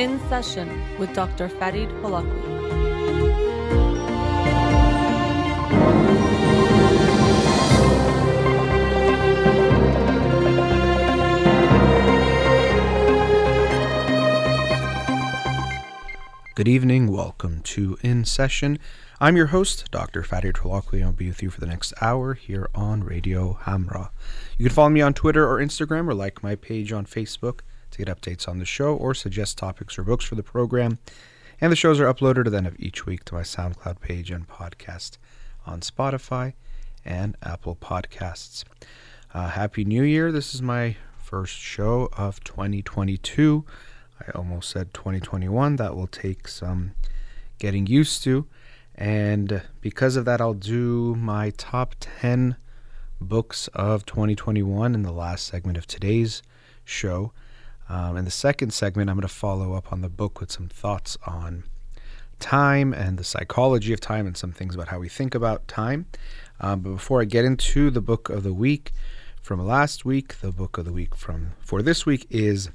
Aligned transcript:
In 0.00 0.18
Session 0.30 0.82
with 0.98 1.12
Dr. 1.12 1.50
Farid 1.50 1.90
Holakwi. 2.00 2.40
Good 16.54 16.66
evening. 16.66 17.08
Welcome 17.12 17.60
to 17.64 17.98
In 18.00 18.24
Session. 18.24 18.78
I'm 19.20 19.36
your 19.36 19.48
host, 19.48 19.90
Dr. 19.90 20.22
Farid 20.22 20.54
Holakwi. 20.54 21.04
I'll 21.04 21.12
be 21.12 21.28
with 21.28 21.42
you 21.42 21.50
for 21.50 21.60
the 21.60 21.66
next 21.66 21.92
hour 22.00 22.32
here 22.32 22.70
on 22.74 23.04
Radio 23.04 23.58
Hamra. 23.64 24.08
You 24.56 24.64
can 24.64 24.74
follow 24.74 24.88
me 24.88 25.02
on 25.02 25.12
Twitter 25.12 25.46
or 25.46 25.58
Instagram 25.58 26.08
or 26.08 26.14
like 26.14 26.42
my 26.42 26.54
page 26.54 26.90
on 26.90 27.04
Facebook 27.04 27.60
get 28.04 28.20
updates 28.20 28.48
on 28.48 28.58
the 28.58 28.64
show 28.64 28.94
or 28.94 29.14
suggest 29.14 29.58
topics 29.58 29.98
or 29.98 30.02
books 30.02 30.24
for 30.24 30.34
the 30.34 30.42
program. 30.42 30.98
And 31.60 31.70
the 31.70 31.76
shows 31.76 32.00
are 32.00 32.12
uploaded 32.12 32.46
at 32.46 32.52
the 32.52 32.58
end 32.58 32.66
of 32.66 32.80
each 32.80 33.06
week 33.06 33.24
to 33.26 33.34
my 33.34 33.42
SoundCloud 33.42 34.00
page 34.00 34.30
and 34.30 34.48
podcast 34.48 35.18
on 35.66 35.80
Spotify 35.80 36.54
and 37.04 37.36
Apple 37.42 37.76
Podcasts. 37.76 38.64
Uh, 39.34 39.48
Happy 39.48 39.84
New 39.84 40.02
Year. 40.02 40.32
This 40.32 40.54
is 40.54 40.62
my 40.62 40.96
first 41.18 41.56
show 41.56 42.08
of 42.16 42.42
2022. 42.44 43.64
I 44.26 44.30
almost 44.32 44.70
said 44.70 44.92
2021. 44.94 45.76
That 45.76 45.94
will 45.94 46.06
take 46.06 46.48
some 46.48 46.92
getting 47.58 47.86
used 47.86 48.24
to. 48.24 48.46
And 48.94 49.62
because 49.80 50.16
of 50.16 50.24
that, 50.24 50.40
I'll 50.40 50.54
do 50.54 51.14
my 51.14 51.50
top 51.50 51.94
10 52.00 52.56
books 53.20 53.68
of 53.68 54.04
2021 54.06 54.94
in 54.94 55.02
the 55.02 55.12
last 55.12 55.46
segment 55.46 55.78
of 55.78 55.86
today's 55.86 56.42
show. 56.84 57.32
Um, 57.90 58.16
in 58.16 58.24
the 58.24 58.30
second 58.30 58.72
segment, 58.72 59.10
I'm 59.10 59.16
going 59.16 59.26
to 59.26 59.34
follow 59.34 59.74
up 59.74 59.92
on 59.92 60.00
the 60.00 60.08
book 60.08 60.38
with 60.38 60.52
some 60.52 60.68
thoughts 60.68 61.18
on 61.26 61.64
time 62.38 62.94
and 62.94 63.18
the 63.18 63.24
psychology 63.24 63.92
of 63.92 63.98
time 63.98 64.28
and 64.28 64.36
some 64.36 64.52
things 64.52 64.76
about 64.76 64.88
how 64.88 65.00
we 65.00 65.08
think 65.08 65.34
about 65.34 65.66
time. 65.66 66.06
Um, 66.60 66.80
but 66.80 66.90
before 66.90 67.20
I 67.20 67.24
get 67.24 67.44
into 67.44 67.90
the 67.90 68.00
book 68.00 68.28
of 68.30 68.44
the 68.44 68.52
week 68.52 68.92
from 69.42 69.66
last 69.66 70.04
week, 70.04 70.40
the 70.40 70.52
book 70.52 70.78
of 70.78 70.84
the 70.84 70.92
week 70.92 71.16
from 71.16 71.54
for 71.58 71.82
this 71.82 72.06
week 72.06 72.28
is 72.30 72.70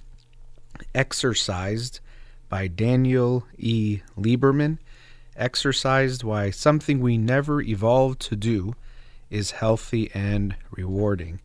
Exercised 0.94 2.02
by 2.50 2.68
Daniel 2.68 3.46
E. 3.58 4.02
Lieberman 4.20 4.80
exercised 5.38 6.26
why 6.26 6.50
something 6.50 7.00
we 7.00 7.18
never 7.18 7.62
evolved 7.62 8.20
to 8.20 8.36
do 8.36 8.76
is 9.30 9.52
healthy 9.52 10.12
and 10.14 10.58
rewarding. 10.72 11.40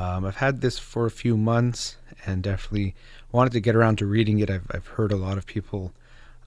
Um, 0.00 0.24
I've 0.24 0.36
had 0.36 0.62
this 0.62 0.78
for 0.78 1.04
a 1.04 1.10
few 1.10 1.36
months 1.36 1.98
and 2.24 2.42
definitely 2.42 2.94
wanted 3.32 3.52
to 3.52 3.60
get 3.60 3.76
around 3.76 3.98
to 3.98 4.06
reading 4.06 4.38
it. 4.38 4.48
I've, 4.48 4.66
I've 4.70 4.86
heard 4.86 5.12
a 5.12 5.16
lot 5.16 5.36
of 5.36 5.44
people 5.44 5.92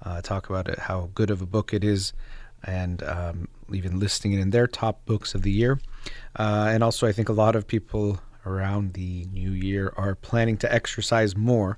uh, 0.02 0.22
talk 0.22 0.50
about 0.50 0.68
it, 0.68 0.80
how 0.80 1.12
good 1.14 1.30
of 1.30 1.40
a 1.40 1.45
book 1.45 1.72
it 1.72 1.84
is, 1.84 2.14
and 2.64 3.04
um, 3.04 3.48
even 3.72 4.00
listing 4.00 4.34
it 4.34 4.40
in 4.40 4.50
their 4.50 4.66
top 4.66 5.06
books 5.06 5.36
of 5.36 5.44
the 5.44 5.52
year. 5.52 5.80
Uh, 6.36 6.70
and 6.73 6.84
also, 6.84 7.06
I 7.06 7.12
think 7.12 7.30
a 7.30 7.34
lot 7.34 7.56
of 7.56 7.68
people 7.68 8.20
around 8.44 8.94
the 8.94 9.28
new 9.32 9.52
year 9.52 9.94
are 9.98 10.16
planning 10.16 10.58
to 10.58 10.73
exercise 10.73 11.38
more. 11.38 11.78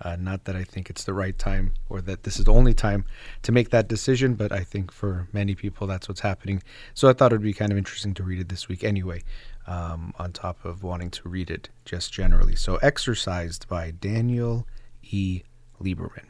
Uh, 0.00 0.14
not 0.14 0.44
that 0.44 0.54
I 0.54 0.62
think 0.62 0.90
it's 0.90 1.04
the 1.04 1.14
right 1.14 1.36
time 1.36 1.72
or 1.88 2.02
that 2.02 2.22
this 2.22 2.38
is 2.38 2.44
the 2.44 2.52
only 2.52 2.74
time 2.74 3.04
to 3.42 3.50
make 3.50 3.70
that 3.70 3.88
decision, 3.88 4.34
but 4.34 4.52
I 4.52 4.60
think 4.60 4.92
for 4.92 5.26
many 5.32 5.54
people 5.54 5.86
that's 5.86 6.06
what's 6.06 6.20
happening. 6.20 6.62
So 6.92 7.08
I 7.08 7.14
thought 7.14 7.32
it 7.32 7.36
would 7.36 7.42
be 7.42 7.54
kind 7.54 7.72
of 7.72 7.78
interesting 7.78 8.12
to 8.14 8.22
read 8.22 8.40
it 8.40 8.50
this 8.50 8.68
week 8.68 8.84
anyway, 8.84 9.22
um, 9.66 10.14
on 10.18 10.32
top 10.32 10.64
of 10.64 10.82
wanting 10.82 11.10
to 11.10 11.28
read 11.28 11.50
it 11.50 11.68
just 11.84 12.12
generally. 12.12 12.56
So 12.56 12.76
Exercised 12.76 13.68
by 13.68 13.90
Daniel 13.90 14.66
E. 15.02 15.42
Lieberman. 15.82 16.26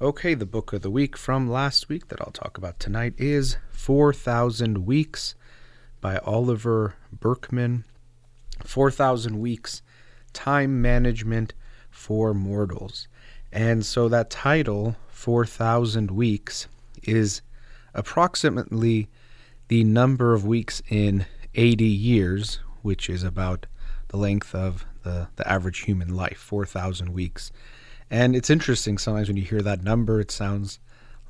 Okay, 0.00 0.34
the 0.34 0.46
book 0.46 0.72
of 0.72 0.82
the 0.82 0.90
week 0.90 1.16
from 1.16 1.50
last 1.50 1.88
week 1.88 2.08
that 2.08 2.20
I'll 2.20 2.30
talk 2.30 2.56
about 2.56 2.78
tonight 2.78 3.14
is 3.18 3.56
4,000 3.70 4.86
Weeks 4.86 5.34
by 6.00 6.18
Oliver 6.18 6.94
Burkeman. 7.12 7.84
4,000 8.64 9.38
Weeks 9.38 9.82
Time 10.32 10.80
Management 10.80 11.52
for 11.90 12.32
mortals. 12.34 13.08
And 13.52 13.84
so 13.84 14.08
that 14.08 14.30
title, 14.30 14.96
4,000 15.08 16.10
weeks, 16.10 16.68
is 17.02 17.42
approximately 17.94 19.08
the 19.68 19.84
number 19.84 20.34
of 20.34 20.46
weeks 20.46 20.82
in 20.88 21.26
80 21.56 21.84
years, 21.84 22.60
which 22.82 23.10
is 23.10 23.22
about 23.22 23.66
the 24.08 24.16
length 24.16 24.54
of 24.54 24.86
the, 25.02 25.28
the 25.36 25.50
average 25.50 25.80
human 25.80 26.14
life, 26.14 26.38
4,000 26.38 27.12
weeks. 27.12 27.50
And 28.10 28.36
it's 28.36 28.50
interesting, 28.50 28.98
sometimes 28.98 29.28
when 29.28 29.36
you 29.36 29.42
hear 29.42 29.62
that 29.62 29.82
number, 29.82 30.20
it 30.20 30.30
sounds 30.30 30.78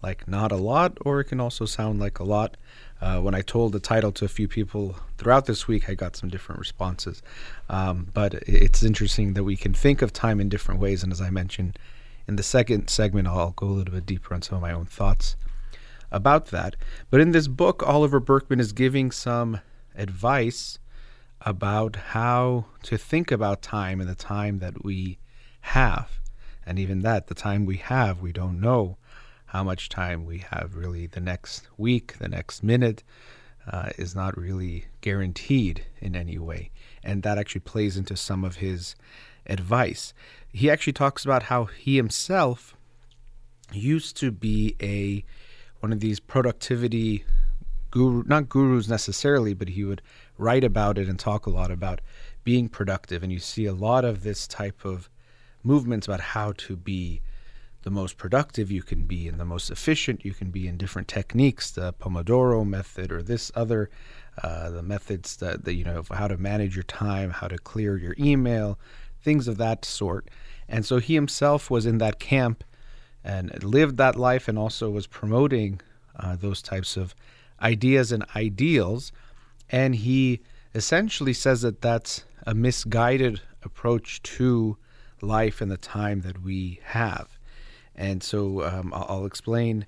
like 0.02 0.28
not 0.28 0.52
a 0.52 0.56
lot, 0.56 0.98
or 1.02 1.20
it 1.20 1.24
can 1.24 1.40
also 1.40 1.64
sound 1.64 1.98
like 1.98 2.18
a 2.18 2.24
lot. 2.24 2.56
Uh, 3.00 3.20
when 3.20 3.34
I 3.34 3.42
told 3.42 3.72
the 3.72 3.80
title 3.80 4.12
to 4.12 4.24
a 4.24 4.28
few 4.28 4.48
people 4.48 4.96
throughout 5.18 5.46
this 5.46 5.66
week, 5.66 5.88
I 5.88 5.94
got 5.94 6.16
some 6.16 6.28
different 6.28 6.58
responses. 6.58 7.22
Um, 7.68 8.08
but 8.12 8.34
it's 8.34 8.82
interesting 8.82 9.34
that 9.34 9.44
we 9.44 9.56
can 9.56 9.74
think 9.74 10.02
of 10.02 10.12
time 10.12 10.40
in 10.40 10.48
different 10.48 10.80
ways. 10.80 11.02
And 11.02 11.12
as 11.12 11.20
I 11.20 11.30
mentioned 11.30 11.78
in 12.28 12.36
the 12.36 12.42
second 12.42 12.88
segment, 12.88 13.28
I'll 13.28 13.50
go 13.52 13.66
a 13.66 13.68
little 13.68 13.94
bit 13.94 14.06
deeper 14.06 14.34
on 14.34 14.42
some 14.42 14.56
of 14.56 14.62
my 14.62 14.72
own 14.72 14.86
thoughts 14.86 15.36
about 16.10 16.46
that. 16.46 16.76
But 17.10 17.20
in 17.20 17.32
this 17.32 17.48
book, 17.48 17.82
Oliver 17.82 18.20
Burkeman 18.20 18.60
is 18.60 18.72
giving 18.72 19.10
some 19.10 19.60
advice 19.96 20.78
about 21.40 21.96
how 21.96 22.66
to 22.82 22.96
think 22.96 23.30
about 23.30 23.62
time 23.62 24.00
and 24.00 24.08
the 24.08 24.14
time 24.14 24.58
that 24.58 24.84
we 24.84 25.18
have. 25.60 26.20
And 26.64 26.78
even 26.78 27.00
that, 27.00 27.28
the 27.28 27.34
time 27.34 27.66
we 27.66 27.76
have, 27.76 28.20
we 28.20 28.32
don't 28.32 28.60
know 28.60 28.96
how 29.46 29.62
much 29.62 29.88
time 29.88 30.24
we 30.24 30.38
have 30.50 30.74
really 30.74 31.06
the 31.06 31.20
next 31.20 31.68
week, 31.76 32.18
the 32.18 32.28
next 32.28 32.62
minute 32.62 33.02
uh, 33.70 33.90
is 33.96 34.14
not 34.14 34.36
really 34.36 34.86
guaranteed 35.00 35.84
in 36.00 36.16
any 36.16 36.38
way. 36.38 36.70
And 37.02 37.22
that 37.22 37.38
actually 37.38 37.60
plays 37.60 37.96
into 37.96 38.16
some 38.16 38.44
of 38.44 38.56
his 38.56 38.96
advice. 39.46 40.12
He 40.52 40.70
actually 40.70 40.92
talks 40.92 41.24
about 41.24 41.44
how 41.44 41.66
he 41.66 41.96
himself 41.96 42.76
used 43.72 44.16
to 44.18 44.30
be 44.30 44.76
a 44.80 45.24
one 45.80 45.92
of 45.92 46.00
these 46.00 46.20
productivity 46.20 47.24
guru 47.96 48.22
not 48.26 48.48
gurus 48.48 48.88
necessarily, 48.88 49.54
but 49.54 49.70
he 49.70 49.82
would 49.82 50.02
write 50.36 50.64
about 50.64 50.98
it 50.98 51.08
and 51.08 51.18
talk 51.18 51.46
a 51.46 51.50
lot 51.50 51.70
about 51.70 52.02
being 52.44 52.68
productive. 52.68 53.22
And 53.22 53.32
you 53.32 53.38
see 53.38 53.64
a 53.64 53.72
lot 53.72 54.04
of 54.04 54.22
this 54.22 54.46
type 54.46 54.84
of 54.84 55.08
movements 55.62 56.06
about 56.06 56.20
how 56.20 56.52
to 56.58 56.76
be 56.76 57.22
the 57.82 57.90
most 57.90 58.18
productive 58.18 58.70
you 58.70 58.82
can 58.82 59.06
be 59.06 59.28
and 59.28 59.40
the 59.40 59.44
most 59.44 59.70
efficient 59.70 60.24
you 60.24 60.34
can 60.34 60.50
be 60.50 60.68
in 60.68 60.76
different 60.76 61.08
techniques, 61.08 61.70
the 61.70 61.94
Pomodoro 61.94 62.66
method 62.66 63.10
or 63.10 63.22
this 63.22 63.50
other, 63.54 63.88
uh, 64.42 64.68
the 64.70 64.82
methods 64.82 65.36
that, 65.36 65.64
that, 65.64 65.74
you 65.74 65.84
know, 65.84 66.04
how 66.10 66.28
to 66.28 66.36
manage 66.36 66.76
your 66.76 66.82
time, 66.82 67.30
how 67.30 67.48
to 67.48 67.56
clear 67.58 67.96
your 67.96 68.14
email, 68.18 68.78
things 69.22 69.48
of 69.48 69.56
that 69.56 69.84
sort. 69.84 70.28
And 70.68 70.84
so 70.84 70.98
he 70.98 71.14
himself 71.14 71.70
was 71.70 71.86
in 71.86 71.98
that 71.98 72.18
camp 72.18 72.62
and 73.24 73.62
lived 73.64 73.96
that 73.96 74.16
life 74.16 74.48
and 74.48 74.58
also 74.58 74.90
was 74.90 75.06
promoting 75.06 75.80
uh, 76.18 76.36
those 76.36 76.60
types 76.60 76.96
of 76.96 77.14
ideas 77.60 78.12
and 78.12 78.24
ideals. 78.34 79.12
And 79.70 79.94
he 79.94 80.40
essentially 80.74 81.32
says 81.32 81.62
that 81.62 81.80
that's 81.80 82.24
a 82.46 82.54
misguided 82.54 83.40
approach 83.62 84.22
to 84.22 84.76
life 85.20 85.60
and 85.60 85.70
the 85.70 85.76
time 85.76 86.20
that 86.20 86.42
we 86.42 86.80
have. 86.84 87.38
And 87.94 88.22
so 88.22 88.62
um, 88.64 88.92
I'll 88.94 89.24
explain 89.24 89.86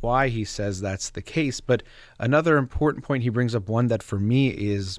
why 0.00 0.28
he 0.28 0.44
says 0.44 0.80
that's 0.80 1.10
the 1.10 1.22
case. 1.22 1.60
But 1.60 1.82
another 2.18 2.56
important 2.56 3.04
point 3.04 3.22
he 3.22 3.28
brings 3.28 3.54
up, 3.54 3.68
one 3.68 3.88
that 3.88 4.02
for 4.02 4.18
me 4.18 4.48
is 4.48 4.98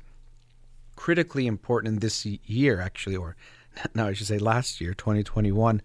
critically 0.95 1.48
important 1.48 1.94
in 1.94 2.00
this 2.00 2.25
year, 2.25 2.80
actually, 2.80 3.16
or 3.16 3.36
now 3.94 4.07
I 4.07 4.13
should 4.13 4.27
say 4.27 4.39
last 4.39 4.80
year, 4.81 4.94
2021. 4.94 5.81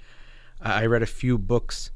I 0.60 0.86
read 0.86 1.02
a 1.02 1.06
few 1.06 1.38
books 1.38 1.90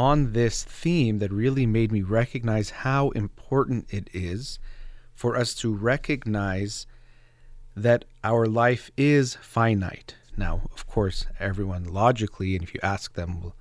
on 0.00 0.32
this 0.32 0.64
theme 0.64 1.18
that 1.18 1.30
really 1.30 1.66
made 1.66 1.92
me 1.92 2.00
recognize 2.00 2.70
how 2.70 3.10
important 3.10 3.84
it 3.90 4.08
is 4.14 4.58
for 5.14 5.36
us 5.36 5.54
to 5.54 5.70
recognize 5.70 6.86
that 7.76 8.06
our 8.24 8.46
life 8.46 8.90
is 8.96 9.34
finite. 9.42 10.14
Now, 10.38 10.62
of 10.72 10.86
course, 10.86 11.26
everyone 11.38 11.84
logically, 11.84 12.54
and 12.54 12.64
if 12.64 12.72
you 12.72 12.80
ask 12.82 13.12
them, 13.12 13.42
will 13.42 13.54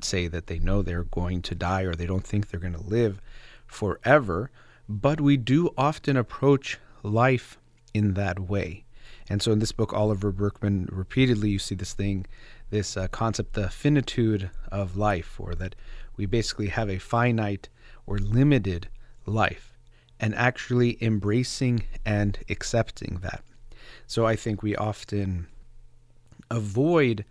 say 0.00 0.28
that 0.28 0.46
they 0.46 0.60
know 0.60 0.80
they're 0.80 1.02
going 1.02 1.42
to 1.42 1.56
die 1.56 1.82
or 1.82 1.96
they 1.96 2.06
don't 2.06 2.24
think 2.24 2.46
they're 2.46 2.60
going 2.60 2.72
to 2.74 2.80
live 2.80 3.20
forever. 3.66 4.52
But 4.88 5.20
we 5.20 5.36
do 5.36 5.70
often 5.76 6.16
approach 6.16 6.78
life 7.02 7.58
in 7.92 8.14
that 8.14 8.38
way. 8.38 8.84
And 9.28 9.42
so 9.42 9.50
in 9.50 9.58
this 9.58 9.72
book, 9.72 9.92
Oliver 9.92 10.30
Burkeman, 10.30 10.88
repeatedly 10.92 11.50
you 11.50 11.58
see 11.58 11.74
this 11.74 11.94
thing, 11.94 12.26
this 12.74 12.96
uh, 12.96 13.06
concept, 13.08 13.52
the 13.52 13.70
finitude 13.70 14.50
of 14.70 14.96
life, 14.96 15.38
or 15.38 15.54
that 15.54 15.76
we 16.16 16.26
basically 16.26 16.66
have 16.66 16.90
a 16.90 16.98
finite 16.98 17.68
or 18.04 18.18
limited 18.18 18.88
life, 19.26 19.78
and 20.18 20.34
actually 20.34 20.98
embracing 21.00 21.84
and 22.04 22.38
accepting 22.50 23.20
that. 23.22 23.42
So 24.08 24.26
I 24.26 24.34
think 24.34 24.62
we 24.62 24.74
often 24.74 25.46
avoid 26.50 27.24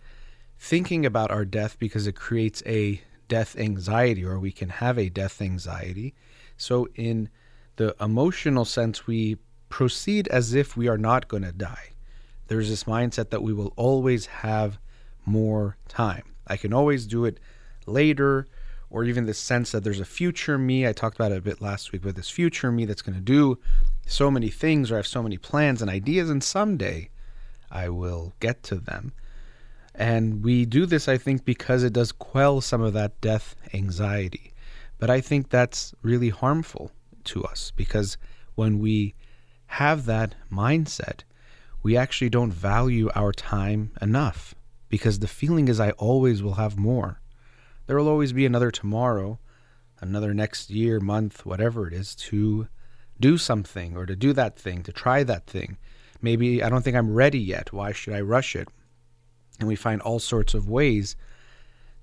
thinking 0.58 1.04
about 1.04 1.30
our 1.30 1.44
death 1.44 1.78
because 1.78 2.06
it 2.06 2.16
creates 2.16 2.62
a 2.64 3.02
death 3.28 3.54
anxiety, 3.58 4.24
or 4.24 4.38
we 4.38 4.50
can 4.50 4.70
have 4.70 4.98
a 4.98 5.10
death 5.10 5.42
anxiety. 5.42 6.14
So, 6.56 6.88
in 6.94 7.28
the 7.76 7.94
emotional 8.00 8.64
sense, 8.64 9.06
we 9.06 9.36
proceed 9.68 10.26
as 10.28 10.54
if 10.54 10.76
we 10.76 10.88
are 10.88 10.98
not 10.98 11.28
going 11.28 11.42
to 11.42 11.52
die. 11.52 11.90
There's 12.46 12.70
this 12.70 12.84
mindset 12.84 13.30
that 13.30 13.42
we 13.42 13.52
will 13.52 13.72
always 13.76 14.26
have 14.26 14.78
more 15.24 15.76
time. 15.88 16.24
I 16.46 16.56
can 16.56 16.72
always 16.72 17.06
do 17.06 17.24
it 17.24 17.38
later, 17.86 18.46
or 18.90 19.04
even 19.04 19.26
this 19.26 19.38
sense 19.38 19.72
that 19.72 19.84
there's 19.84 20.00
a 20.00 20.04
future 20.04 20.58
me. 20.58 20.86
I 20.86 20.92
talked 20.92 21.16
about 21.16 21.32
it 21.32 21.38
a 21.38 21.42
bit 21.42 21.60
last 21.60 21.92
week, 21.92 22.02
but 22.02 22.16
this 22.16 22.30
future 22.30 22.70
me 22.70 22.84
that's 22.84 23.02
going 23.02 23.16
to 23.16 23.20
do 23.20 23.58
so 24.06 24.30
many 24.30 24.50
things, 24.50 24.90
or 24.90 24.94
I 24.94 24.98
have 24.98 25.06
so 25.06 25.22
many 25.22 25.38
plans 25.38 25.80
and 25.80 25.90
ideas, 25.90 26.30
and 26.30 26.42
someday 26.42 27.10
I 27.70 27.88
will 27.88 28.34
get 28.40 28.62
to 28.64 28.76
them. 28.76 29.12
And 29.94 30.44
we 30.44 30.64
do 30.64 30.86
this, 30.86 31.08
I 31.08 31.18
think, 31.18 31.44
because 31.44 31.82
it 31.82 31.92
does 31.92 32.12
quell 32.12 32.60
some 32.60 32.82
of 32.82 32.92
that 32.94 33.20
death 33.20 33.54
anxiety. 33.72 34.52
But 34.98 35.10
I 35.10 35.20
think 35.20 35.50
that's 35.50 35.94
really 36.02 36.30
harmful 36.30 36.90
to 37.24 37.44
us 37.44 37.72
because 37.74 38.16
when 38.54 38.78
we 38.78 39.14
have 39.66 40.04
that 40.06 40.34
mindset, 40.52 41.20
we 41.82 41.96
actually 41.96 42.30
don't 42.30 42.52
value 42.52 43.10
our 43.14 43.32
time 43.32 43.92
enough 44.00 44.54
because 44.94 45.18
the 45.18 45.26
feeling 45.26 45.66
is 45.66 45.80
I 45.80 45.90
always 45.98 46.40
will 46.40 46.54
have 46.54 46.78
more. 46.78 47.20
There 47.88 47.96
will 47.96 48.06
always 48.06 48.32
be 48.32 48.46
another 48.46 48.70
tomorrow, 48.70 49.40
another 50.00 50.32
next 50.32 50.70
year, 50.70 51.00
month, 51.00 51.44
whatever 51.44 51.88
it 51.88 51.92
is, 51.92 52.14
to 52.30 52.68
do 53.18 53.36
something 53.36 53.96
or 53.96 54.06
to 54.06 54.14
do 54.14 54.32
that 54.34 54.56
thing, 54.56 54.84
to 54.84 54.92
try 54.92 55.24
that 55.24 55.48
thing. 55.48 55.78
Maybe 56.22 56.62
I 56.62 56.68
don't 56.68 56.82
think 56.82 56.96
I'm 56.96 57.12
ready 57.12 57.40
yet. 57.40 57.72
Why 57.72 57.90
should 57.90 58.14
I 58.14 58.20
rush 58.20 58.54
it? 58.54 58.68
And 59.58 59.66
we 59.66 59.74
find 59.74 60.00
all 60.00 60.20
sorts 60.20 60.54
of 60.54 60.68
ways 60.68 61.16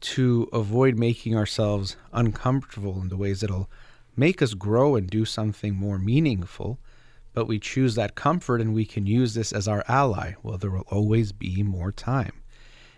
to 0.02 0.50
avoid 0.52 1.00
making 1.00 1.34
ourselves 1.34 1.96
uncomfortable 2.12 3.02
in 3.02 3.08
the 3.08 3.16
ways 3.16 3.40
that'll 3.40 3.70
make 4.18 4.42
us 4.42 4.54
grow 4.54 4.98
and 4.98 5.10
do 5.10 5.24
something 5.24 5.76
more 5.78 5.98
meaningful. 5.98 6.78
But 7.32 7.48
we 7.48 7.58
choose 7.58 7.96
that 7.96 8.16
comfort 8.16 8.60
and 8.60 8.74
we 8.74 8.84
can 8.84 9.08
use 9.08 9.34
this 9.34 9.54
as 9.54 9.66
our 9.66 9.86
ally. 9.88 10.34
Well, 10.44 10.58
there 10.58 10.72
will 10.72 10.90
always 10.90 11.32
be 11.32 11.64
more 11.64 11.94
time. 11.94 12.41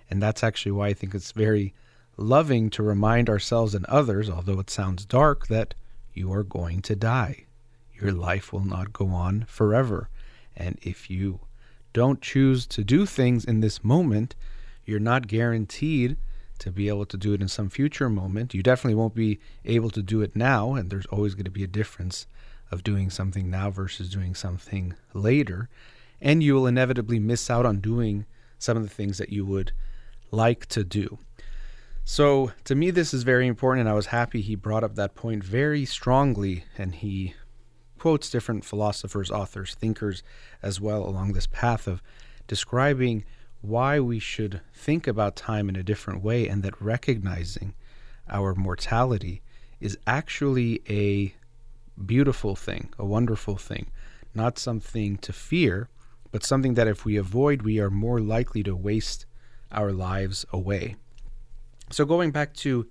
And 0.09 0.21
that's 0.21 0.43
actually 0.43 0.73
why 0.73 0.87
I 0.87 0.93
think 0.93 1.15
it's 1.15 1.31
very 1.31 1.73
loving 2.17 2.69
to 2.71 2.83
remind 2.83 3.29
ourselves 3.29 3.73
and 3.73 3.85
others, 3.85 4.29
although 4.29 4.59
it 4.59 4.69
sounds 4.69 5.05
dark, 5.05 5.47
that 5.47 5.73
you 6.13 6.31
are 6.31 6.43
going 6.43 6.81
to 6.83 6.95
die. 6.95 7.45
Your 7.99 8.11
life 8.11 8.53
will 8.53 8.65
not 8.65 8.93
go 8.93 9.07
on 9.07 9.45
forever. 9.47 10.09
And 10.55 10.77
if 10.81 11.09
you 11.09 11.39
don't 11.93 12.21
choose 12.21 12.65
to 12.67 12.83
do 12.83 13.05
things 13.05 13.45
in 13.45 13.61
this 13.61 13.83
moment, 13.83 14.35
you're 14.85 14.99
not 14.99 15.27
guaranteed 15.27 16.17
to 16.59 16.71
be 16.71 16.87
able 16.87 17.05
to 17.05 17.17
do 17.17 17.33
it 17.33 17.41
in 17.41 17.47
some 17.47 17.69
future 17.69 18.09
moment. 18.09 18.53
You 18.53 18.63
definitely 18.63 18.95
won't 18.95 19.15
be 19.15 19.39
able 19.65 19.89
to 19.91 20.01
do 20.01 20.21
it 20.21 20.35
now, 20.35 20.75
and 20.75 20.89
there's 20.89 21.05
always 21.07 21.35
going 21.35 21.45
to 21.45 21.51
be 21.51 21.63
a 21.63 21.67
difference 21.67 22.27
of 22.71 22.83
doing 22.83 23.09
something 23.09 23.49
now 23.49 23.69
versus 23.69 24.09
doing 24.09 24.35
something 24.35 24.95
later. 25.13 25.69
And 26.21 26.41
you 26.41 26.53
will 26.53 26.67
inevitably 26.67 27.19
miss 27.19 27.49
out 27.49 27.65
on 27.65 27.79
doing 27.79 28.25
some 28.57 28.77
of 28.77 28.83
the 28.83 28.89
things 28.89 29.17
that 29.17 29.29
you 29.29 29.45
would 29.45 29.71
like 30.33 30.65
to 30.67 30.83
do. 30.83 31.19
So, 32.03 32.51
to 32.65 32.75
me, 32.75 32.91
this 32.91 33.13
is 33.13 33.23
very 33.23 33.47
important, 33.47 33.81
and 33.81 33.89
I 33.89 33.93
was 33.93 34.07
happy 34.07 34.41
he 34.41 34.55
brought 34.55 34.83
up 34.83 34.95
that 34.95 35.15
point 35.15 35.43
very 35.43 35.85
strongly, 35.85 36.65
and 36.77 36.95
he 36.95 37.35
quotes 37.97 38.29
different 38.29 38.65
philosophers, 38.65 39.31
authors, 39.31 39.75
thinkers 39.75 40.23
as 40.61 40.81
well 40.81 41.05
along 41.05 41.31
this 41.31 41.47
path 41.47 41.87
of 41.87 42.01
describing 42.47 43.23
why 43.61 43.97
we 44.01 44.19
should 44.19 44.59
think 44.73 45.07
about 45.07 45.37
time 45.37 45.69
in 45.69 45.77
a 45.77 45.83
different 45.83 46.21
way 46.21 46.49
and 46.49 46.63
that 46.63 46.81
recognizing 46.81 47.73
our 48.29 48.53
mortality 48.55 49.41
is 49.79 49.97
actually 50.05 50.81
a 50.89 51.33
beautiful 52.05 52.57
thing, 52.57 52.93
a 52.99 53.05
wonderful 53.05 53.55
thing, 53.55 53.89
not 54.35 54.59
something 54.59 55.15
to 55.17 55.31
fear, 55.31 55.87
but 56.31 56.43
something 56.43 56.73
that 56.73 56.89
if 56.89 57.05
we 57.05 57.15
avoid, 57.15 57.61
we 57.61 57.79
are 57.79 57.89
more 57.89 58.19
likely 58.19 58.63
to 58.63 58.75
waste 58.75 59.25
our 59.73 59.91
lives 59.91 60.45
away. 60.51 60.95
So, 61.89 62.05
going 62.05 62.31
back 62.31 62.53
to 62.55 62.87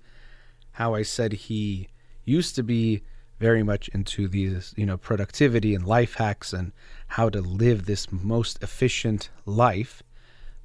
how 0.73 0.93
I 0.93 1.03
said 1.03 1.33
he 1.33 1.89
used 2.25 2.55
to 2.55 2.63
be 2.63 3.03
very 3.39 3.63
much 3.63 3.89
into 3.89 4.27
these, 4.27 4.73
you 4.77 4.85
know, 4.85 4.97
productivity 4.97 5.75
and 5.75 5.85
life 5.85 6.15
hacks 6.15 6.53
and 6.53 6.71
how 7.07 7.29
to 7.29 7.41
live 7.41 7.85
this 7.85 8.11
most 8.11 8.61
efficient 8.63 9.29
life. 9.45 10.01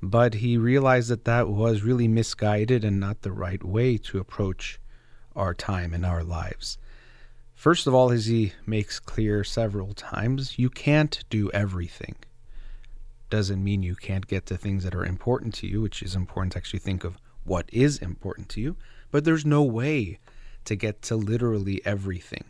But 0.01 0.35
he 0.35 0.57
realized 0.57 1.09
that 1.11 1.25
that 1.25 1.49
was 1.49 1.83
really 1.83 2.07
misguided 2.07 2.85
and 2.85 3.01
not 3.01 3.23
the 3.23 3.33
right 3.33 3.65
way 3.65 3.97
to 3.99 4.19
approach 4.19 4.79
our 5.35 5.55
time 5.55 5.93
and 5.93 6.07
our 6.07 6.23
lives. 6.23 6.79
First 7.55 7.89
of 7.89 7.95
all, 7.95 8.13
as 8.13 8.27
he 8.27 8.53
makes 8.65 9.01
clear 9.01 9.43
several 9.43 9.93
times, 9.93 10.59
you 10.59 10.71
can't 10.71 11.25
do 11.29 11.51
everything. 11.51 12.15
Doesn't 13.31 13.63
mean 13.63 13.83
you 13.83 13.95
can't 13.95 14.27
get 14.27 14.47
to 14.47 14.57
things 14.57 14.85
that 14.85 14.95
are 14.95 15.05
important 15.05 15.55
to 15.55 15.67
you, 15.67 15.81
which 15.81 16.03
is 16.03 16.15
important 16.15 16.53
to 16.53 16.59
actually 16.59 16.81
think 16.81 17.05
of 17.05 17.19
what 17.45 17.69
is 17.73 17.99
important 17.99 18.49
to 18.51 18.61
you, 18.61 18.77
but 19.11 19.25
there's 19.25 19.45
no 19.45 19.63
way 19.63 20.19
to 20.65 20.75
get 20.75 21.03
to 21.03 21.17
literally 21.17 21.81
everything 21.85 22.45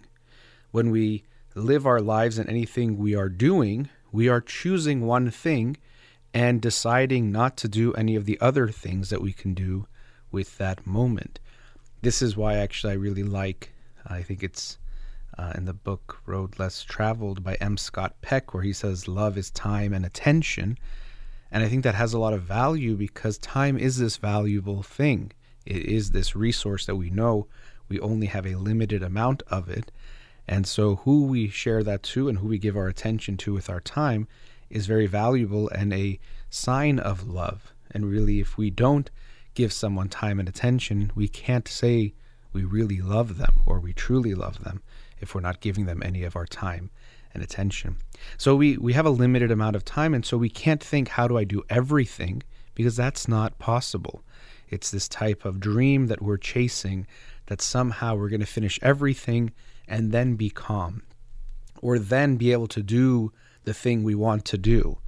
when 0.70 0.90
we 0.90 1.24
live 1.54 1.86
our 1.86 2.00
lives 2.00 2.38
and 2.38 2.48
anything 2.48 2.96
we 2.96 3.14
are 3.14 3.28
doing, 3.28 3.88
we 4.12 4.28
are 4.28 4.40
choosing 4.40 5.06
one 5.06 5.30
thing 5.30 5.76
and 6.34 6.60
deciding 6.60 7.32
not 7.32 7.56
to 7.56 7.68
do 7.68 7.92
any 7.94 8.14
of 8.14 8.26
the 8.26 8.38
other 8.40 8.68
things 8.68 9.10
that 9.10 9.22
we 9.22 9.32
can 9.32 9.54
do 9.54 9.86
with 10.30 10.58
that 10.58 10.86
moment. 10.86 11.40
This 12.02 12.22
is 12.22 12.36
why 12.36 12.54
actually 12.54 12.92
I 12.92 12.96
really 12.96 13.24
like, 13.24 13.72
I 14.06 14.22
think 14.22 14.42
it's 14.42 14.78
uh, 15.38 15.52
in 15.54 15.64
the 15.64 15.72
book 15.72 16.20
Road 16.26 16.58
Less 16.58 16.82
Traveled 16.82 17.44
by 17.44 17.54
M. 17.54 17.76
Scott 17.76 18.20
Peck, 18.20 18.52
where 18.52 18.64
he 18.64 18.72
says 18.72 19.06
love 19.06 19.38
is 19.38 19.50
time 19.50 19.92
and 19.92 20.04
attention. 20.04 20.76
And 21.50 21.62
I 21.62 21.68
think 21.68 21.84
that 21.84 21.94
has 21.94 22.12
a 22.12 22.18
lot 22.18 22.32
of 22.32 22.42
value 22.42 22.96
because 22.96 23.38
time 23.38 23.78
is 23.78 23.98
this 23.98 24.16
valuable 24.16 24.82
thing. 24.82 25.32
It 25.64 25.84
is 25.84 26.10
this 26.10 26.34
resource 26.34 26.86
that 26.86 26.96
we 26.96 27.10
know 27.10 27.46
we 27.88 28.00
only 28.00 28.26
have 28.26 28.46
a 28.46 28.56
limited 28.56 29.02
amount 29.02 29.42
of 29.48 29.68
it. 29.68 29.92
And 30.46 30.66
so, 30.66 30.96
who 30.96 31.26
we 31.26 31.48
share 31.48 31.82
that 31.84 32.02
to 32.04 32.28
and 32.28 32.38
who 32.38 32.48
we 32.48 32.58
give 32.58 32.76
our 32.76 32.88
attention 32.88 33.36
to 33.38 33.52
with 33.52 33.70
our 33.70 33.80
time 33.80 34.26
is 34.70 34.86
very 34.86 35.06
valuable 35.06 35.68
and 35.68 35.92
a 35.92 36.18
sign 36.50 36.98
of 36.98 37.28
love. 37.28 37.72
And 37.90 38.06
really, 38.06 38.40
if 38.40 38.58
we 38.58 38.70
don't 38.70 39.10
give 39.54 39.72
someone 39.72 40.08
time 40.08 40.40
and 40.40 40.48
attention, 40.48 41.12
we 41.14 41.28
can't 41.28 41.68
say 41.68 42.14
we 42.52 42.64
really 42.64 43.00
love 43.00 43.36
them 43.36 43.60
or 43.66 43.78
we 43.78 43.92
truly 43.92 44.34
love 44.34 44.64
them 44.64 44.82
if 45.20 45.34
we're 45.34 45.40
not 45.40 45.60
giving 45.60 45.86
them 45.86 46.02
any 46.02 46.24
of 46.24 46.36
our 46.36 46.46
time 46.46 46.90
and 47.34 47.42
attention. 47.42 47.96
So, 48.36 48.56
we, 48.56 48.76
we 48.76 48.92
have 48.94 49.06
a 49.06 49.10
limited 49.10 49.50
amount 49.50 49.76
of 49.76 49.84
time, 49.84 50.14
and 50.14 50.24
so 50.24 50.36
we 50.36 50.48
can't 50.48 50.82
think, 50.82 51.08
how 51.08 51.28
do 51.28 51.36
I 51.36 51.44
do 51.44 51.62
everything? 51.68 52.42
Because 52.74 52.96
that's 52.96 53.28
not 53.28 53.58
possible. 53.58 54.22
It's 54.68 54.90
this 54.90 55.08
type 55.08 55.44
of 55.44 55.60
dream 55.60 56.06
that 56.06 56.22
we're 56.22 56.36
chasing 56.36 57.06
that 57.46 57.62
somehow 57.62 58.14
we're 58.14 58.28
going 58.28 58.40
to 58.40 58.46
finish 58.46 58.78
everything 58.82 59.52
and 59.86 60.12
then 60.12 60.36
be 60.36 60.50
calm 60.50 61.02
or 61.80 61.98
then 61.98 62.36
be 62.36 62.52
able 62.52 62.66
to 62.68 62.82
do 62.82 63.32
the 63.64 63.74
thing 63.74 64.02
we 64.02 64.14
want 64.14 64.44
to 64.44 64.58
do. 64.58 64.98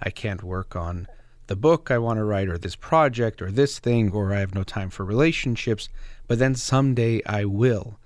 I 0.00 0.10
can't 0.10 0.42
work 0.42 0.74
on 0.76 1.06
the 1.46 1.56
book 1.56 1.90
I 1.90 1.98
want 1.98 2.18
to 2.18 2.24
write 2.24 2.48
or 2.48 2.58
this 2.58 2.76
project 2.76 3.40
or 3.40 3.50
this 3.50 3.78
thing 3.78 4.10
or 4.12 4.32
I 4.32 4.40
have 4.40 4.54
no 4.54 4.64
time 4.64 4.90
for 4.90 5.04
relationships, 5.04 5.88
but 6.26 6.38
then 6.38 6.54
someday 6.54 7.22
I 7.24 7.44
will. 7.44 7.98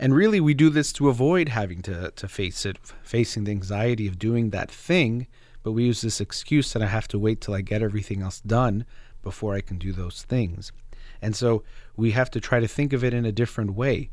And 0.00 0.14
really 0.14 0.38
we 0.38 0.54
do 0.54 0.70
this 0.70 0.92
to 0.94 1.08
avoid 1.08 1.48
having 1.48 1.82
to 1.82 2.12
to 2.12 2.28
face 2.28 2.64
it, 2.64 2.78
facing 3.02 3.44
the 3.44 3.50
anxiety 3.50 4.06
of 4.06 4.18
doing 4.18 4.50
that 4.50 4.70
thing, 4.70 5.26
but 5.64 5.72
we 5.72 5.84
use 5.84 6.02
this 6.02 6.20
excuse 6.20 6.72
that 6.72 6.82
I 6.82 6.86
have 6.86 7.08
to 7.08 7.18
wait 7.18 7.40
till 7.40 7.54
I 7.54 7.62
get 7.62 7.82
everything 7.82 8.22
else 8.22 8.40
done 8.40 8.84
before 9.22 9.54
I 9.54 9.60
can 9.60 9.76
do 9.76 9.92
those 9.92 10.22
things. 10.22 10.70
And 11.20 11.34
so 11.34 11.64
we 11.96 12.12
have 12.12 12.30
to 12.30 12.40
try 12.40 12.60
to 12.60 12.68
think 12.68 12.92
of 12.92 13.02
it 13.02 13.12
in 13.12 13.24
a 13.26 13.32
different 13.32 13.74
way 13.74 14.10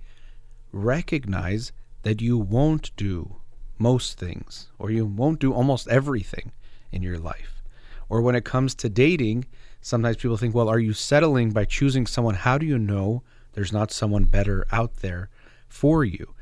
recognize 0.72 1.72
that 2.02 2.20
you 2.20 2.38
won't 2.38 2.92
do 2.98 3.38
most 3.78 4.18
things 4.18 4.70
or 4.80 4.90
you 4.90 5.06
won't 5.06 5.40
do 5.40 5.54
almost 5.54 5.88
everything 5.88 6.52
in 6.92 7.04
your 7.04 7.20
life. 7.20 7.64
Or 8.10 8.22
when 8.22 8.36
it 8.36 8.44
comes 8.44 8.74
to 8.76 8.90
dating, 8.90 9.46
sometimes 9.82 10.18
people 10.18 10.38
think, 10.38 10.56
well, 10.56 10.68
are 10.68 10.80
you 10.80 10.94
settling 10.94 11.52
by 11.52 11.66
choosing 11.66 12.08
someone? 12.08 12.36
How 12.36 12.58
do 12.58 12.66
you 12.66 12.78
know 12.80 13.24
there's 13.54 13.72
not 13.72 13.92
someone 13.92 14.26
better 14.26 14.66
out 14.72 14.98
there 14.98 15.30
for 15.76 16.04
you? 16.04 16.34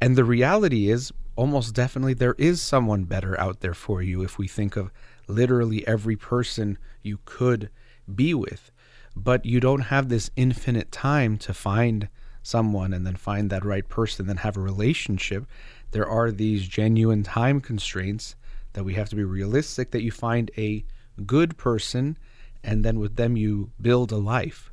And 0.00 0.16
the 0.16 0.24
reality 0.24 0.90
is, 0.90 1.12
almost 1.36 1.74
definitely, 1.74 2.14
there 2.14 2.34
is 2.38 2.60
someone 2.60 3.04
better 3.04 3.38
out 3.40 3.60
there 3.60 3.74
for 3.74 4.02
you 4.02 4.22
if 4.22 4.38
we 4.38 4.48
think 4.48 4.76
of 4.76 4.90
literally 5.28 5.86
every 5.86 6.16
person 6.16 6.78
you 7.02 7.18
could 7.24 7.70
be 8.12 8.34
with. 8.34 8.70
But 9.16 9.46
you 9.46 9.60
don't 9.60 9.92
have 9.92 10.08
this 10.08 10.30
infinite 10.36 10.90
time 10.90 11.38
to 11.38 11.54
find 11.54 12.08
someone 12.42 12.92
and 12.92 13.06
then 13.06 13.16
find 13.16 13.48
that 13.50 13.64
right 13.64 13.88
person, 13.88 14.22
and 14.22 14.28
then 14.28 14.36
have 14.38 14.56
a 14.56 14.60
relationship, 14.60 15.46
there 15.92 16.08
are 16.08 16.30
these 16.30 16.68
genuine 16.68 17.22
time 17.22 17.60
constraints 17.60 18.34
that 18.74 18.84
we 18.84 18.94
have 18.94 19.08
to 19.08 19.16
be 19.16 19.24
realistic 19.24 19.92
that 19.92 20.02
you 20.02 20.10
find 20.10 20.50
a 20.58 20.84
good 21.24 21.56
person 21.56 22.18
and 22.64 22.84
then 22.84 22.98
with 22.98 23.16
them 23.16 23.36
you 23.36 23.70
build 23.80 24.10
a 24.10 24.16
life. 24.16 24.72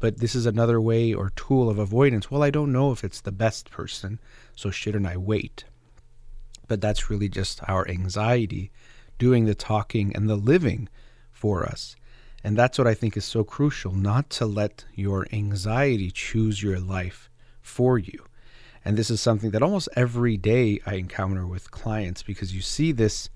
But 0.00 0.18
this 0.18 0.34
is 0.34 0.46
another 0.46 0.80
way 0.80 1.12
or 1.12 1.30
tool 1.30 1.70
of 1.70 1.78
avoidance. 1.78 2.30
Well, 2.30 2.42
I 2.42 2.50
don't 2.50 2.72
know 2.72 2.90
if 2.90 3.04
it's 3.04 3.20
the 3.20 3.30
best 3.30 3.70
person, 3.70 4.18
so 4.56 4.70
shouldn't 4.70 5.06
I 5.06 5.16
wait? 5.16 5.64
But 6.66 6.80
that's 6.80 7.10
really 7.10 7.28
just 7.28 7.60
our 7.68 7.86
anxiety 7.88 8.72
doing 9.18 9.44
the 9.44 9.54
talking 9.54 10.16
and 10.16 10.28
the 10.28 10.36
living 10.36 10.88
for 11.30 11.64
us. 11.64 11.94
And 12.42 12.56
that's 12.56 12.78
what 12.78 12.86
I 12.86 12.94
think 12.94 13.16
is 13.16 13.24
so 13.26 13.44
crucial 13.44 13.92
not 13.92 14.30
to 14.30 14.46
let 14.46 14.86
your 14.94 15.26
anxiety 15.30 16.10
choose 16.10 16.62
your 16.62 16.80
life 16.80 17.28
for 17.60 17.98
you. 17.98 18.24
And 18.82 18.96
this 18.96 19.10
is 19.10 19.20
something 19.20 19.50
that 19.50 19.62
almost 19.62 19.90
every 19.94 20.38
day 20.38 20.80
I 20.86 20.94
encounter 20.94 21.46
with 21.46 21.70
clients 21.70 22.22
because 22.22 22.54
you 22.54 22.62
see 22.62 22.92
this 22.92 23.28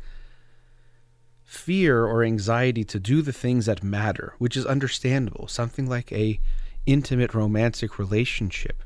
fear 1.55 2.05
or 2.05 2.23
anxiety 2.23 2.85
to 2.85 2.99
do 2.99 3.23
the 3.23 3.33
things 3.33 3.67
that 3.67 3.83
matter, 3.83 4.35
which 4.39 4.57
is 4.57 4.67
understandable. 4.67 5.49
Something 5.49 5.89
like 5.89 6.13
a 6.13 6.41
intimate 6.87 7.35
romantic 7.35 7.99
relationship. 7.99 8.83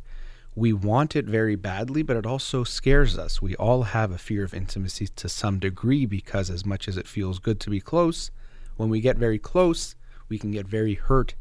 We 0.55 0.73
want 0.73 1.17
it 1.17 1.25
very 1.25 1.57
badly, 1.57 2.03
but 2.03 2.17
it 2.17 2.27
also 2.27 2.65
scares 2.65 3.17
us. 3.17 3.41
We 3.41 3.55
all 3.57 3.85
have 3.85 4.11
a 4.11 4.19
fear 4.19 4.45
of 4.45 4.55
intimacy 4.55 5.09
to 5.09 5.29
some 5.29 5.59
degree 5.59 6.05
because 6.05 6.51
as 6.51 6.67
much 6.67 6.89
as 6.89 6.97
it 6.97 7.07
feels 7.07 7.39
good 7.39 7.61
to 7.61 7.71
be 7.71 7.81
close, 7.81 8.31
when 8.77 8.89
we 8.89 9.01
get 9.01 9.17
very 9.17 9.39
close, 9.39 9.95
we 10.29 10.39
can 10.39 10.51
get 10.51 10.67
very 10.67 10.95
hurt 10.95 11.35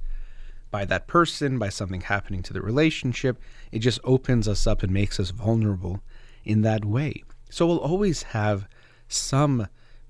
by 0.69 0.85
that 0.85 1.07
person, 1.07 1.57
by 1.57 1.69
something 1.69 2.01
happening 2.01 2.43
to 2.43 2.53
the 2.53 2.61
relationship. 2.61 3.39
It 3.71 3.79
just 3.79 3.99
opens 4.03 4.47
us 4.47 4.67
up 4.67 4.83
and 4.83 4.93
makes 4.93 5.19
us 5.19 5.31
vulnerable 5.31 6.01
in 6.43 6.61
that 6.61 6.85
way. 6.85 7.23
So 7.49 7.65
we'll 7.65 7.79
always 7.79 8.23
have 8.23 8.67
some 9.07 9.67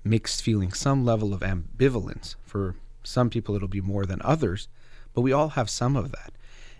mixed 0.08 0.42
feelings, 0.42 0.78
some 0.78 1.04
level 1.04 1.34
of 1.34 1.40
ambivalence. 1.40 2.34
For 2.44 2.74
some 3.02 3.30
people, 3.30 3.54
it'll 3.54 3.68
be 3.68 3.80
more 3.80 4.06
than 4.06 4.20
others, 4.22 4.68
but 5.14 5.22
we 5.22 5.32
all 5.32 5.50
have 5.50 5.70
some 5.70 5.96
of 5.96 6.12
that. 6.12 6.32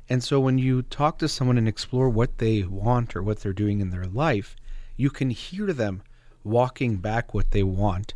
And 0.08 0.25
so 0.25 0.40
when 0.40 0.58
you 0.58 0.82
talk 0.82 1.18
to 1.18 1.28
someone 1.28 1.58
and 1.58 1.68
explore 1.68 2.08
what 2.08 2.38
they 2.38 2.62
want 2.62 3.14
or 3.14 3.23
what 3.23 3.40
they're 3.40 3.52
doing 3.52 3.80
in 3.80 3.90
their 3.90 4.06
life, 4.06 4.56
you 4.97 5.11
can 5.11 5.30
hear 5.30 5.73
them 5.73 6.02
walking 6.44 6.97
back 6.97 7.35
what 7.35 7.50
they 7.50 7.62
want 7.62 8.14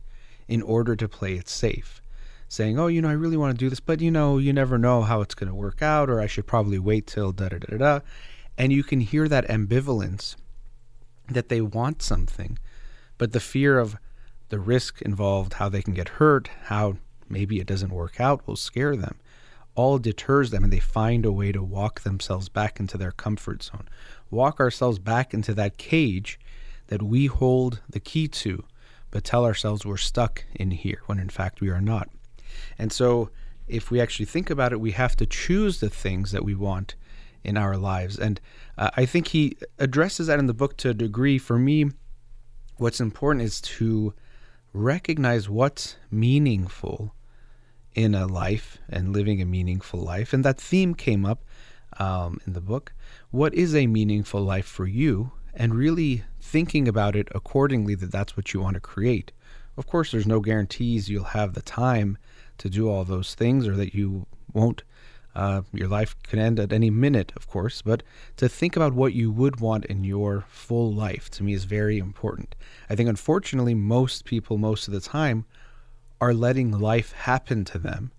in 0.48 0.62
order 0.62 0.96
to 0.96 1.08
play 1.08 1.34
it 1.34 1.48
safe 1.48 2.02
saying, 2.52 2.78
"Oh, 2.78 2.86
you 2.86 3.00
know, 3.00 3.08
I 3.08 3.12
really 3.12 3.38
want 3.38 3.58
to 3.58 3.64
do 3.64 3.70
this, 3.70 3.80
but 3.80 4.02
you 4.02 4.10
know, 4.10 4.36
you 4.36 4.52
never 4.52 4.76
know 4.76 5.00
how 5.00 5.22
it's 5.22 5.34
going 5.34 5.48
to 5.48 5.54
work 5.54 5.80
out, 5.80 6.10
or 6.10 6.20
I 6.20 6.26
should 6.26 6.46
probably 6.46 6.78
wait 6.78 7.06
till 7.06 7.32
da 7.32 7.48
da 7.48 7.56
da 7.56 7.76
da." 7.78 8.00
And 8.58 8.74
you 8.74 8.84
can 8.84 9.00
hear 9.00 9.26
that 9.26 9.48
ambivalence 9.48 10.36
that 11.30 11.48
they 11.48 11.62
want 11.62 12.02
something, 12.02 12.58
but 13.16 13.32
the 13.32 13.40
fear 13.40 13.78
of 13.78 13.96
the 14.52 14.60
risk 14.60 15.00
involved, 15.00 15.54
how 15.54 15.70
they 15.70 15.80
can 15.80 15.94
get 15.94 16.20
hurt, 16.20 16.50
how 16.64 16.98
maybe 17.26 17.58
it 17.58 17.66
doesn't 17.66 17.88
work 17.88 18.20
out, 18.20 18.46
will 18.46 18.54
scare 18.54 18.94
them. 18.94 19.16
All 19.74 19.96
deters 19.96 20.50
them, 20.50 20.62
and 20.62 20.70
they 20.70 20.78
find 20.78 21.24
a 21.24 21.32
way 21.32 21.52
to 21.52 21.62
walk 21.62 22.02
themselves 22.02 22.50
back 22.50 22.78
into 22.78 22.98
their 22.98 23.12
comfort 23.12 23.62
zone, 23.62 23.88
walk 24.30 24.60
ourselves 24.60 24.98
back 24.98 25.32
into 25.32 25.54
that 25.54 25.78
cage 25.78 26.38
that 26.88 27.02
we 27.02 27.24
hold 27.24 27.80
the 27.88 27.98
key 27.98 28.28
to, 28.28 28.62
but 29.10 29.24
tell 29.24 29.46
ourselves 29.46 29.86
we're 29.86 29.96
stuck 29.96 30.44
in 30.54 30.70
here 30.70 31.00
when 31.06 31.18
in 31.18 31.30
fact 31.30 31.62
we 31.62 31.70
are 31.70 31.80
not. 31.80 32.10
And 32.76 32.92
so, 32.92 33.30
if 33.68 33.90
we 33.90 34.02
actually 34.02 34.26
think 34.26 34.50
about 34.50 34.70
it, 34.70 34.80
we 34.80 34.90
have 34.90 35.16
to 35.16 35.24
choose 35.24 35.80
the 35.80 35.88
things 35.88 36.30
that 36.32 36.44
we 36.44 36.54
want 36.54 36.94
in 37.42 37.56
our 37.56 37.78
lives. 37.78 38.18
And 38.18 38.38
uh, 38.76 38.90
I 38.98 39.06
think 39.06 39.28
he 39.28 39.56
addresses 39.78 40.26
that 40.26 40.38
in 40.38 40.46
the 40.46 40.52
book 40.52 40.76
to 40.78 40.90
a 40.90 40.94
degree. 40.94 41.38
For 41.38 41.58
me, 41.58 41.86
what's 42.76 43.00
important 43.00 43.46
is 43.46 43.62
to 43.62 44.12
recognize 44.72 45.48
what's 45.48 45.96
meaningful 46.10 47.14
in 47.94 48.14
a 48.14 48.26
life 48.26 48.78
and 48.88 49.12
living 49.12 49.40
a 49.40 49.46
meaningful 49.46 50.00
life. 50.00 50.32
And 50.32 50.44
that 50.44 50.60
theme 50.60 50.94
came 50.94 51.24
up 51.24 51.44
um, 51.98 52.40
in 52.46 52.54
the 52.54 52.60
book. 52.60 52.92
What 53.30 53.54
is 53.54 53.74
a 53.74 53.86
meaningful 53.86 54.40
life 54.42 54.66
for 54.66 54.86
you? 54.86 55.32
And 55.54 55.74
really 55.74 56.24
thinking 56.40 56.88
about 56.88 57.14
it 57.14 57.28
accordingly 57.34 57.94
that 57.96 58.10
that's 58.10 58.36
what 58.36 58.54
you 58.54 58.60
want 58.60 58.74
to 58.74 58.80
create. 58.80 59.32
Of 59.76 59.86
course, 59.86 60.10
there's 60.10 60.26
no 60.26 60.40
guarantees 60.40 61.08
you'll 61.08 61.24
have 61.24 61.52
the 61.54 61.62
time 61.62 62.16
to 62.58 62.70
do 62.70 62.88
all 62.88 63.04
those 63.04 63.34
things 63.34 63.66
or 63.66 63.76
that 63.76 63.94
you 63.94 64.26
won't. 64.52 64.82
Uh, 65.34 65.62
your 65.72 65.88
life 65.88 66.14
can 66.22 66.38
end 66.38 66.60
at 66.60 66.72
any 66.72 66.90
minute, 66.90 67.32
of 67.36 67.48
course, 67.48 67.80
but 67.80 68.02
to 68.36 68.48
think 68.48 68.76
about 68.76 68.92
what 68.92 69.14
you 69.14 69.30
would 69.30 69.60
want 69.60 69.86
in 69.86 70.04
your 70.04 70.44
full 70.48 70.92
life 70.92 71.30
to 71.30 71.42
me 71.42 71.54
is 71.54 71.64
very 71.64 71.98
important. 71.98 72.54
I 72.90 72.96
think, 72.96 73.08
unfortunately, 73.08 73.74
most 73.74 74.26
people, 74.26 74.58
most 74.58 74.88
of 74.88 74.92
the 74.92 75.00
time, 75.00 75.46
are 76.20 76.34
letting 76.34 76.70
life 76.70 77.12
happen 77.12 77.64
to 77.64 77.78
them 77.78 78.12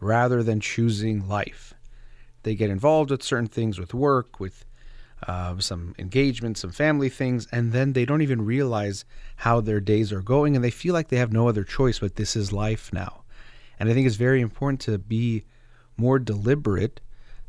rather 0.00 0.42
than 0.42 0.60
choosing 0.60 1.28
life. 1.28 1.72
They 2.42 2.54
get 2.54 2.70
involved 2.70 3.10
with 3.10 3.22
certain 3.22 3.46
things, 3.46 3.78
with 3.78 3.94
work, 3.94 4.40
with 4.40 4.64
uh, 5.26 5.58
some 5.58 5.94
engagement, 5.98 6.58
some 6.58 6.72
family 6.72 7.08
things, 7.08 7.46
and 7.50 7.72
then 7.72 7.92
they 7.92 8.04
don't 8.04 8.22
even 8.22 8.44
realize 8.44 9.04
how 9.36 9.60
their 9.60 9.80
days 9.80 10.12
are 10.12 10.20
going, 10.20 10.54
and 10.54 10.64
they 10.64 10.70
feel 10.70 10.92
like 10.92 11.08
they 11.08 11.16
have 11.16 11.32
no 11.32 11.48
other 11.48 11.64
choice, 11.64 12.00
but 12.00 12.16
this 12.16 12.36
is 12.36 12.52
life 12.52 12.92
now. 12.92 13.22
And 13.78 13.88
I 13.88 13.94
think 13.94 14.06
it's 14.06 14.16
very 14.16 14.40
important 14.40 14.80
to 14.82 14.98
be 14.98 15.44
more 15.96 16.18
deliberate 16.18 17.00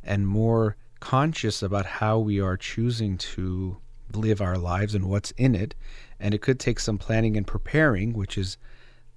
and 0.04 0.28
more 0.28 0.76
conscious 1.00 1.62
about 1.62 1.86
how 1.86 2.18
we 2.18 2.40
are 2.40 2.58
choosing 2.58 3.18
to 3.18 3.78
live 4.14 4.42
our 4.42 4.58
lives 4.58 4.96
and 4.96 5.06
what's 5.06 5.32
in 5.32 5.54
it. 5.54 5.76
And 6.20 6.34
it 6.34 6.42
could 6.42 6.60
take 6.60 6.80
some 6.80 6.98
planning 6.98 7.38
and 7.38 7.46
preparing, 7.46 8.14
which 8.14 8.38
is 8.38 8.58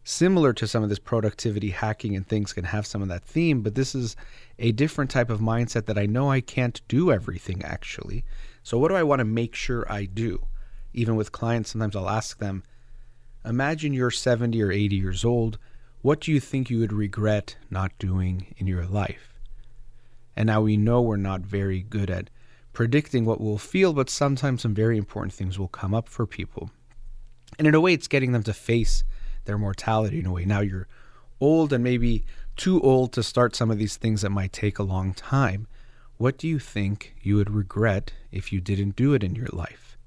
similar 0.04 0.52
to 0.52 0.66
some 0.66 0.82
of 0.82 0.88
this 0.88 0.99
productivity 0.99 1.70
hacking 1.70 2.16
and 2.16 2.26
things 2.26 2.52
can 2.52 2.64
have 2.64 2.87
some 2.87 3.02
of 3.02 3.08
that 3.08 3.25
theme, 3.25 3.62
but 3.62 3.75
this 3.75 3.94
is 3.94 4.16
a 4.58 4.72
different 4.72 5.10
type 5.10 5.30
of 5.30 5.40
mindset 5.40 5.87
that 5.87 5.99
I 5.99 6.06
know 6.06 6.30
I 6.30 6.40
can't 6.40 6.80
do 6.88 7.12
everything 7.12 7.62
actually. 7.62 8.25
So, 8.62 8.78
what 8.78 8.88
do 8.88 8.94
I 8.94 9.02
want 9.02 9.20
to 9.20 9.25
make 9.25 9.54
sure 9.54 9.90
I 9.90 10.04
do? 10.06 10.46
Even 10.92 11.16
with 11.16 11.32
clients, 11.32 11.70
sometimes 11.70 11.94
I'll 11.94 12.08
ask 12.08 12.38
them, 12.38 12.62
Imagine 13.44 13.94
you're 13.94 14.10
70 14.10 14.60
or 14.62 14.70
80 14.70 14.96
years 14.96 15.25
old 15.25 15.58
what 16.02 16.21
do 16.21 16.33
you 16.33 16.40
think 16.40 16.71
you 16.71 16.78
would 16.78 16.92
regret 16.92 17.57
not 17.69 17.99
doing 17.99 18.54
in 18.57 18.66
your 18.66 18.87
life? 18.87 19.35
And 20.35 20.47
now 20.47 20.62
we 20.62 20.76
know 20.76 21.02
we're 21.02 21.16
not 21.16 21.42
very 21.42 21.83
good 21.83 22.11
at 22.11 22.30
predicting 22.73 23.25
what 23.25 23.40
we'll 23.40 23.59
feel, 23.59 23.92
but 23.92 24.09
sometimes 24.09 24.62
some 24.62 24.75
very 24.75 24.97
important 24.97 25.35
things 25.35 25.59
will 25.59 25.69
come 25.69 25.92
up 25.92 26.09
for 26.09 26.26
people. 26.26 26.71
And 27.59 27.66
in 27.66 27.75
a 27.75 27.80
way, 27.80 27.92
it's 27.92 28.09
getting 28.09 28.33
them 28.33 28.45
to 28.45 28.54
face 28.54 29.04
their 29.45 29.59
mortality 29.59 30.21
in 30.21 30.26
a 30.26 30.33
way. 30.33 30.45
Now 30.45 30.61
you're 30.61 30.88
old 31.40 31.73
and 31.73 31.85
maybe 31.85 32.25
too 32.57 32.80
old 32.80 33.12
to 33.12 33.23
start 33.23 33.54
some 33.54 33.71
of 33.71 33.78
these 33.78 33.97
things 33.97 34.23
that 34.23 34.30
might 34.30 34.52
take 34.52 34.78
a 34.78 34.85
long 34.85 35.12
time. 35.12 35.66
What 36.16 36.38
do 36.38 36.49
you 36.49 36.59
think 36.59 37.14
you 37.23 37.37
would 37.37 37.50
regret 37.50 38.12
if 38.30 38.52
you 38.52 38.61
didn't 38.61 38.97
do 38.97 39.12
it 39.14 39.25
in 39.25 39.35
your 39.35 39.49
life? 39.52 39.99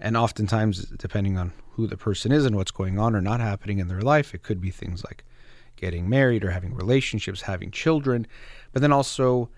And 0.00 0.16
oftentimes, 0.16 0.86
depending 0.86 1.38
on 1.38 1.52
who 1.72 1.86
the 1.86 1.96
person 1.96 2.32
is 2.32 2.44
and 2.44 2.56
what's 2.56 2.70
going 2.70 2.98
on 2.98 3.14
or 3.14 3.20
not 3.20 3.40
happening 3.40 3.78
in 3.78 3.88
their 3.88 4.00
life, 4.00 4.34
it 4.34 4.42
could 4.42 4.60
be 4.60 4.70
things 4.70 5.04
like 5.04 5.24
getting 5.76 6.08
married 6.08 6.44
or 6.44 6.50
having 6.50 6.74
relationships, 6.74 7.42
having 7.42 7.70
children, 7.70 8.26
but 8.72 8.82
then 8.82 8.92
also 8.92 9.48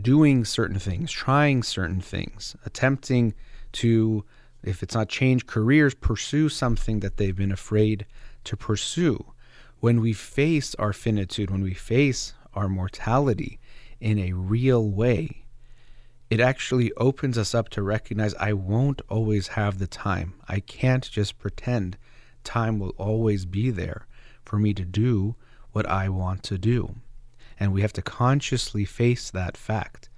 doing 0.00 0.44
certain 0.44 0.78
things, 0.78 1.10
trying 1.10 1.62
certain 1.62 2.00
things, 2.00 2.56
attempting 2.66 3.34
to, 3.72 4.24
if 4.62 4.82
it's 4.82 4.94
not 4.94 5.08
change 5.08 5.46
careers, 5.46 5.94
pursue 5.94 6.48
something 6.48 7.00
that 7.00 7.16
they've 7.16 7.36
been 7.36 7.52
afraid 7.52 8.04
to 8.44 8.56
pursue. 8.56 9.32
When 9.80 10.00
we 10.00 10.12
face 10.12 10.74
our 10.76 10.92
finitude, 10.92 11.50
when 11.50 11.62
we 11.62 11.74
face 11.74 12.34
our 12.54 12.68
mortality 12.68 13.58
in 14.00 14.18
a 14.18 14.32
real 14.32 14.88
way, 14.90 15.43
it 16.30 16.40
actually 16.40 16.92
opens 16.94 17.36
us 17.36 17.54
up 17.54 17.68
to 17.70 17.82
recognize 17.82 18.34
I 18.34 18.52
won't 18.52 19.02
always 19.08 19.48
have 19.48 19.78
the 19.78 19.86
time. 19.86 20.34
I 20.48 20.60
can't 20.60 21.08
just 21.10 21.38
pretend 21.38 21.96
time 22.42 22.78
will 22.78 22.94
always 22.96 23.44
be 23.44 23.70
there 23.70 24.06
for 24.44 24.58
me 24.58 24.74
to 24.74 24.84
do 24.84 25.36
what 25.72 25.86
I 25.86 26.08
want 26.08 26.42
to 26.44 26.58
do. 26.58 26.96
And 27.58 27.72
we 27.72 27.82
have 27.82 27.92
to 27.94 28.02
consciously 28.02 28.84
face 28.84 29.30
that 29.30 29.56
fact. 29.56 30.08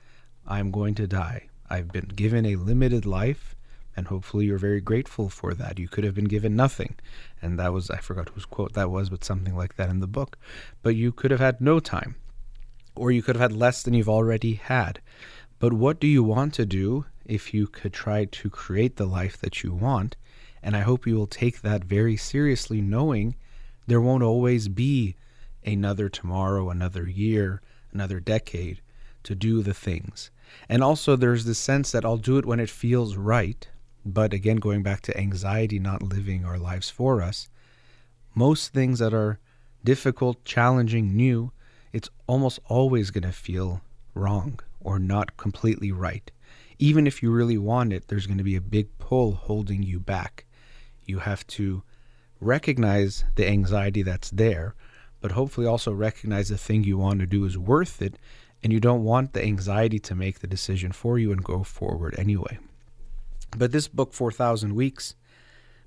I'm 0.46 0.70
going 0.70 0.94
to 0.96 1.06
die. 1.06 1.48
I've 1.68 1.88
been 1.88 2.08
given 2.14 2.46
a 2.46 2.56
limited 2.56 3.04
life, 3.04 3.56
and 3.96 4.06
hopefully 4.06 4.46
you're 4.46 4.58
very 4.58 4.80
grateful 4.80 5.28
for 5.28 5.54
that. 5.54 5.78
You 5.78 5.88
could 5.88 6.04
have 6.04 6.14
been 6.14 6.26
given 6.26 6.54
nothing. 6.54 6.96
And 7.42 7.58
that 7.58 7.72
was, 7.72 7.90
I 7.90 7.98
forgot 7.98 8.28
whose 8.30 8.44
quote 8.44 8.74
that 8.74 8.90
was, 8.90 9.10
but 9.10 9.24
something 9.24 9.56
like 9.56 9.76
that 9.76 9.90
in 9.90 10.00
the 10.00 10.06
book. 10.06 10.38
But 10.82 10.94
you 10.96 11.12
could 11.12 11.30
have 11.30 11.40
had 11.40 11.60
no 11.60 11.80
time, 11.80 12.16
or 12.94 13.10
you 13.10 13.22
could 13.22 13.36
have 13.36 13.50
had 13.50 13.58
less 13.58 13.82
than 13.82 13.94
you've 13.94 14.08
already 14.08 14.54
had. 14.54 15.00
But 15.58 15.72
what 15.72 15.98
do 15.98 16.06
you 16.06 16.22
want 16.22 16.52
to 16.54 16.66
do 16.66 17.06
if 17.24 17.54
you 17.54 17.66
could 17.66 17.92
try 17.92 18.26
to 18.26 18.50
create 18.50 18.96
the 18.96 19.06
life 19.06 19.38
that 19.38 19.62
you 19.62 19.72
want? 19.72 20.16
And 20.62 20.76
I 20.76 20.80
hope 20.80 21.06
you 21.06 21.16
will 21.16 21.26
take 21.26 21.62
that 21.62 21.84
very 21.84 22.16
seriously, 22.16 22.80
knowing 22.80 23.36
there 23.86 24.00
won't 24.00 24.22
always 24.22 24.68
be 24.68 25.16
another 25.64 26.08
tomorrow, 26.08 26.70
another 26.70 27.08
year, 27.08 27.62
another 27.92 28.20
decade 28.20 28.80
to 29.22 29.34
do 29.34 29.62
the 29.62 29.74
things. 29.74 30.30
And 30.68 30.82
also, 30.82 31.16
there's 31.16 31.44
this 31.44 31.58
sense 31.58 31.90
that 31.92 32.04
I'll 32.04 32.16
do 32.16 32.38
it 32.38 32.46
when 32.46 32.60
it 32.60 32.70
feels 32.70 33.16
right. 33.16 33.66
But 34.04 34.32
again, 34.32 34.56
going 34.56 34.82
back 34.82 35.00
to 35.02 35.18
anxiety 35.18 35.78
not 35.78 36.02
living 36.02 36.44
our 36.44 36.58
lives 36.58 36.90
for 36.90 37.22
us, 37.22 37.48
most 38.34 38.72
things 38.72 38.98
that 38.98 39.14
are 39.14 39.38
difficult, 39.82 40.44
challenging, 40.44 41.16
new 41.16 41.50
it's 41.92 42.10
almost 42.26 42.58
always 42.66 43.10
going 43.10 43.22
to 43.22 43.32
feel 43.32 43.80
wrong 44.14 44.60
or 44.86 45.00
not 45.00 45.36
completely 45.36 45.90
right. 45.90 46.30
Even 46.78 47.08
if 47.08 47.20
you 47.20 47.32
really 47.32 47.58
want 47.58 47.92
it, 47.92 48.06
there's 48.06 48.26
going 48.26 48.38
to 48.38 48.44
be 48.44 48.54
a 48.54 48.60
big 48.60 48.86
pull 48.98 49.32
holding 49.32 49.82
you 49.82 49.98
back. 49.98 50.44
You 51.04 51.18
have 51.18 51.44
to 51.48 51.82
recognize 52.40 53.24
the 53.34 53.48
anxiety 53.48 54.02
that's 54.02 54.30
there, 54.30 54.76
but 55.20 55.32
hopefully 55.32 55.66
also 55.66 55.92
recognize 55.92 56.50
the 56.50 56.56
thing 56.56 56.84
you 56.84 56.98
want 56.98 57.18
to 57.18 57.26
do 57.26 57.44
is 57.44 57.58
worth 57.58 58.00
it 58.00 58.16
and 58.62 58.72
you 58.72 58.78
don't 58.78 59.02
want 59.02 59.32
the 59.32 59.42
anxiety 59.42 59.98
to 59.98 60.14
make 60.14 60.38
the 60.38 60.46
decision 60.46 60.92
for 60.92 61.18
you 61.18 61.32
and 61.32 61.42
go 61.42 61.64
forward 61.64 62.14
anyway. 62.16 62.58
But 63.56 63.72
this 63.72 63.88
book, 63.88 64.12
4,000 64.12 64.74
Weeks, 64.74 65.16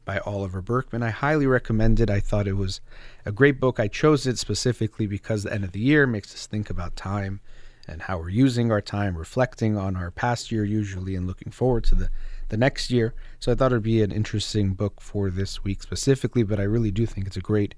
by 0.04 0.20
Oliver 0.20 0.62
Burkeman, 0.62 1.04
I 1.04 1.12
highly 1.12 1.46
recommend 1.46 2.00
it. 2.00 2.10
I 2.10 2.20
thought 2.20 2.48
it 2.48 2.58
was 2.58 2.82
a 3.26 3.32
great 3.32 3.60
book. 3.60 3.80
I 3.80 3.88
chose 3.88 4.26
it 4.26 4.40
specifically 4.40 5.08
because 5.08 5.44
the 5.44 5.54
end 5.54 5.64
of 5.64 5.72
the 5.72 5.80
year 5.80 6.08
makes 6.08 6.34
us 6.34 6.48
think 6.48 6.70
about 6.70 6.96
time 6.96 7.42
and 7.90 8.04
how 8.04 8.18
we're 8.20 8.30
using 8.30 8.72
our 8.72 8.82
time, 8.82 9.18
reflecting 9.18 9.76
on 9.76 9.96
our 9.96 10.12
past 10.12 10.52
year 10.52 10.64
usually, 10.64 11.16
and 11.16 11.26
looking 11.28 11.52
forward 11.52 11.84
to 11.86 11.96
the, 11.96 12.10
the 12.50 12.58
next 12.58 12.92
year. 12.92 13.14
So 13.40 13.52
I 13.52 13.56
thought 13.56 13.72
it'd 13.72 13.84
be 13.84 14.02
an 14.02 14.12
interesting 14.12 14.74
book 14.74 15.02
for 15.02 15.30
this 15.30 15.64
week 15.64 15.82
specifically, 15.82 16.44
but 16.44 16.60
I 16.60 16.64
really 16.64 16.92
do 16.92 17.06
think 17.06 17.28
it's 17.28 17.38
a 17.38 17.42
great 17.42 17.76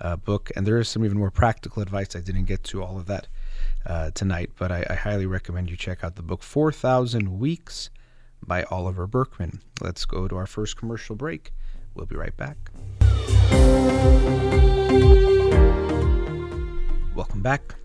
uh, 0.00 0.16
book. 0.16 0.50
And 0.56 0.66
there 0.66 0.78
is 0.78 0.88
some 0.88 1.04
even 1.04 1.18
more 1.18 1.30
practical 1.30 1.82
advice. 1.82 2.16
I 2.16 2.20
didn't 2.20 2.44
get 2.44 2.64
to 2.64 2.82
all 2.82 2.98
of 2.98 3.06
that 3.06 3.28
uh, 3.86 4.10
tonight, 4.10 4.50
but 4.58 4.72
I, 4.72 4.84
I, 4.90 4.94
highly 4.94 5.26
recommend 5.26 5.70
you 5.70 5.76
check 5.76 6.02
out 6.02 6.16
the 6.16 6.22
book 6.22 6.42
4,000 6.42 7.38
Weeks 7.38 7.90
by 8.44 8.64
Oliver 8.64 9.06
Burkeman. 9.06 9.60
Let's 9.80 10.04
go 10.04 10.28
to 10.28 10.36
our 10.36 10.46
first 10.46 10.76
commercial 10.76 11.14
break. 11.14 11.52
We'll 11.94 12.06
be 12.06 12.16
right 12.16 12.36
back. 12.36 12.56
Welcome 17.14 17.42
back. 17.42 17.76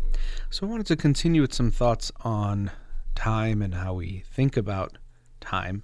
So, 0.54 0.68
I 0.68 0.70
wanted 0.70 0.88
to 0.88 0.98
continue 0.98 1.40
with 1.40 1.54
some 1.54 1.72
thoughts 1.72 2.12
on 2.26 2.72
time 3.16 3.62
and 3.62 3.74
how 3.74 3.94
we 3.94 4.26
think 4.34 4.58
about 4.58 4.98
time, 5.40 5.82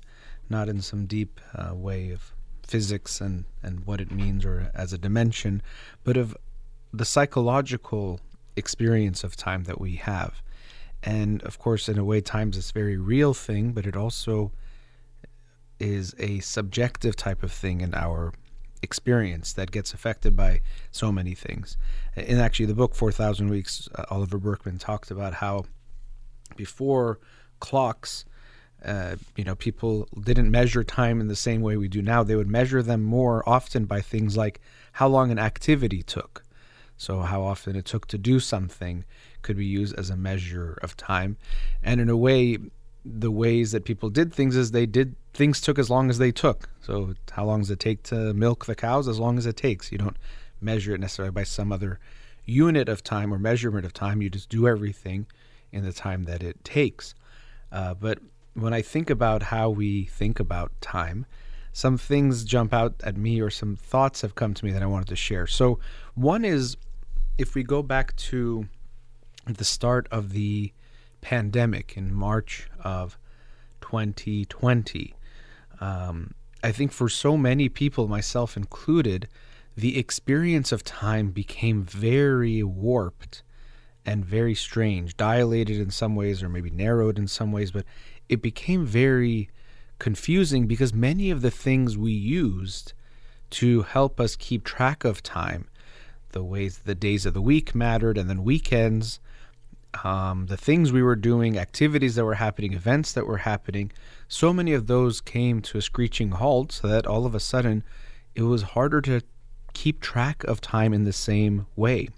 not 0.50 0.67
in 0.67 0.81
some 0.81 1.05
deep 1.05 1.39
uh, 1.55 1.74
way 1.74 2.12
of 2.12 2.33
physics 2.63 3.21
and, 3.21 3.45
and 3.63 3.86
what 3.86 4.01
it 4.01 4.12
means 4.12 4.43
or 4.43 4.69
as 4.74 4.91
a 4.91 4.97
dimension, 4.97 5.62
but 6.03 6.17
of 6.17 6.36
the 6.91 7.05
psychological 7.05 8.19
experience 8.57 9.24
of 9.24 9.38
time 9.38 9.63
that 9.63 9.79
we 9.79 9.95
have. 9.95 10.41
And 11.01 11.41
of 11.43 11.59
course, 11.59 11.88
in 11.88 11.97
a 11.97 12.03
way, 12.03 12.19
time 12.19 12.50
is 12.50 12.57
this 12.57 12.71
very 12.71 12.97
real 12.97 13.33
thing, 13.33 13.71
but 13.71 13.86
it 13.86 13.95
also 13.95 14.51
is 15.79 16.13
a 16.19 16.39
subjective 16.39 17.15
type 17.15 17.41
of 17.41 17.53
thing 17.53 17.79
in 17.79 17.93
our 17.93 18.33
experience 18.81 19.53
that 19.53 19.72
gets 19.72 19.93
affected 19.93 20.36
by 20.36 20.62
so 20.91 21.12
many 21.12 21.34
things. 21.34 21.77
In 22.15 22.39
actually 22.39 22.67
the 22.67 22.74
book 22.74 22.96
4000 22.96 23.50
Weeks, 23.50 23.88
uh, 23.96 24.05
Oliver 24.10 24.38
Burkeman 24.38 24.77
talked 24.77 25.12
about 25.12 25.34
how 25.36 25.65
before 26.55 27.19
clocks, 27.60 28.25
uh, 28.86 29.15
you 29.36 29.43
know, 29.43 29.55
people 29.55 30.07
didn't 30.19 30.51
measure 30.51 30.84
time 30.84 31.19
in 31.19 31.27
the 31.27 31.36
same 31.36 31.62
way 31.62 31.77
we 31.77 31.88
do 31.88 32.01
now. 32.01 32.24
They 32.24 32.36
would 32.36 32.48
measure 32.48 32.84
them 32.84 33.03
more 33.03 33.48
often 33.48 33.86
by 33.86 34.01
things 34.01 34.38
like 34.38 34.62
how 34.93 35.07
long 35.07 35.31
an 35.31 35.39
activity 35.39 36.03
took. 36.03 36.43
So, 37.00 37.19
how 37.22 37.43
often 37.43 37.75
it 37.75 37.86
took 37.86 38.07
to 38.07 38.17
do 38.17 38.39
something 38.39 39.05
could 39.43 39.57
be 39.57 39.65
used 39.65 39.96
as 40.00 40.10
a 40.10 40.17
measure 40.17 40.79
of 40.81 40.98
time. 40.98 41.38
And 41.84 42.01
in 42.01 42.10
a 42.10 42.17
way, 42.17 42.57
the 43.05 43.31
ways 43.31 43.72
that 43.72 43.86
people 43.86 44.10
did 44.10 44.34
things 44.34 44.55
is 44.55 44.72
they 44.72 44.86
did 44.86 45.15
things 45.38 45.62
took 45.62 45.77
as 45.77 45.88
long 45.89 46.10
as 46.10 46.17
they 46.17 46.32
took. 46.32 46.67
So, 46.82 47.13
how 47.32 47.46
long 47.46 47.60
does 47.60 47.70
it 47.70 47.79
take 47.79 48.01
to 48.03 48.34
milk 48.34 48.65
the 48.65 48.75
cows? 48.75 49.08
As 49.08 49.20
long 49.20 49.38
as 49.38 49.46
it 49.46 49.56
takes. 49.56 49.91
You 49.91 50.00
don't 50.00 50.17
measure 50.59 50.96
it 50.96 51.00
necessarily 51.00 51.31
by 51.31 51.44
some 51.44 51.72
other 51.72 52.00
unit 52.46 52.90
of 52.90 53.03
time 53.03 53.31
or 53.31 53.38
measurement 53.38 53.85
of 53.85 53.94
time. 53.94 54.22
You 54.22 54.31
just 54.31 54.50
do 54.50 54.68
everything 54.68 55.27
in 55.72 55.85
the 55.85 55.94
time 55.94 56.24
that 56.24 56.42
it 56.42 56.64
takes. 56.64 57.14
Uh, 57.72 57.94
but 57.94 58.18
when 58.55 58.74
I 58.74 58.81
think 58.81 59.11
about 59.11 59.44
how 59.44 59.70
we 59.70 60.05
think 60.05 60.40
about 60.40 60.72
time, 60.81 61.27
some 61.72 62.00
things 62.00 62.44
jump 62.44 62.74
out 62.74 62.96
at 63.03 63.16
me 63.16 63.40
or 63.40 63.51
some 63.51 63.75
thoughts 63.75 64.22
have 64.22 64.33
come 64.33 64.55
to 64.55 64.66
me 64.66 64.72
that 64.72 64.81
I 64.81 64.88
wanted 64.88 65.09
to 65.09 65.16
share. 65.16 65.46
So, 65.46 65.77
one 66.16 66.44
is 66.44 66.77
if 67.38 67.53
we 67.53 67.61
go 67.61 67.83
back 67.83 68.16
to 68.16 68.68
the 69.46 69.64
start 69.64 70.07
of 70.09 70.31
the 70.31 70.74
pandemic 71.22 71.96
in 71.96 72.11
March 72.11 72.68
of 72.83 73.20
2020, 73.81 75.14
um, 75.79 76.33
I 76.63 76.72
think 76.72 76.92
for 76.92 77.09
so 77.09 77.37
many 77.37 77.70
people, 77.70 78.07
myself 78.07 78.57
included, 78.57 79.27
the 79.75 79.98
experience 79.98 80.72
of 80.72 80.83
time 80.83 81.31
became 81.31 81.83
very 81.83 82.63
warped 82.63 83.44
and 84.05 84.25
very 84.25 84.55
strange, 84.55 85.18
dilated 85.18 85.77
in 85.77 85.92
some 85.92 86.16
ways, 86.16 86.42
or 86.42 86.50
maybe 86.50 86.70
narrowed 86.70 87.20
in 87.20 87.27
some 87.27 87.51
ways, 87.51 87.72
but 87.72 87.85
it 88.29 88.42
became 88.42 88.85
very 88.85 89.50
confusing 90.00 90.68
because 90.68 90.94
many 90.94 91.29
of 91.29 91.42
the 91.42 91.51
things 91.51 91.98
we 91.98 92.11
used 92.11 92.94
to 93.50 93.83
help 93.83 94.20
us 94.20 94.35
keep 94.35 94.63
track 94.63 95.03
of 95.03 95.24
time 95.24 95.68
the 96.31 96.44
ways 96.44 96.79
the 96.79 96.96
days 96.96 97.25
of 97.25 97.33
the 97.33 97.42
week 97.42 97.74
mattered, 97.74 98.18
and 98.18 98.29
then 98.29 98.44
weekends, 98.44 99.20
um, 100.03 100.48
the 100.48 100.57
things 100.57 100.92
we 100.92 101.03
were 101.03 101.16
doing, 101.16 101.57
activities 101.57 102.16
that 102.16 102.25
were 102.25 102.36
happening, 102.36 102.74
events 102.74 103.14
that 103.14 103.27
were 103.27 103.38
happening. 103.38 103.92
So 104.27 104.53
many 104.53 104.74
of 104.74 104.88
those 104.88 105.22
came 105.22 105.62
to 105.64 105.77
a 105.77 105.81
screeching 105.81 106.31
halt, 106.31 106.72
so 106.72 106.88
that 106.88 107.05
all 107.05 107.25
of 107.25 107.36
a 107.36 107.40
sudden 107.40 107.83
it 108.36 108.44
was 108.44 108.62
harder 108.62 109.01
to 109.01 109.22
keep 109.74 110.01
track 110.01 110.44
of 110.46 110.62
time 110.62 110.94
in 110.94 111.03
the 111.03 111.14
same 111.14 111.68
way, 111.75 112.10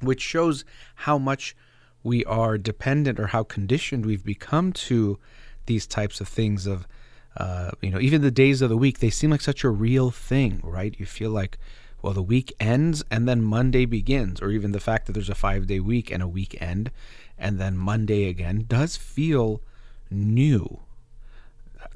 which 0.00 0.20
shows 0.20 0.64
how 0.94 1.18
much 1.18 1.56
we 2.02 2.24
are 2.26 2.58
dependent 2.58 3.18
or 3.18 3.28
how 3.28 3.42
conditioned 3.42 4.04
we've 4.04 4.24
become 4.24 4.72
to 4.72 5.18
these 5.66 5.86
types 5.86 6.20
of 6.20 6.28
things 6.28 6.66
of 6.66 6.86
uh, 7.36 7.70
you 7.80 7.90
know 7.90 7.98
even 7.98 8.22
the 8.22 8.30
days 8.30 8.62
of 8.62 8.68
the 8.68 8.76
week 8.76 9.00
they 9.00 9.10
seem 9.10 9.30
like 9.30 9.40
such 9.40 9.64
a 9.64 9.70
real 9.70 10.10
thing 10.10 10.60
right 10.62 10.94
you 10.98 11.06
feel 11.06 11.30
like 11.30 11.58
well, 12.04 12.12
the 12.12 12.22
week 12.22 12.52
ends 12.60 13.02
and 13.10 13.26
then 13.26 13.40
Monday 13.40 13.86
begins, 13.86 14.42
or 14.42 14.50
even 14.50 14.72
the 14.72 14.78
fact 14.78 15.06
that 15.06 15.12
there's 15.12 15.30
a 15.30 15.34
five 15.34 15.66
day 15.66 15.80
week 15.80 16.10
and 16.10 16.22
a 16.22 16.28
weekend 16.28 16.90
and 17.38 17.58
then 17.58 17.78
Monday 17.78 18.28
again 18.28 18.66
does 18.68 18.94
feel 18.94 19.62
new 20.10 20.80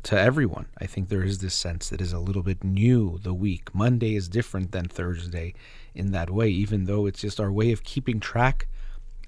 to 0.05 0.19
everyone. 0.19 0.65
I 0.79 0.87
think 0.87 1.11
there 1.11 1.23
is 1.23 1.41
this 1.41 1.55
sense 1.55 1.91
that 1.91 2.01
is 2.01 2.15
a 2.15 2.21
little 2.21 2.43
bit 2.43 2.65
new 2.65 3.19
the 3.23 3.35
week. 3.35 3.75
Monday 3.75 4.15
is 4.15 4.31
different 4.31 4.73
than 4.73 4.89
Thursday 4.89 5.53
in 5.95 6.13
that 6.13 6.31
way, 6.31 6.49
even 6.49 6.87
though 6.87 7.05
it's 7.05 7.21
just 7.21 7.39
our 7.39 7.53
way 7.53 7.71
of 7.71 7.85
keeping 7.85 8.19
track 8.19 8.67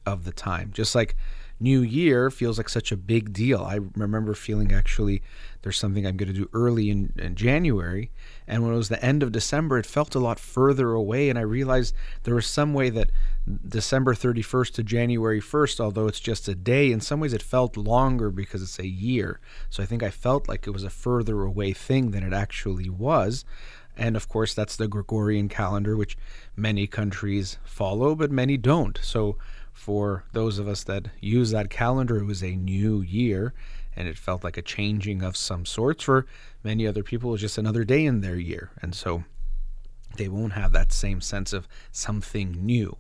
of 0.07 0.25
the 0.25 0.33
time. 0.33 0.71
Just 0.73 0.95
like 0.95 1.15
New 1.61 1.83
Year 1.83 2.31
feels 2.31 2.57
like 2.57 2.71
such 2.71 2.91
a 2.91 2.97
big 2.97 3.35
deal. 3.35 3.63
I 3.63 3.81
remember 3.95 4.33
feeling 4.33 4.73
actually 4.73 5.23
there's 5.61 5.77
something 5.77 6.07
I'm 6.07 6.17
going 6.17 6.33
to 6.33 6.39
do 6.39 6.49
early 6.55 6.89
in, 6.89 7.13
in, 7.19 7.35
January. 7.35 8.11
And 8.51 8.65
when 8.65 8.75
it 8.75 8.79
was 8.79 8.89
the 8.89 9.03
end 9.03 9.23
of 9.23 9.31
December, 9.31 9.79
it 9.79 9.87
felt 9.87 10.17
a 10.17 10.19
lot 10.19 10.41
further 10.41 10.91
away. 10.91 11.31
And 11.31 11.39
I 11.39 11.43
realized 11.43 11.95
there 12.25 12.35
was 12.35 12.47
some 12.47 12.75
way 12.75 12.91
that 12.91 13.13
December 13.69 14.13
31st 14.13 14.73
to 14.73 14.83
January 14.83 15.41
1st, 15.41 15.79
although 15.79 16.09
it's 16.09 16.19
just 16.19 16.49
a 16.49 16.57
day, 16.57 16.91
in 16.91 17.01
some 17.01 17.21
ways 17.21 17.33
it 17.33 17.45
felt 17.45 17.77
longer 17.77 18.29
because 18.29 18.61
it's 18.61 18.81
a 18.81 18.89
year. 18.89 19.39
So 19.71 19.85
I 19.85 19.87
think 19.87 20.03
I 20.03 20.11
felt 20.11 20.49
like 20.49 20.67
it 20.67 20.73
was 20.73 20.83
a 20.83 20.91
further 20.91 21.43
away 21.43 21.73
thing 21.73 22.11
than 22.11 22.25
it 22.25 22.33
actually 22.33 22.91
was. 22.91 23.45
And 23.97 24.17
of 24.17 24.29
course, 24.29 24.53
that's 24.53 24.75
the 24.75 24.89
Gregorian 24.89 25.49
calendar, 25.49 25.97
which 25.97 26.19
many 26.57 26.89
countries 26.89 27.57
follow, 27.63 28.17
but 28.17 28.33
many 28.33 28.57
don't. 28.57 28.99
So 29.01 29.37
for 29.73 30.25
those 30.33 30.59
of 30.59 30.67
us 30.67 30.83
that 30.85 31.07
use 31.21 31.53
that 31.53 31.71
calendar, 31.71 32.19
it 32.19 32.27
was 32.27 32.43
a 32.43 32.57
new 32.57 33.01
year 33.01 33.55
and 33.97 34.09
it 34.09 34.19
felt 34.19 34.45
like 34.45 34.57
a 34.57 34.63
changing 34.63 35.23
of 35.23 35.37
some 35.37 35.67
sorts. 35.67 36.05
For 36.05 36.27
many 36.63 36.87
other 36.87 37.03
people, 37.03 37.31
it 37.31 37.33
was 37.33 37.41
just 37.41 37.59
another 37.59 37.85
day 37.85 38.05
in 38.05 38.21
their 38.21 38.37
year. 38.37 38.71
And 38.83 38.95
so 38.95 39.25
they 40.17 40.29
won't 40.29 40.55
have 40.55 40.73
that 40.73 40.93
same 40.93 41.21
sense 41.21 41.53
of 41.53 41.69
something 41.93 42.53
new. 42.53 42.97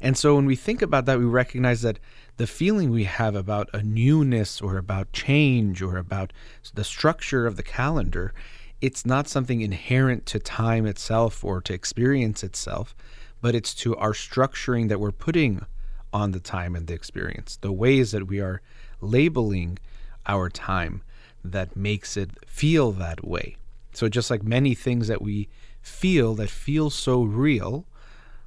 And 0.00 0.18
so 0.18 0.34
when 0.34 0.46
we 0.46 0.56
think 0.56 0.82
about 0.82 1.06
that, 1.06 1.20
we 1.20 1.24
recognize 1.24 1.82
that 1.82 2.00
the 2.36 2.46
feeling 2.46 2.90
we 2.90 3.04
have 3.04 3.36
about 3.36 3.70
a 3.72 3.82
newness 3.82 4.60
or 4.60 4.76
about 4.76 5.12
change 5.12 5.80
or 5.80 5.96
about 5.96 6.32
the 6.74 6.82
structure 6.82 7.46
of 7.46 7.56
the 7.56 7.62
calendar, 7.62 8.34
it's 8.80 9.06
not 9.06 9.28
something 9.28 9.60
inherent 9.60 10.26
to 10.26 10.40
time 10.40 10.86
itself 10.86 11.44
or 11.44 11.60
to 11.60 11.72
experience 11.72 12.42
itself, 12.42 12.96
but 13.40 13.54
it's 13.54 13.74
to 13.74 13.94
our 13.96 14.12
structuring 14.12 14.88
that 14.88 14.98
we're 14.98 15.12
putting 15.12 15.64
on 16.12 16.32
the 16.32 16.40
time 16.40 16.74
and 16.74 16.88
the 16.88 16.94
experience, 16.94 17.56
the 17.60 17.72
ways 17.72 18.10
that 18.10 18.26
we 18.26 18.40
are 18.40 18.60
labeling 19.00 19.78
our 20.26 20.48
time 20.48 21.02
that 21.44 21.76
makes 21.76 22.16
it 22.16 22.30
feel 22.46 22.92
that 22.92 23.24
way. 23.24 23.56
So, 23.92 24.08
just 24.08 24.30
like 24.30 24.42
many 24.42 24.74
things 24.74 25.08
that 25.08 25.20
we 25.20 25.48
feel 25.82 26.34
that 26.36 26.50
feel 26.50 26.88
so 26.90 27.22
real, 27.22 27.86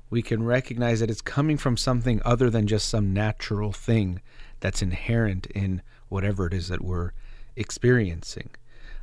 we 0.10 0.22
can 0.22 0.44
recognize 0.44 1.00
that 1.00 1.12
it's 1.12 1.22
coming 1.22 1.58
from 1.58 1.78
something 1.78 2.22
other 2.24 2.50
than 2.50 2.68
just 2.68 2.88
some 2.90 3.14
natural 3.14 3.72
thing 3.72 4.22
that's 4.60 4.82
inherent 4.82 5.46
in 5.48 5.82
whatever 6.10 6.48
it 6.48 6.54
is 6.54 6.70
that 6.70 6.82
we're 6.84 7.12
experiencing. 7.56 8.50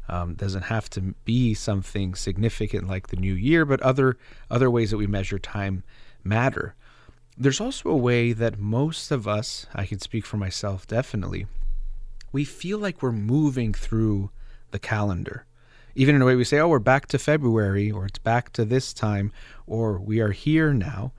Um, 0.08 0.34
doesn't 0.34 0.62
have 0.62 0.90
to 0.90 1.14
be 1.24 1.54
something 1.54 2.14
significant 2.14 2.88
like 2.88 3.08
the 3.08 3.16
new 3.16 3.34
year, 3.34 3.64
but 3.64 3.80
other 3.82 4.18
other 4.50 4.70
ways 4.70 4.90
that 4.90 4.96
we 4.96 5.06
measure 5.06 5.38
time 5.38 5.84
matter. 6.24 6.74
there's 7.36 7.60
also 7.60 7.88
a 7.88 7.96
way 7.96 8.32
that 8.32 8.58
most 8.58 9.10
of 9.10 9.26
us, 9.26 9.66
I 9.74 9.86
can 9.86 9.98
speak 10.00 10.26
for 10.26 10.36
myself 10.36 10.86
definitely, 10.86 11.46
we 12.32 12.44
feel 12.44 12.78
like 12.78 13.02
we're 13.02 13.12
moving 13.12 13.72
through 13.74 14.30
the 14.70 14.78
calendar. 14.78 15.46
Even 15.94 16.14
in 16.14 16.22
a 16.22 16.24
way 16.24 16.34
we 16.34 16.44
say, 16.44 16.58
oh, 16.58 16.68
we're 16.68 16.78
back 16.78 17.06
to 17.08 17.18
February, 17.18 17.90
or 17.90 18.06
it's 18.06 18.18
back 18.18 18.52
to 18.54 18.64
this 18.64 18.94
time, 18.94 19.30
or 19.66 19.98
we 19.98 20.20
are 20.20 20.32
here 20.32 20.72
now. 20.72 21.12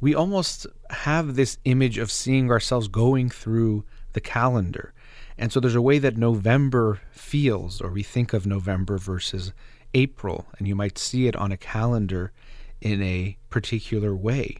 We 0.00 0.14
almost 0.14 0.66
have 0.90 1.36
this 1.36 1.58
image 1.64 1.98
of 1.98 2.10
seeing 2.10 2.50
ourselves 2.50 2.88
going 2.88 3.30
through 3.30 3.84
the 4.12 4.20
calendar. 4.20 4.92
And 5.38 5.52
so 5.52 5.60
there's 5.60 5.76
a 5.76 5.82
way 5.82 5.98
that 6.00 6.16
November 6.16 7.00
feels, 7.12 7.80
or 7.80 7.90
we 7.90 8.02
think 8.02 8.32
of 8.32 8.46
November 8.46 8.98
versus 8.98 9.52
April, 9.94 10.46
and 10.58 10.66
you 10.66 10.74
might 10.74 10.98
see 10.98 11.28
it 11.28 11.36
on 11.36 11.52
a 11.52 11.56
calendar 11.56 12.32
in 12.80 13.02
a 13.02 13.36
particular 13.48 14.14
way. 14.14 14.56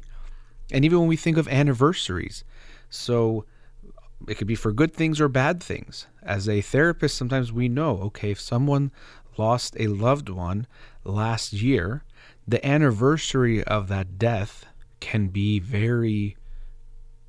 And 0.73 0.85
even 0.85 1.01
when 1.01 1.09
we 1.09 1.17
think 1.17 1.37
of 1.37 1.49
anniversaries, 1.49 2.45
so 2.89 3.45
it 4.29 4.37
could 4.37 4.47
be 4.47 4.55
for 4.55 4.73
good 4.73 4.93
things 4.93 5.21
or 5.21 5.29
bad 5.29 5.63
things. 5.63 6.07
As 6.23 6.49
a 6.49 6.61
therapist, 6.61 7.17
sometimes 7.17 7.53
we 7.53 7.69
know 7.69 7.99
okay, 7.99 8.31
if 8.31 8.41
someone 8.41 8.91
lost 9.37 9.77
a 9.79 9.87
loved 9.87 10.29
one 10.29 10.67
last 11.05 11.53
year, 11.53 12.05
the 12.47 12.65
anniversary 12.67 13.63
of 13.65 13.89
that 13.89 14.19
death 14.19 14.67
can 15.01 15.29
be 15.29 15.59
very 15.59 16.37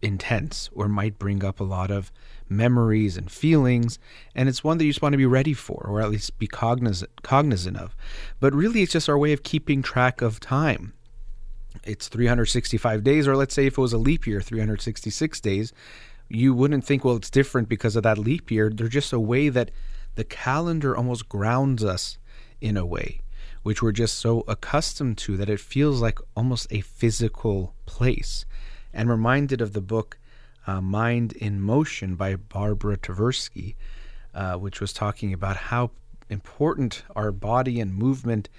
intense 0.01 0.69
or 0.73 0.87
might 0.87 1.19
bring 1.19 1.43
up 1.43 1.59
a 1.59 1.63
lot 1.63 1.91
of 1.91 2.11
memories 2.49 3.15
and 3.15 3.31
feelings 3.31 3.97
and 4.35 4.49
it's 4.49 4.63
one 4.63 4.77
that 4.77 4.83
you 4.83 4.91
just 4.91 5.01
want 5.01 5.13
to 5.13 5.17
be 5.17 5.25
ready 5.25 5.53
for 5.53 5.85
or 5.87 6.01
at 6.01 6.09
least 6.09 6.37
be 6.37 6.47
cognizant 6.47 7.09
cognizant 7.21 7.77
of 7.77 7.95
but 8.39 8.53
really 8.53 8.81
it's 8.81 8.91
just 8.91 9.07
our 9.07 9.17
way 9.17 9.31
of 9.31 9.43
keeping 9.43 9.81
track 9.81 10.21
of 10.21 10.39
time 10.39 10.93
it's 11.83 12.09
365 12.09 13.03
days 13.03 13.27
or 13.27 13.37
let's 13.37 13.53
say 13.53 13.67
if 13.67 13.77
it 13.77 13.81
was 13.81 13.93
a 13.93 13.97
leap 13.97 14.27
year 14.27 14.41
366 14.41 15.39
days 15.39 15.71
you 16.33 16.53
wouldn't 16.53 16.85
think 16.85 17.03
well 17.03 17.15
it's 17.15 17.29
different 17.29 17.69
because 17.69 17.95
of 17.95 18.03
that 18.03 18.17
leap 18.17 18.51
year. 18.51 18.69
They're 18.73 18.87
just 18.87 19.13
a 19.13 19.19
way 19.19 19.49
that 19.49 19.71
the 20.15 20.23
calendar 20.23 20.95
almost 20.95 21.29
grounds 21.29 21.83
us 21.83 22.17
in 22.59 22.77
a 22.77 22.85
way 22.85 23.21
which 23.63 23.81
we're 23.81 23.91
just 23.91 24.17
so 24.17 24.43
accustomed 24.47 25.17
to 25.17 25.37
that 25.37 25.49
it 25.49 25.59
feels 25.59 26.01
like 26.01 26.19
almost 26.35 26.67
a 26.71 26.81
physical 26.81 27.75
place. 27.85 28.45
And 28.93 29.09
reminded 29.09 29.61
of 29.61 29.73
the 29.73 29.81
book 29.81 30.17
uh, 30.67 30.81
Mind 30.81 31.33
in 31.33 31.61
Motion 31.61 32.15
by 32.15 32.35
Barbara 32.35 32.97
Tversky, 32.97 33.75
uh, 34.33 34.55
which 34.55 34.81
was 34.81 34.93
talking 34.93 35.33
about 35.33 35.55
how 35.57 35.91
important 36.29 37.03
our 37.15 37.31
body 37.31 37.79
and 37.79 37.93
movement 37.93 38.49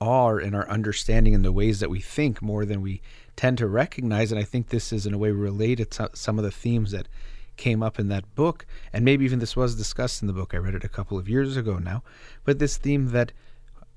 are 0.00 0.38
in 0.38 0.54
our 0.54 0.68
understanding 0.68 1.34
and 1.34 1.44
the 1.44 1.52
ways 1.52 1.80
that 1.80 1.90
we 1.90 2.00
think 2.00 2.42
more 2.42 2.64
than 2.64 2.82
we 2.82 3.00
tend 3.36 3.58
to 3.58 3.66
recognize. 3.66 4.32
And 4.32 4.40
I 4.40 4.44
think 4.44 4.68
this 4.68 4.92
is 4.92 5.06
in 5.06 5.14
a 5.14 5.18
way 5.18 5.30
related 5.30 5.90
to 5.92 6.10
some 6.14 6.38
of 6.38 6.44
the 6.44 6.50
themes 6.50 6.90
that 6.90 7.08
came 7.56 7.82
up 7.82 7.98
in 7.98 8.08
that 8.08 8.34
book. 8.34 8.66
And 8.92 9.04
maybe 9.04 9.24
even 9.24 9.38
this 9.38 9.56
was 9.56 9.74
discussed 9.74 10.22
in 10.22 10.26
the 10.26 10.32
book. 10.32 10.54
I 10.54 10.58
read 10.58 10.74
it 10.74 10.84
a 10.84 10.88
couple 10.88 11.18
of 11.18 11.28
years 11.28 11.56
ago 11.56 11.78
now. 11.78 12.02
But 12.44 12.58
this 12.58 12.76
theme 12.76 13.10
that 13.10 13.32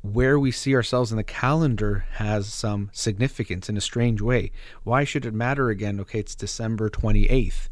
where 0.02 0.40
we 0.40 0.52
see 0.52 0.74
ourselves 0.76 1.12
in 1.12 1.18
the 1.18 1.24
calendar 1.24 2.06
has 2.14 2.48
some 2.48 2.90
significance 2.94 3.68
in 3.68 3.76
a 3.76 3.82
strange 3.82 4.22
way. 4.22 4.52
Why 4.84 5.04
should 5.04 5.26
it 5.26 5.34
matter 5.34 5.70
again? 5.70 6.00
Okay, 6.00 6.20
it's 6.20 6.36
December 6.36 6.90
28th. 6.90 7.68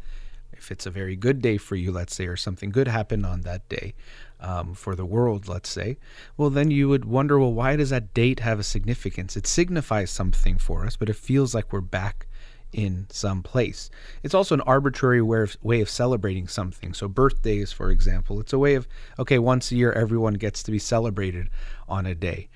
If 0.51 0.71
it's 0.71 0.86
a 0.86 0.91
very 0.91 1.15
good 1.15 1.41
day 1.41 1.58
for 1.58 1.75
you, 1.75 1.91
let's 1.91 2.15
say, 2.15 2.25
or 2.25 2.36
something 2.36 2.71
good 2.71 2.88
happened 2.88 3.25
on 3.25 3.41
that 3.41 3.69
day 3.69 3.93
um, 4.39 4.73
for 4.73 4.95
the 4.95 5.06
world, 5.06 5.47
let's 5.47 5.69
say, 5.69 5.97
well, 6.36 6.50
then 6.50 6.71
you 6.71 6.89
would 6.89 7.06
wonder, 7.06 7.39
well, 7.39 7.54
why 7.54 7.76
does 7.76 7.89
that 7.89 8.13
date 8.13 8.39
have 8.41 8.60
a 8.60 8.63
significance? 8.63 9.36
It 9.36 9.47
signifies 9.47 10.12
something 10.12 10.58
for 10.58 10.86
us, 10.86 10.95
but 10.95 11.10
it 11.10 11.15
feels 11.15 11.56
like 11.56 11.73
we're 11.73 11.82
back 11.82 12.28
in 12.73 13.08
some 13.10 13.41
place. 13.43 13.89
It's 14.23 14.34
also 14.34 14.56
an 14.56 14.62
arbitrary 14.62 15.21
way 15.21 15.41
of, 15.41 15.58
way 15.62 15.82
of 15.82 15.89
celebrating 15.89 16.47
something. 16.47 16.93
So, 16.93 17.08
birthdays, 17.08 17.71
for 17.71 17.91
example, 17.91 18.39
it's 18.39 18.54
a 18.54 18.60
way 18.60 18.76
of, 18.76 18.88
okay, 19.17 19.39
once 19.39 19.71
a 19.71 19.76
year, 19.76 19.91
everyone 19.91 20.36
gets 20.36 20.63
to 20.63 20.71
be 20.71 20.80
celebrated 20.80 21.50
on 21.88 22.06
a 22.06 22.15
day. 22.15 22.50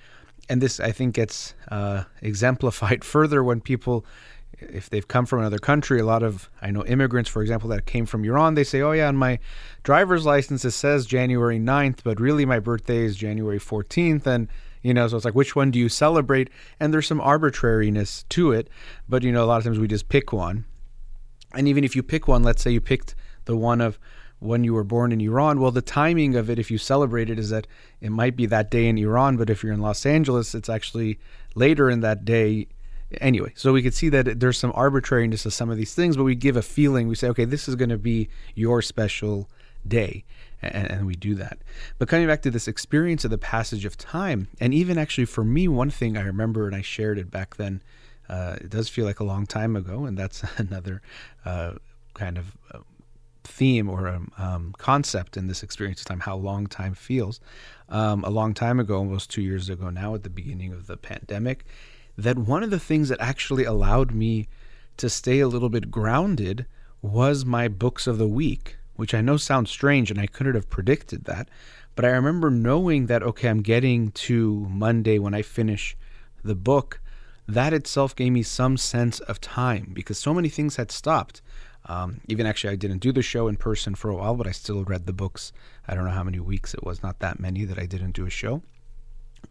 And 0.50 0.62
this, 0.62 0.80
I 0.80 0.92
think, 0.92 1.16
gets 1.16 1.54
uh, 1.70 2.04
exemplified 2.22 3.04
further 3.06 3.44
when 3.44 3.62
people, 3.62 4.06
if 4.62 4.90
they've 4.90 5.08
come 5.08 5.26
from 5.26 5.40
another 5.40 5.58
country, 5.58 6.00
a 6.00 6.06
lot 6.06 6.24
of, 6.24 6.50
I 6.62 6.72
know 6.72 6.86
immigrants, 6.86 7.30
for 7.30 7.42
example, 7.42 7.70
that 7.70 7.86
came 7.86 8.06
from 8.06 8.24
Iran, 8.24 8.56
they 8.56 8.64
say, 8.64 8.82
oh, 8.82 8.92
yeah, 8.92 9.08
on 9.08 9.16
my 9.16 9.40
driver's 9.84 10.26
license 10.26 10.64
it 10.66 10.72
says 10.72 11.06
January 11.06 11.60
9th, 11.60 12.00
but 12.04 12.20
really 12.20 12.46
my 12.46 12.60
birthday 12.60 13.00
is 13.00 13.16
January 13.16 13.60
14th. 13.60 14.26
And 14.26 14.48
you 14.82 14.94
know 14.94 15.08
so 15.08 15.16
it's 15.16 15.26
like 15.26 15.36
which 15.36 15.56
one 15.56 15.72
do 15.72 15.80
you 15.80 15.90
celebrate 15.90 16.50
and 16.80 16.94
there's 16.94 17.08
some 17.08 17.22
arbitrariness 17.22 18.24
to 18.30 18.52
it 18.52 18.70
but 19.08 19.24
you 19.24 19.32
know 19.32 19.44
a 19.44 19.46
lot 19.46 19.58
of 19.58 19.64
times 19.64 19.80
we 19.80 19.88
just 19.88 20.10
pick 20.10 20.34
one 20.34 20.66
and 21.54 21.68
even 21.68 21.84
if 21.84 21.96
you 21.96 22.04
pick 22.04 22.28
one 22.28 22.44
let's 22.44 22.62
say 22.62 22.72
you 22.72 22.82
picked 22.82 23.16
the 23.46 23.56
one 23.56 23.82
of 23.82 24.00
when 24.40 24.64
you 24.64 24.74
were 24.74 24.84
born 24.84 25.12
in 25.12 25.22
Iran 25.22 25.60
well 25.60 25.72
the 25.72 25.82
timing 25.82 26.36
of 26.36 26.50
it 26.50 26.58
if 26.58 26.72
you 26.72 26.78
celebrate 26.78 27.30
it 27.30 27.38
is 27.38 27.50
that 27.50 27.68
it 28.00 28.10
might 28.10 28.36
be 28.36 28.46
that 28.48 28.72
day 28.72 28.88
in 28.88 28.98
Iran 28.98 29.38
but 29.38 29.50
if 29.50 29.64
you're 29.64 29.74
in 29.74 29.82
Los 29.82 30.06
Angeles 30.06 30.56
it's 30.56 30.70
actually 30.70 31.20
later 31.56 31.90
in 31.90 32.00
that 32.02 32.26
day 32.26 32.68
anyway 33.20 33.52
so 33.56 33.74
we 33.74 33.82
could 33.82 33.94
see 33.94 34.10
that 34.10 34.40
there's 34.40 34.58
some 34.58 34.72
arbitrariness 34.76 35.44
to 35.44 35.52
some 35.52 35.70
of 35.70 35.78
these 35.78 35.94
things 35.94 36.16
but 36.16 36.24
we 36.24 36.36
give 36.36 36.56
a 36.56 36.62
feeling 36.62 37.08
we 37.08 37.16
say 37.16 37.28
okay 37.28 37.46
this 37.46 37.68
is 37.68 37.76
going 37.76 37.90
to 37.90 37.98
be 37.98 38.30
your 38.56 38.82
special 38.82 39.50
day 39.88 40.24
and, 40.62 40.92
and, 40.92 41.06
we 41.08 41.16
do 41.16 41.36
that. 41.36 41.58
But 41.98 42.08
coming 42.08 42.28
back 42.28 42.42
to 42.44 42.52
this 42.52 42.68
experience 42.68 43.26
of 43.26 43.32
the 43.32 43.38
passage 43.38 43.86
of 43.86 43.98
time, 43.98 44.48
and 44.60 44.74
even 44.74 44.98
actually 44.98 45.26
for 45.26 45.44
me, 45.44 45.68
one 45.68 45.90
thing 45.90 46.18
I 46.18 46.22
remember, 46.22 46.68
and 46.68 46.76
I 46.76 46.82
shared 46.82 47.18
it 47.18 47.32
back 47.32 47.56
then, 47.56 47.82
uh, 48.30 48.58
it 48.62 48.70
does 48.70 48.88
feel 48.88 49.06
like 49.06 49.20
a 49.20 49.24
long 49.24 49.46
time 49.46 49.76
ago, 49.76 50.06
and 50.06 50.18
that's 50.18 50.44
another 50.58 51.02
uh, 51.46 51.74
kind 52.14 52.38
of 52.38 52.56
uh, 52.72 52.80
theme 53.44 53.90
or 53.90 54.08
um, 54.08 54.32
um, 54.38 54.76
concept 54.78 55.36
in 55.36 55.48
this 55.48 55.64
experience 55.64 56.02
of 56.02 56.06
time, 56.06 56.20
how 56.20 56.36
long 56.36 56.68
time 56.68 56.94
feels. 56.94 57.40
Um, 57.90 58.24
a 58.24 58.30
long 58.30 58.54
time 58.54 58.80
ago, 58.80 58.98
almost 58.98 59.30
two 59.30 59.42
years 59.42 59.70
ago 59.70 59.90
now, 59.90 60.16
at 60.16 60.24
the 60.24 60.30
beginning 60.30 60.72
of 60.74 60.88
the 60.88 60.96
pandemic, 60.96 61.66
that 62.18 62.38
one 62.38 62.64
of 62.64 62.70
the 62.70 62.80
things 62.80 63.10
that 63.10 63.22
actually 63.22 63.64
allowed 63.64 64.12
me 64.12 64.48
to 64.98 65.10
stay 65.10 65.40
a 65.40 65.48
little 65.48 65.70
bit 65.70 65.92
grounded 65.92 66.66
was 67.02 67.46
my 67.46 67.68
books 67.68 68.08
of 68.08 68.18
the 68.18 68.28
week 68.28 68.78
which 69.02 69.16
I 69.16 69.22
know 69.22 69.36
sounds 69.36 69.72
strange 69.72 70.12
and 70.12 70.20
I 70.20 70.28
couldn't 70.28 70.54
have 70.54 70.70
predicted 70.70 71.26
that. 71.26 71.50
But 71.96 72.06
I 72.06 72.10
remember 72.10 72.52
knowing 72.52 73.08
that, 73.08 73.24
okay, 73.24 73.50
I'm 73.50 73.64
getting 73.64 74.12
to 74.12 74.68
Monday 74.70 75.18
when 75.18 75.34
I 75.34 75.42
finish 75.42 75.98
the 76.44 76.54
book. 76.54 77.02
That 77.48 77.74
itself 77.74 78.16
gave 78.16 78.32
me 78.32 78.44
some 78.44 78.78
sense 78.78 79.20
of 79.22 79.42
time 79.42 79.90
because 79.94 80.20
so 80.20 80.36
many 80.36 80.50
things 80.50 80.76
had 80.76 80.92
stopped. 80.92 81.42
Um, 81.86 82.22
even 82.28 82.46
actually, 82.46 82.74
I 82.74 82.76
didn't 82.76 83.00
do 83.00 83.12
the 83.12 83.24
show 83.24 83.48
in 83.48 83.56
person 83.56 83.96
for 83.96 84.12
a 84.12 84.16
while, 84.16 84.36
but 84.36 84.46
I 84.46 84.52
still 84.52 84.84
read 84.84 85.08
the 85.08 85.14
books. 85.14 85.52
I 85.88 85.96
don't 85.96 86.06
know 86.06 86.12
how 86.12 86.24
many 86.24 86.40
weeks 86.40 86.76
it 86.76 86.84
was, 86.84 87.02
not 87.02 87.18
that 87.22 87.40
many 87.40 87.66
that 87.66 87.80
I 87.80 87.88
didn't 87.88 88.12
do 88.12 88.28
a 88.28 88.30
show. 88.30 88.62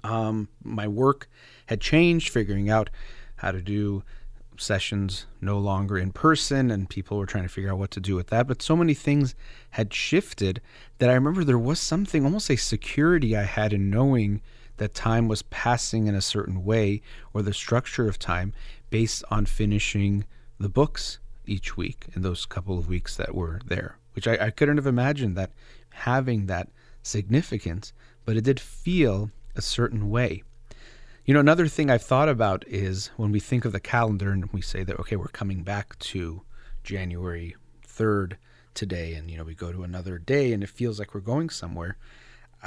Um, 0.02 0.48
my 0.62 0.88
work 0.88 1.28
had 1.66 1.80
changed, 1.80 2.30
figuring 2.30 2.70
out 2.70 2.90
how 3.36 3.50
to 3.50 3.62
do 3.62 4.02
sessions 4.56 5.26
no 5.40 5.58
longer 5.58 5.96
in 5.96 6.12
person 6.12 6.70
and 6.70 6.90
people 6.90 7.16
were 7.16 7.26
trying 7.26 7.44
to 7.44 7.48
figure 7.48 7.70
out 7.70 7.78
what 7.78 7.90
to 7.92 8.00
do 8.00 8.14
with 8.14 8.28
that. 8.28 8.46
But 8.46 8.62
so 8.62 8.76
many 8.76 8.94
things 8.94 9.34
had 9.70 9.92
shifted 9.94 10.60
that 10.98 11.08
I 11.08 11.14
remember 11.14 11.44
there 11.44 11.58
was 11.58 11.80
something, 11.80 12.24
almost 12.24 12.50
a 12.50 12.56
security 12.56 13.36
I 13.36 13.44
had 13.44 13.72
in 13.72 13.90
knowing 13.90 14.42
that 14.76 14.94
time 14.94 15.28
was 15.28 15.42
passing 15.42 16.06
in 16.06 16.14
a 16.14 16.20
certain 16.20 16.64
way 16.64 17.02
or 17.32 17.42
the 17.42 17.52
structure 17.52 18.08
of 18.08 18.18
time 18.18 18.52
based 18.90 19.24
on 19.30 19.46
finishing 19.46 20.24
the 20.58 20.68
books 20.68 21.18
each 21.46 21.76
week 21.76 22.06
in 22.14 22.22
those 22.22 22.46
couple 22.46 22.78
of 22.78 22.88
weeks 22.88 23.16
that 23.16 23.34
were 23.34 23.60
there, 23.66 23.98
which 24.14 24.28
I, 24.28 24.46
I 24.46 24.50
couldn't 24.50 24.76
have 24.76 24.86
imagined 24.86 25.36
that 25.36 25.52
having 25.90 26.46
that 26.46 26.68
significance, 27.02 27.92
but 28.24 28.36
it 28.36 28.44
did 28.44 28.60
feel 28.60 29.30
a 29.56 29.62
certain 29.62 30.10
way. 30.10 30.42
You 31.24 31.34
know, 31.34 31.40
another 31.40 31.68
thing 31.68 31.90
I've 31.90 32.02
thought 32.02 32.28
about 32.28 32.64
is 32.66 33.08
when 33.16 33.30
we 33.30 33.40
think 33.40 33.64
of 33.64 33.72
the 33.72 33.80
calendar 33.80 34.32
and 34.32 34.50
we 34.52 34.60
say 34.60 34.82
that, 34.82 34.98
okay, 35.00 35.16
we're 35.16 35.28
coming 35.28 35.62
back 35.62 35.98
to 36.00 36.42
January 36.82 37.56
3rd 37.86 38.34
today, 38.74 39.14
and, 39.14 39.30
you 39.30 39.36
know, 39.36 39.44
we 39.44 39.54
go 39.54 39.72
to 39.72 39.82
another 39.82 40.18
day 40.18 40.52
and 40.52 40.62
it 40.62 40.70
feels 40.70 40.98
like 40.98 41.14
we're 41.14 41.20
going 41.20 41.50
somewhere. 41.50 41.96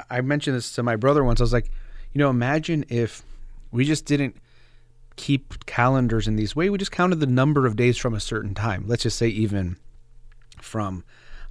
I 0.10 0.22
mentioned 0.22 0.56
this 0.56 0.74
to 0.74 0.84
my 0.84 0.96
brother 0.96 1.24
once. 1.24 1.42
I 1.42 1.44
was 1.44 1.54
like, 1.54 1.72
you 2.14 2.20
know, 2.20 2.30
imagine 2.30 2.86
if 2.90 3.24
we 3.72 3.86
just 3.86 4.06
didn't 4.06 4.38
keep 5.16 5.66
calendars 5.66 6.28
in 6.28 6.36
these 6.36 6.56
way. 6.56 6.70
We 6.70 6.78
just 6.78 6.92
counted 6.92 7.20
the 7.20 7.28
number 7.28 7.66
of 7.66 7.76
days 7.76 7.98
from 7.98 8.14
a 8.14 8.20
certain 8.20 8.54
time. 8.54 8.86
Let's 8.88 9.04
just 9.04 9.18
say 9.18 9.28
even 9.28 9.78
from 10.62 11.04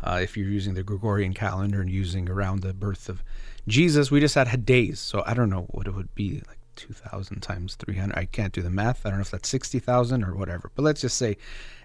uh, 0.02 0.20
if 0.22 0.36
you're 0.36 0.48
using 0.48 0.74
the 0.74 0.82
Gregorian 0.82 1.34
calendar 1.34 1.80
and 1.80 1.90
using 1.90 2.28
around 2.28 2.60
the 2.60 2.72
birth 2.72 3.08
of 3.08 3.22
Jesus, 3.68 4.10
we 4.10 4.20
just 4.20 4.34
had, 4.34 4.66
days. 4.66 5.00
So 5.00 5.22
I 5.26 5.34
don't 5.34 5.50
know 5.50 5.66
what 5.70 5.86
it 5.86 5.94
would 5.94 6.14
be 6.14 6.42
like 6.48 6.58
2,000 6.76 7.40
times 7.40 7.74
300. 7.76 8.16
I 8.16 8.26
can't 8.26 8.52
do 8.52 8.62
the 8.62 8.70
math. 8.70 9.06
I 9.06 9.10
don't 9.10 9.18
know 9.18 9.22
if 9.22 9.30
that's 9.30 9.48
60,000 9.48 10.24
or 10.24 10.34
whatever. 10.34 10.72
But 10.74 10.82
let's 10.82 11.00
just 11.00 11.16
say, 11.16 11.36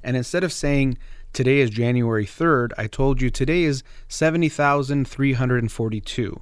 and 0.03 0.17
instead 0.17 0.43
of 0.43 0.51
saying 0.51 0.97
today 1.33 1.59
is 1.59 1.69
January 1.69 2.25
3rd, 2.25 2.71
I 2.77 2.87
told 2.87 3.21
you 3.21 3.29
today 3.29 3.63
is 3.63 3.83
70,342. 4.07 6.41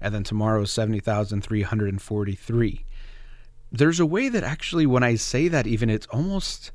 And 0.00 0.14
then 0.14 0.24
tomorrow 0.24 0.62
is 0.62 0.72
70,343. 0.72 2.84
There's 3.72 4.00
a 4.00 4.06
way 4.06 4.28
that 4.28 4.44
actually, 4.44 4.86
when 4.86 5.02
I 5.02 5.16
say 5.16 5.48
that, 5.48 5.66
even 5.66 5.88
it's 5.88 6.06
almost 6.08 6.72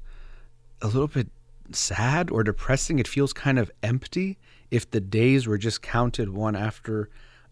a 0.81 0.87
little 0.87 1.07
bit 1.07 1.27
sad 1.71 2.31
or 2.31 2.43
depressing. 2.43 2.99
It 2.99 3.07
feels 3.07 3.33
kind 3.33 3.59
of 3.59 3.71
empty 3.83 4.37
if 4.71 4.89
the 4.89 4.99
days 4.99 5.47
were 5.47 5.57
just 5.57 5.81
counted 5.81 6.29
one 6.29 6.55
after 6.55 7.09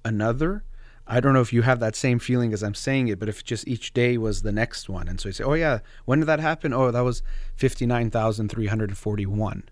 another. 0.08 0.64
I 1.06 1.20
don't 1.20 1.34
know 1.34 1.42
if 1.42 1.54
you 1.54 1.62
have 1.62 1.80
that 1.80 1.96
same 1.96 2.18
feeling 2.20 2.54
as 2.54 2.64
I'm 2.64 2.74
saying 2.74 3.08
it, 3.08 3.20
but 3.20 3.30
if 3.30 3.44
just 3.44 3.68
each 3.68 3.94
day 3.94 4.18
was 4.18 4.42
the 4.42 4.52
next 4.52 4.90
one. 4.90 5.08
And 5.08 5.22
so 5.22 5.30
you 5.30 5.34
say, 5.34 5.44
oh, 5.44 5.54
yeah, 5.54 5.80
when 6.06 6.20
did 6.20 6.26
that 6.26 6.40
happen? 6.40 6.74
Oh, 6.74 6.90
that 6.92 7.02
was 7.02 7.22
59,341. 7.56 9.70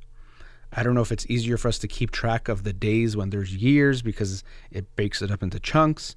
I 0.72 0.84
don't 0.84 0.96
know 0.96 1.02
if 1.02 1.12
it's 1.12 1.30
easier 1.30 1.58
for 1.58 1.68
us 1.68 1.78
to 1.80 1.88
keep 1.88 2.12
track 2.12 2.48
of 2.48 2.64
the 2.64 2.74
days 2.74 3.18
when 3.18 3.32
there's 3.32 3.56
years 3.56 4.02
because 4.02 4.44
it 4.72 4.96
breaks 4.96 5.22
it 5.22 5.30
up 5.32 5.44
into 5.44 5.60
chunks. 5.60 6.16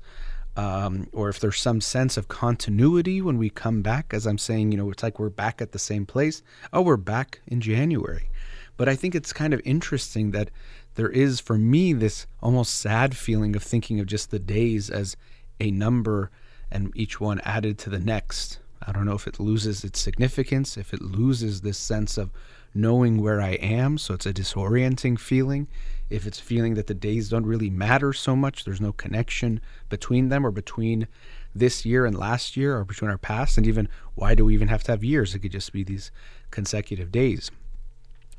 Um, 0.56 1.08
or 1.12 1.28
if 1.28 1.38
there's 1.38 1.60
some 1.60 1.80
sense 1.80 2.16
of 2.16 2.26
continuity 2.26 3.22
when 3.22 3.38
we 3.38 3.50
come 3.50 3.82
back, 3.82 4.12
as 4.12 4.26
I'm 4.26 4.38
saying, 4.38 4.72
you 4.72 4.78
know, 4.78 4.90
it's 4.90 5.04
like 5.04 5.20
we're 5.20 5.30
back 5.30 5.62
at 5.62 5.70
the 5.70 5.78
same 5.78 6.04
place. 6.04 6.42
Oh, 6.72 6.82
we're 6.82 6.96
back 6.96 7.40
in 7.46 7.60
January. 7.60 8.28
But 8.76 8.88
I 8.88 8.96
think 8.96 9.14
it's 9.14 9.32
kind 9.32 9.54
of 9.54 9.60
interesting 9.64 10.32
that 10.32 10.50
there 10.98 11.08
is, 11.08 11.38
for 11.38 11.56
me, 11.56 11.92
this 11.92 12.26
almost 12.42 12.74
sad 12.74 13.16
feeling 13.16 13.54
of 13.54 13.62
thinking 13.62 14.00
of 14.00 14.06
just 14.06 14.32
the 14.32 14.40
days 14.40 14.90
as 14.90 15.16
a 15.60 15.70
number 15.70 16.28
and 16.72 16.90
each 16.96 17.20
one 17.20 17.40
added 17.44 17.78
to 17.78 17.88
the 17.88 18.00
next. 18.00 18.58
I 18.84 18.90
don't 18.90 19.06
know 19.06 19.14
if 19.14 19.28
it 19.28 19.38
loses 19.38 19.84
its 19.84 20.00
significance, 20.00 20.76
if 20.76 20.92
it 20.92 21.00
loses 21.00 21.60
this 21.60 21.78
sense 21.78 22.18
of 22.18 22.32
knowing 22.74 23.22
where 23.22 23.40
I 23.40 23.50
am. 23.50 23.96
So 23.96 24.12
it's 24.12 24.26
a 24.26 24.32
disorienting 24.32 25.20
feeling. 25.20 25.68
If 26.10 26.26
it's 26.26 26.40
feeling 26.40 26.74
that 26.74 26.88
the 26.88 26.94
days 26.94 27.28
don't 27.28 27.46
really 27.46 27.70
matter 27.70 28.12
so 28.12 28.34
much, 28.34 28.64
there's 28.64 28.80
no 28.80 28.92
connection 28.92 29.60
between 29.88 30.30
them 30.30 30.44
or 30.44 30.50
between 30.50 31.06
this 31.54 31.86
year 31.86 32.06
and 32.06 32.18
last 32.18 32.56
year 32.56 32.76
or 32.76 32.84
between 32.84 33.12
our 33.12 33.18
past. 33.18 33.56
And 33.56 33.68
even 33.68 33.88
why 34.16 34.34
do 34.34 34.46
we 34.46 34.54
even 34.54 34.66
have 34.66 34.82
to 34.82 34.90
have 34.90 35.04
years? 35.04 35.32
It 35.32 35.38
could 35.38 35.52
just 35.52 35.72
be 35.72 35.84
these 35.84 36.10
consecutive 36.50 37.12
days. 37.12 37.52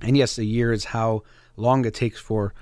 And 0.02 0.18
yes, 0.18 0.38
a 0.38 0.44
year 0.44 0.74
is 0.74 0.84
how 0.86 1.24
long 1.60 1.86
it 1.86 1.94
takes 1.94 2.20
for 2.20 2.54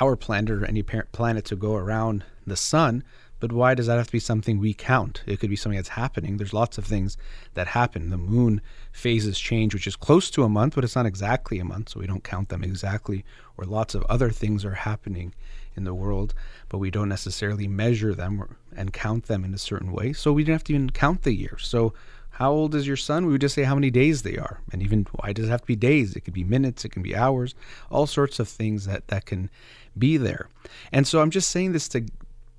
our 0.00 0.16
planet 0.16 0.50
or 0.50 0.64
any 0.64 0.82
planet 0.82 1.44
to 1.46 1.56
go 1.56 1.74
around 1.74 2.24
the 2.46 2.56
sun. 2.56 3.04
But 3.40 3.52
why 3.52 3.74
does 3.74 3.88
that 3.88 3.98
have 3.98 4.06
to 4.06 4.12
be 4.12 4.20
something 4.20 4.58
we 4.58 4.72
count? 4.72 5.22
It 5.26 5.38
could 5.38 5.50
be 5.50 5.56
something 5.56 5.76
that's 5.76 5.90
happening. 5.90 6.36
There's 6.36 6.54
lots 6.54 6.78
of 6.78 6.86
things 6.86 7.18
that 7.52 7.66
happen. 7.66 8.08
The 8.08 8.16
moon 8.16 8.62
phases 8.90 9.38
change, 9.38 9.74
which 9.74 9.86
is 9.86 9.96
close 9.96 10.30
to 10.30 10.44
a 10.44 10.48
month, 10.48 10.76
but 10.76 10.84
it's 10.84 10.96
not 10.96 11.04
exactly 11.04 11.58
a 11.58 11.64
month, 11.64 11.90
so 11.90 12.00
we 12.00 12.06
don't 12.06 12.24
count 12.24 12.48
them 12.48 12.64
exactly. 12.64 13.24
Or 13.58 13.64
lots 13.64 13.94
of 13.94 14.02
other 14.04 14.30
things 14.30 14.64
are 14.64 14.74
happening 14.74 15.34
in 15.76 15.84
the 15.84 15.92
world, 15.92 16.32
but 16.68 16.78
we 16.78 16.90
don't 16.90 17.08
necessarily 17.08 17.68
measure 17.68 18.14
them 18.14 18.56
and 18.74 18.92
count 18.92 19.26
them 19.26 19.44
in 19.44 19.52
a 19.52 19.58
certain 19.58 19.92
way. 19.92 20.12
So 20.14 20.32
we 20.32 20.44
don't 20.44 20.54
have 20.54 20.64
to 20.64 20.72
even 20.74 20.90
count 20.90 21.22
the 21.22 21.34
years. 21.34 21.66
So 21.66 21.92
how 22.34 22.50
old 22.50 22.74
is 22.74 22.84
your 22.84 22.96
son? 22.96 23.26
We 23.26 23.32
would 23.32 23.40
just 23.40 23.54
say 23.54 23.62
how 23.62 23.76
many 23.76 23.90
days 23.90 24.22
they 24.22 24.36
are. 24.36 24.60
And 24.72 24.82
even 24.82 25.06
why 25.12 25.32
does 25.32 25.46
it 25.46 25.50
have 25.50 25.60
to 25.60 25.66
be 25.68 25.76
days? 25.76 26.16
It 26.16 26.22
could 26.22 26.34
be 26.34 26.42
minutes, 26.42 26.84
it 26.84 26.88
can 26.88 27.02
be 27.02 27.14
hours, 27.14 27.54
all 27.90 28.08
sorts 28.08 28.40
of 28.40 28.48
things 28.48 28.86
that, 28.86 29.06
that 29.06 29.24
can 29.24 29.50
be 29.96 30.16
there. 30.16 30.48
And 30.90 31.06
so 31.06 31.22
I'm 31.22 31.30
just 31.30 31.48
saying 31.48 31.72
this 31.72 31.86
to 31.90 32.04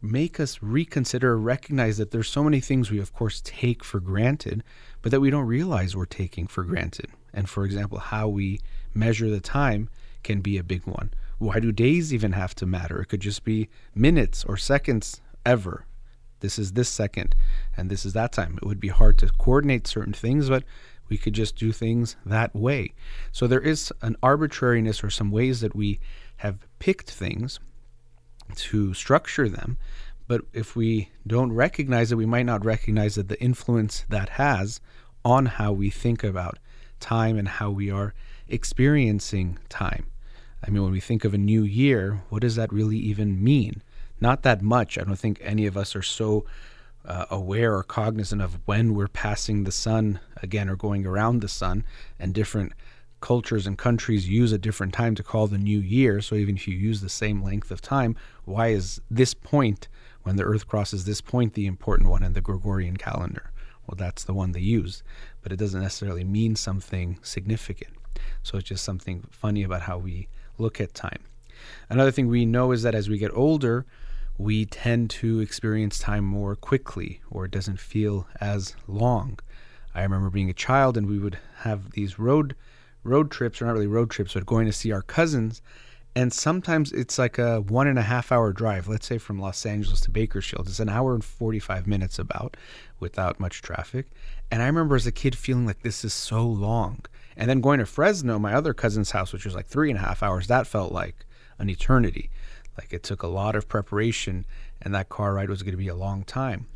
make 0.01 0.39
us 0.39 0.59
reconsider, 0.61 1.37
recognize 1.37 1.97
that 1.97 2.11
there's 2.11 2.29
so 2.29 2.41
many 2.41 2.61
things 2.61 2.89
we, 2.89 2.99
of 2.99 3.13
course, 3.13 3.41
take 3.43 3.83
for 3.83 3.99
granted, 3.99 4.63
but 5.01 5.11
that 5.11 5.19
we 5.19 5.29
don't 5.29 5.45
realize 5.45 5.93
we're 5.93 6.05
taking 6.05 6.47
for 6.47 6.63
granted. 6.63 7.09
And 7.33 7.49
for 7.49 7.65
example, 7.65 7.99
how 7.99 8.29
we 8.29 8.61
measure 8.93 9.29
the 9.29 9.41
time 9.41 9.89
can 10.23 10.39
be 10.39 10.57
a 10.57 10.63
big 10.63 10.87
one. 10.87 11.11
Why 11.37 11.59
do 11.59 11.73
days 11.73 12.13
even 12.13 12.31
have 12.31 12.55
to 12.55 12.65
matter? 12.65 13.01
It 13.01 13.07
could 13.07 13.19
just 13.19 13.43
be 13.43 13.67
minutes 13.93 14.45
or 14.45 14.55
seconds 14.55 15.19
ever 15.45 15.85
this 16.39 16.59
is 16.59 16.73
this 16.73 16.89
second 16.89 17.35
and 17.75 17.89
this 17.89 18.05
is 18.05 18.13
that 18.13 18.31
time. 18.31 18.57
It 18.61 18.65
would 18.65 18.79
be 18.79 18.89
hard 18.89 19.17
to 19.19 19.29
coordinate 19.37 19.87
certain 19.87 20.13
things, 20.13 20.49
but 20.49 20.63
we 21.07 21.17
could 21.17 21.33
just 21.33 21.55
do 21.55 21.71
things 21.71 22.15
that 22.25 22.55
way. 22.55 22.93
So 23.31 23.47
there 23.47 23.61
is 23.61 23.93
an 24.01 24.15
arbitrariness 24.23 25.03
or 25.03 25.09
some 25.09 25.31
ways 25.31 25.61
that 25.61 25.75
we 25.75 25.99
have 26.37 26.67
picked 26.79 27.11
things 27.11 27.59
to 28.55 28.93
structure 28.93 29.49
them. 29.49 29.77
But 30.27 30.41
if 30.53 30.75
we 30.75 31.09
don't 31.25 31.51
recognize 31.53 32.11
it, 32.11 32.15
we 32.15 32.25
might 32.25 32.45
not 32.45 32.65
recognize 32.65 33.15
that 33.15 33.29
the 33.29 33.41
influence 33.41 34.05
that 34.09 34.29
has 34.29 34.81
on 35.23 35.45
how 35.45 35.71
we 35.71 35.89
think 35.89 36.23
about 36.23 36.57
time 36.99 37.37
and 37.37 37.47
how 37.47 37.69
we 37.69 37.91
are 37.91 38.13
experiencing 38.47 39.59
time. 39.69 40.07
I 40.65 40.71
mean, 40.71 40.81
when 40.81 40.91
we 40.91 40.99
think 40.99 41.23
of 41.25 41.33
a 41.33 41.39
new 41.39 41.63
year, 41.63 42.23
what 42.29 42.41
does 42.41 42.55
that 42.55 42.73
really 42.73 42.97
even 42.97 43.43
mean? 43.43 43.83
Not 44.19 44.43
that 44.43 44.61
much. 44.61 44.97
I 44.97 45.03
don't 45.03 45.15
think 45.15 45.39
any 45.41 45.65
of 45.65 45.77
us 45.77 45.95
are 45.95 46.01
so 46.01 46.45
uh, 47.05 47.25
aware 47.29 47.75
or 47.75 47.83
cognizant 47.83 48.41
of 48.41 48.59
when 48.65 48.93
we're 48.93 49.07
passing 49.07 49.63
the 49.63 49.71
sun 49.71 50.19
again 50.41 50.69
or 50.69 50.75
going 50.75 51.05
around 51.05 51.41
the 51.41 51.47
sun, 51.47 51.83
and 52.19 52.33
different 52.33 52.73
cultures 53.21 53.65
and 53.65 53.77
countries 53.77 54.27
use 54.27 54.51
a 54.51 54.57
different 54.57 54.93
time 54.93 55.15
to 55.15 55.23
call 55.23 55.47
the 55.47 55.57
new 55.57 55.79
year. 55.79 56.21
So 56.21 56.35
even 56.35 56.55
if 56.55 56.67
you 56.67 56.75
use 56.75 57.01
the 57.01 57.09
same 57.09 57.43
length 57.43 57.71
of 57.71 57.81
time, 57.81 58.15
why 58.43 58.67
is 58.67 59.01
this 59.09 59.33
point 59.33 59.87
when 60.23 60.35
the 60.35 60.43
Earth 60.43 60.67
crosses 60.67 61.05
this 61.05 61.21
point 61.21 61.53
the 61.53 61.65
important 61.65 62.09
one 62.09 62.23
in 62.23 62.33
the 62.33 62.41
Gregorian 62.41 62.97
calendar? 62.97 63.51
Well, 63.87 63.95
that's 63.97 64.23
the 64.23 64.33
one 64.33 64.51
they 64.51 64.59
use, 64.59 65.03
but 65.41 65.51
it 65.51 65.57
doesn't 65.57 65.81
necessarily 65.81 66.23
mean 66.23 66.55
something 66.55 67.19
significant. 67.21 67.93
So 68.43 68.57
it's 68.57 68.69
just 68.69 68.83
something 68.83 69.23
funny 69.29 69.63
about 69.63 69.83
how 69.83 69.97
we 69.97 70.27
look 70.57 70.81
at 70.81 70.93
time. 70.93 71.23
Another 71.89 72.11
thing 72.11 72.27
we 72.27 72.45
know 72.45 72.71
is 72.71 72.83
that 72.83 72.95
as 72.95 73.09
we 73.09 73.17
get 73.17 73.35
older, 73.35 73.85
we 74.37 74.65
tend 74.65 75.09
to 75.09 75.39
experience 75.39 75.97
time 75.97 76.25
more 76.25 76.55
quickly 76.55 77.21
or 77.29 77.45
it 77.45 77.51
doesn't 77.51 77.79
feel 77.79 78.27
as 78.41 78.75
long. 78.87 79.39
I 79.93 80.03
remember 80.03 80.29
being 80.29 80.49
a 80.49 80.53
child 80.53 80.97
and 80.97 81.07
we 81.07 81.19
would 81.19 81.37
have 81.59 81.91
these 81.91 82.19
road 82.19 82.55
road 83.05 83.31
trips, 83.31 83.61
or 83.61 83.65
not 83.65 83.73
really 83.73 83.87
road 83.87 84.09
trips, 84.09 84.33
but 84.33 84.45
going 84.45 84.65
to 84.65 84.73
see 84.73 84.91
our 84.91 85.01
cousins. 85.01 85.61
And 86.17 86.33
sometimes 86.33 86.91
it's 86.91 87.17
like 87.17 87.37
a 87.37 87.61
one 87.61 87.87
and 87.87 87.99
a 87.99 88.03
half 88.03 88.31
hour 88.31 88.51
drive, 88.51 88.87
let's 88.87 89.05
say 89.05 89.17
from 89.17 89.39
Los 89.39 89.65
Angeles 89.65 90.01
to 90.01 90.11
Bakersfield. 90.11 90.67
It's 90.67 90.79
an 90.79 90.89
hour 90.89 91.13
and 91.13 91.23
45 91.23 91.87
minutes 91.87 92.17
about 92.17 92.57
without 92.99 93.39
much 93.39 93.61
traffic. 93.61 94.07
And 94.49 94.61
I 94.61 94.65
remember 94.65 94.95
as 94.95 95.05
a 95.05 95.11
kid 95.11 95.37
feeling 95.37 95.65
like 95.65 95.81
this 95.81 96.03
is 96.03 96.13
so 96.13 96.45
long. 96.45 97.05
And 97.37 97.49
then 97.49 97.61
going 97.61 97.79
to 97.79 97.85
Fresno, 97.85 98.39
my 98.39 98.53
other 98.53 98.73
cousin's 98.73 99.11
house, 99.11 99.33
which 99.33 99.45
was 99.45 99.55
like 99.55 99.67
three 99.67 99.89
and 99.89 99.99
a 99.99 100.01
half 100.01 100.23
hours, 100.23 100.47
that 100.47 100.67
felt 100.67 100.91
like 100.91 101.25
an 101.59 101.69
eternity. 101.69 102.29
Like 102.77 102.93
it 102.93 103.03
took 103.03 103.23
a 103.23 103.27
lot 103.27 103.55
of 103.55 103.67
preparation, 103.67 104.45
and 104.81 104.93
that 104.93 105.09
car 105.09 105.33
ride 105.33 105.49
was 105.49 105.63
going 105.63 105.73
to 105.73 105.77
be 105.77 105.87
a 105.87 105.95
long 105.95 106.23
time. 106.23 106.67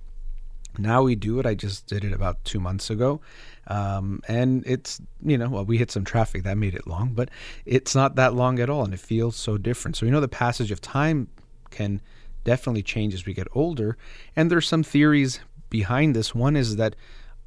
Now 0.77 1.03
we 1.03 1.15
do 1.15 1.39
it. 1.39 1.45
I 1.45 1.55
just 1.55 1.87
did 1.87 2.03
it 2.03 2.13
about 2.13 2.43
two 2.45 2.59
months 2.59 2.89
ago. 2.89 3.21
Um, 3.67 4.21
and 4.27 4.63
it's, 4.65 5.01
you 5.23 5.37
know, 5.37 5.49
well, 5.49 5.65
we 5.65 5.77
hit 5.77 5.91
some 5.91 6.05
traffic 6.05 6.43
that 6.43 6.57
made 6.57 6.75
it 6.75 6.87
long, 6.87 7.13
but 7.13 7.29
it's 7.65 7.95
not 7.95 8.15
that 8.15 8.33
long 8.33 8.59
at 8.59 8.69
all. 8.69 8.83
And 8.83 8.93
it 8.93 8.99
feels 8.99 9.35
so 9.35 9.57
different. 9.57 9.97
So, 9.97 10.05
we 10.05 10.11
know, 10.11 10.21
the 10.21 10.27
passage 10.27 10.71
of 10.71 10.79
time 10.79 11.27
can 11.69 12.01
definitely 12.43 12.83
change 12.83 13.13
as 13.13 13.25
we 13.25 13.33
get 13.33 13.47
older. 13.53 13.97
And 14.35 14.49
there's 14.49 14.67
some 14.67 14.83
theories 14.83 15.39
behind 15.69 16.15
this. 16.15 16.33
One 16.33 16.55
is 16.55 16.77
that 16.77 16.95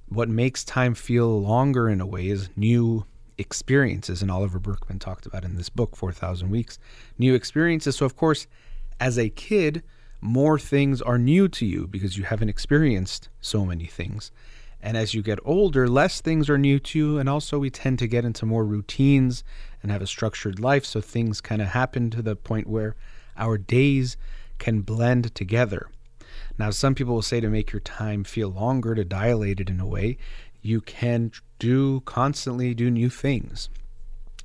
what 0.09 0.29
makes 0.29 0.65
time 0.65 0.95
feel 0.95 1.41
longer 1.41 1.89
in 1.89 2.01
a 2.01 2.07
way 2.07 2.29
is 2.29 2.51
new 2.57 3.07
experiences, 3.39 4.23
and 4.23 4.31
Oliver 4.31 4.59
Burkeman 4.59 4.99
talked 4.99 5.27
about 5.27 5.45
in 5.45 5.57
this 5.57 5.69
book, 5.69 5.97
4,000 5.97 6.51
Weeks, 6.51 6.79
new 7.19 7.35
experiences. 7.35 7.97
So, 7.97 8.07
of 8.07 8.17
course, 8.17 8.47
as 9.01 9.19
a 9.19 9.29
kid, 9.29 9.83
more 10.21 10.59
things 10.59 11.03
are 11.03 11.19
new 11.19 11.49
to 11.49 11.67
you 11.67 11.87
because 11.87 12.17
you 12.17 12.25
haven't 12.25 12.49
experienced 12.49 13.29
so 13.41 13.65
many 13.65 13.87
things. 13.87 14.31
And 14.81 14.97
as 14.97 15.15
you 15.15 15.23
get 15.23 15.39
older, 15.45 15.89
less 15.89 16.21
things 16.21 16.51
are 16.51 16.59
new 16.59 16.79
to 16.81 16.99
you. 16.99 17.19
And 17.19 17.29
also, 17.29 17.59
we 17.59 17.71
tend 17.71 17.99
to 18.01 18.09
get 18.09 18.25
into 18.25 18.47
more 18.47 18.65
routines 18.65 19.45
and 19.83 19.91
have 19.93 20.03
a 20.03 20.07
structured 20.07 20.59
life. 20.59 20.85
So 20.85 21.01
things 21.01 21.41
kind 21.41 21.63
of 21.63 21.69
happen 21.69 22.11
to 22.11 22.23
the 22.23 22.37
point 22.37 22.67
where 22.67 22.97
our 23.37 23.59
days 23.59 24.17
can 24.59 24.81
blend 24.81 25.35
together. 25.35 25.89
Now, 26.59 26.71
some 26.71 26.95
people 26.95 27.15
will 27.15 27.23
say 27.23 27.41
to 27.41 27.49
make 27.49 27.73
your 27.73 27.81
time 27.81 28.25
feel 28.25 28.49
longer, 28.49 28.95
to 28.95 29.05
dilate 29.05 29.61
it 29.61 29.71
in 29.71 29.81
a 29.81 29.87
way, 29.87 30.19
you 30.61 30.81
can 30.81 31.33
do 31.63 32.01
constantly 32.01 32.75
do 32.75 32.91
new 32.91 33.09
things. 33.09 33.69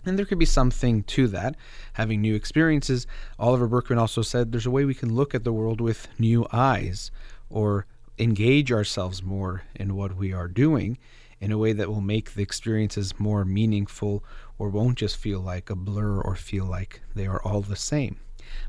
And 0.05 0.19
there 0.19 0.25
could 0.27 0.37
be 0.37 0.45
something 0.45 1.01
to 1.03 1.27
that, 1.29 1.55
having 1.93 2.21
new 2.21 2.35
experiences. 2.35 3.07
Oliver 3.39 3.67
Burkeman 3.67 3.97
also 3.97 4.21
said 4.21 4.51
there's 4.51 4.67
a 4.67 4.71
way 4.71 4.85
we 4.85 4.93
can 4.93 5.15
look 5.15 5.33
at 5.33 5.43
the 5.43 5.51
world 5.51 5.81
with 5.81 6.07
new 6.19 6.45
eyes 6.51 7.09
or 7.49 7.87
engage 8.19 8.71
ourselves 8.71 9.23
more 9.23 9.63
in 9.73 9.95
what 9.95 10.15
we 10.15 10.31
are 10.31 10.47
doing 10.47 10.99
in 11.41 11.51
a 11.51 11.57
way 11.57 11.73
that 11.73 11.89
will 11.89 12.01
make 12.01 12.35
the 12.35 12.43
experiences 12.43 13.19
more 13.19 13.43
meaningful 13.43 14.23
or 14.59 14.69
won't 14.69 14.99
just 14.99 15.17
feel 15.17 15.39
like 15.39 15.71
a 15.71 15.75
blur 15.75 16.21
or 16.21 16.35
feel 16.35 16.65
like 16.65 17.01
they 17.15 17.25
are 17.25 17.41
all 17.41 17.61
the 17.61 17.75
same. 17.75 18.17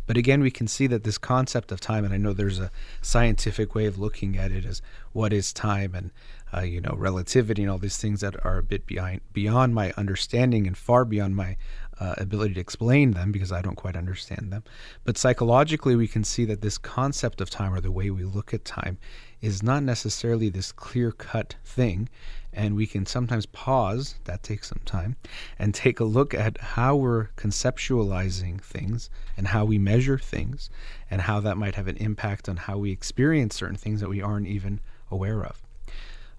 But 0.07 0.17
again, 0.17 0.41
we 0.41 0.51
can 0.51 0.67
see 0.67 0.87
that 0.87 1.05
this 1.05 1.19
concept 1.19 1.71
of 1.71 1.81
time, 1.81 2.05
and 2.05 2.15
I 2.15 2.17
know 2.17 2.33
there's 2.33 2.59
a 2.59 2.71
scientific 3.03 3.75
way 3.75 3.85
of 3.85 3.99
looking 3.99 4.39
at 4.39 4.51
it 4.51 4.65
as 4.65 4.81
what 5.13 5.35
is 5.35 5.53
time 5.53 5.95
and 5.95 6.11
uh, 6.57 6.61
you 6.61 6.81
know 6.81 6.95
relativity 6.97 7.63
and 7.63 7.71
all 7.71 7.79
these 7.79 7.97
things 7.97 8.21
that 8.21 8.35
are 8.45 8.59
a 8.59 8.63
bit 8.63 8.85
beyond 8.87 9.75
my 9.75 9.93
understanding 9.97 10.67
and 10.67 10.77
far 10.77 11.05
beyond 11.05 11.37
my 11.37 11.57
uh, 12.01 12.15
ability 12.19 12.55
to 12.55 12.61
explain 12.61 13.13
them 13.13 13.33
because 13.33 13.53
I 13.53 13.63
don't 13.63 13.75
quite 13.75 13.97
understand 13.97 14.53
them. 14.53 14.63
But 15.05 15.19
psychologically, 15.19 15.97
we 15.97 16.09
can 16.09 16.25
see 16.25 16.45
that 16.45 16.61
this 16.61 16.79
concept 16.79 17.41
of 17.41 17.51
time 17.51 17.75
or 17.75 17.81
the 17.81 17.91
way 17.91 18.11
we 18.11 18.25
look 18.25 18.55
at 18.55 18.65
time 18.65 18.99
is 19.41 19.63
not 19.63 19.83
necessarily 19.83 20.49
this 20.49 20.73
clear 20.73 21.13
cut 21.13 21.57
thing. 21.65 22.09
And 22.53 22.75
we 22.75 22.87
can 22.87 23.05
sometimes 23.07 23.47
pause, 23.47 24.17
that 24.25 24.43
takes 24.43 24.69
some 24.69 24.81
time, 24.85 25.17
and 25.59 25.75
take 25.75 26.01
a 26.01 26.05
look 26.05 26.35
at 26.35 26.59
how 26.59 26.97
we're 26.97 27.29
conceptualizing 27.37 28.61
things 28.61 29.11
and 29.37 29.49
how 29.49 29.65
we 29.65 29.79
measure 29.79 30.19
things 30.19 30.71
and 31.11 31.21
how 31.23 31.41
that 31.41 31.57
might 31.57 31.75
have 31.75 31.89
an 31.89 31.97
impact 31.99 32.49
on 32.49 32.57
how 32.57 32.79
we 32.79 32.91
experience 32.91 33.55
certain 33.57 33.77
things 33.77 34.01
that 34.01 34.09
we 34.09 34.23
aren't 34.23 34.47
even 34.47 34.81
aware 35.11 35.45
of. 35.45 35.63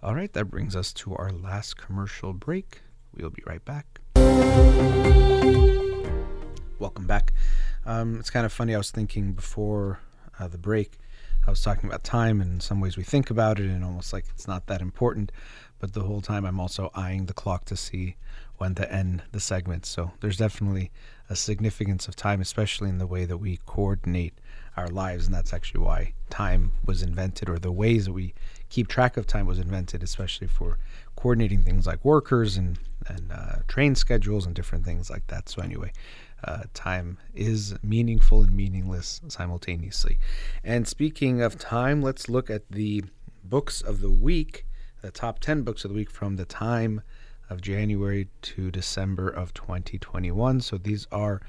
All 0.01 0.15
right, 0.15 0.31
that 0.31 0.45
brings 0.45 0.77
us 0.77 0.93
to 0.93 1.13
our 1.15 1.29
last 1.29 1.75
commercial 1.75 2.31
break. 2.31 2.83
We'll 3.13 3.31
be 3.31 3.43
right 3.45 3.63
back. 3.65 3.85
Welcome 6.79 7.05
back. 7.05 7.33
Um, 7.85 8.17
it's 8.17 8.29
kind 8.29 8.45
of 8.45 8.53
funny. 8.53 8.73
I 8.73 8.77
was 8.77 8.91
thinking 8.91 9.33
before 9.33 9.99
uh, 10.39 10.47
the 10.47 10.57
break, 10.57 10.99
I 11.45 11.49
was 11.49 11.61
talking 11.61 11.89
about 11.89 12.05
time, 12.05 12.39
and 12.39 12.53
in 12.53 12.59
some 12.61 12.79
ways 12.79 12.95
we 12.95 13.03
think 13.03 13.29
about 13.29 13.59
it, 13.59 13.65
and 13.65 13.83
almost 13.83 14.13
like 14.13 14.23
it's 14.29 14.47
not 14.47 14.67
that 14.67 14.79
important. 14.79 15.33
But 15.79 15.91
the 15.91 16.03
whole 16.03 16.21
time, 16.21 16.45
I'm 16.45 16.61
also 16.61 16.91
eyeing 16.95 17.25
the 17.25 17.33
clock 17.33 17.65
to 17.65 17.75
see 17.75 18.15
when 18.55 18.75
to 18.75 18.89
end 18.89 19.23
the 19.33 19.41
segment. 19.41 19.85
So 19.85 20.13
there's 20.21 20.37
definitely 20.37 20.91
a 21.29 21.35
significance 21.35 22.07
of 22.07 22.15
time, 22.15 22.39
especially 22.39 22.87
in 22.87 22.99
the 22.99 23.07
way 23.07 23.25
that 23.25 23.37
we 23.37 23.59
coordinate 23.65 24.35
our 24.77 24.87
lives, 24.87 25.25
and 25.25 25.35
that's 25.35 25.51
actually 25.51 25.81
why 25.81 26.13
time 26.29 26.71
was 26.85 27.01
invented, 27.01 27.49
or 27.49 27.59
the 27.59 27.71
ways 27.71 28.05
that 28.05 28.13
we 28.13 28.33
keep 28.69 28.87
track 28.87 29.17
of 29.17 29.27
time 29.27 29.45
was 29.45 29.59
invented, 29.59 30.03
especially 30.03 30.47
for 30.47 30.77
coordinating 31.15 31.63
things 31.63 31.85
like 31.85 32.03
workers 32.05 32.57
and 32.57 32.79
and 33.07 33.31
uh, 33.31 33.55
train 33.67 33.95
schedules 33.95 34.45
and 34.45 34.55
different 34.55 34.85
things 34.85 35.09
like 35.09 35.25
that. 35.27 35.49
So 35.49 35.61
anyway, 35.61 35.91
uh, 36.43 36.63
time 36.73 37.17
is 37.33 37.75
meaningful 37.81 38.43
and 38.43 38.55
meaningless 38.55 39.21
simultaneously. 39.27 40.19
And 40.63 40.87
speaking 40.87 41.41
of 41.41 41.57
time, 41.57 42.01
let's 42.01 42.29
look 42.29 42.49
at 42.49 42.69
the 42.69 43.03
books 43.43 43.81
of 43.81 44.01
the 44.01 44.11
week, 44.11 44.65
the 45.01 45.11
top 45.11 45.39
10 45.39 45.63
books 45.63 45.83
of 45.83 45.91
the 45.91 45.95
week 45.95 46.11
from 46.11 46.35
the 46.35 46.45
time 46.45 47.01
of 47.49 47.61
January 47.61 48.27
to 48.43 48.69
December 48.69 49.27
of 49.27 49.53
2021. 49.53 50.61
So 50.61 50.77
these 50.77 51.07
are 51.11 51.41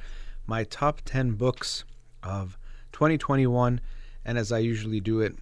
my 0.46 0.64
top 0.64 1.02
10 1.04 1.32
books 1.32 1.84
of 2.22 2.56
2021. 2.92 3.80
And 4.24 4.38
as 4.38 4.50
I 4.50 4.58
usually 4.58 5.00
do 5.00 5.20
it 5.20 5.36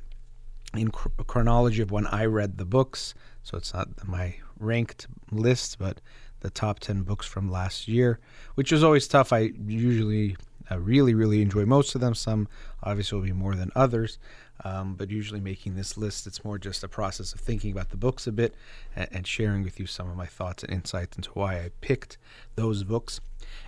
in 0.75 0.91
chronology 0.91 1.83
of 1.83 1.91
when 1.91 2.07
I 2.07 2.25
read 2.27 2.59
the 2.59 2.65
books, 2.65 3.15
so 3.43 3.57
it's 3.57 3.73
not 3.73 3.89
my 4.07 4.37
ranked 4.59 5.07
list, 5.31 5.79
but 5.79 6.01
the 6.41 6.51
top 6.51 6.79
10 6.79 7.03
books 7.03 7.27
from 7.27 7.51
last 7.51 7.89
year, 7.89 8.21
which 8.55 8.73
is 8.73 8.85
always 8.85 9.09
tough. 9.09 9.33
I 9.33 9.53
usually 9.67 10.37
uh, 10.71 10.79
really, 10.79 11.15
really 11.15 11.43
enjoy 11.43 11.65
most 11.65 11.95
of 11.95 12.01
them. 12.01 12.15
Some 12.15 12.49
obviously 12.83 13.19
will 13.19 13.27
be 13.27 13.33
more 13.33 13.55
than 13.55 13.71
others, 13.75 14.19
um, 14.65 14.95
but 14.95 15.11
usually 15.11 15.41
making 15.41 15.75
this 15.75 15.97
list, 15.97 16.27
it's 16.27 16.45
more 16.45 16.59
just 16.59 16.85
a 16.85 16.89
process 16.89 17.33
of 17.33 17.41
thinking 17.41 17.73
about 17.73 17.91
the 17.91 17.97
books 17.97 18.27
a 18.27 18.33
bit 18.33 18.55
and, 18.95 19.09
and 19.11 19.27
sharing 19.27 19.63
with 19.63 19.81
you 19.81 19.87
some 19.87 20.09
of 20.09 20.17
my 20.17 20.27
thoughts 20.27 20.63
and 20.63 20.73
insights 20.73 21.17
into 21.17 21.31
why 21.31 21.57
I 21.57 21.71
picked 21.81 22.19
those 22.57 22.85
books. 22.85 23.21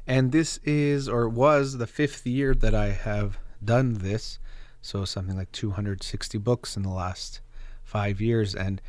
And 0.06 0.32
this 0.32 0.58
is 0.64 1.08
or 1.08 1.28
was 1.28 1.78
the 1.78 1.86
fifth 1.86 2.26
year 2.26 2.54
that 2.54 2.74
I 2.74 2.88
have 2.88 3.38
done 3.64 3.94
this. 3.94 4.38
So 4.82 5.04
something 5.04 5.36
like 5.36 5.52
260 5.52 6.38
books 6.38 6.76
in 6.76 6.82
the 6.82 6.90
last 6.90 7.40
five 7.84 8.20
years. 8.20 8.54
And, 8.54 8.80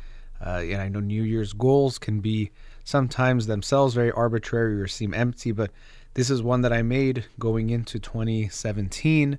uh, 0.44 0.60
and 0.64 0.80
I 0.80 0.88
know 0.88 1.00
New 1.00 1.22
Year's 1.22 1.52
goals 1.52 1.98
can 1.98 2.20
be 2.20 2.50
sometimes 2.84 3.46
themselves 3.46 3.94
very 3.94 4.10
arbitrary 4.10 4.80
or 4.80 4.88
seem 4.88 5.14
empty, 5.14 5.52
but 5.52 5.70
this 6.14 6.30
is 6.30 6.42
one 6.42 6.62
that 6.62 6.72
I 6.72 6.82
made 6.82 7.26
going 7.38 7.70
into 7.70 7.98
2017 7.98 9.38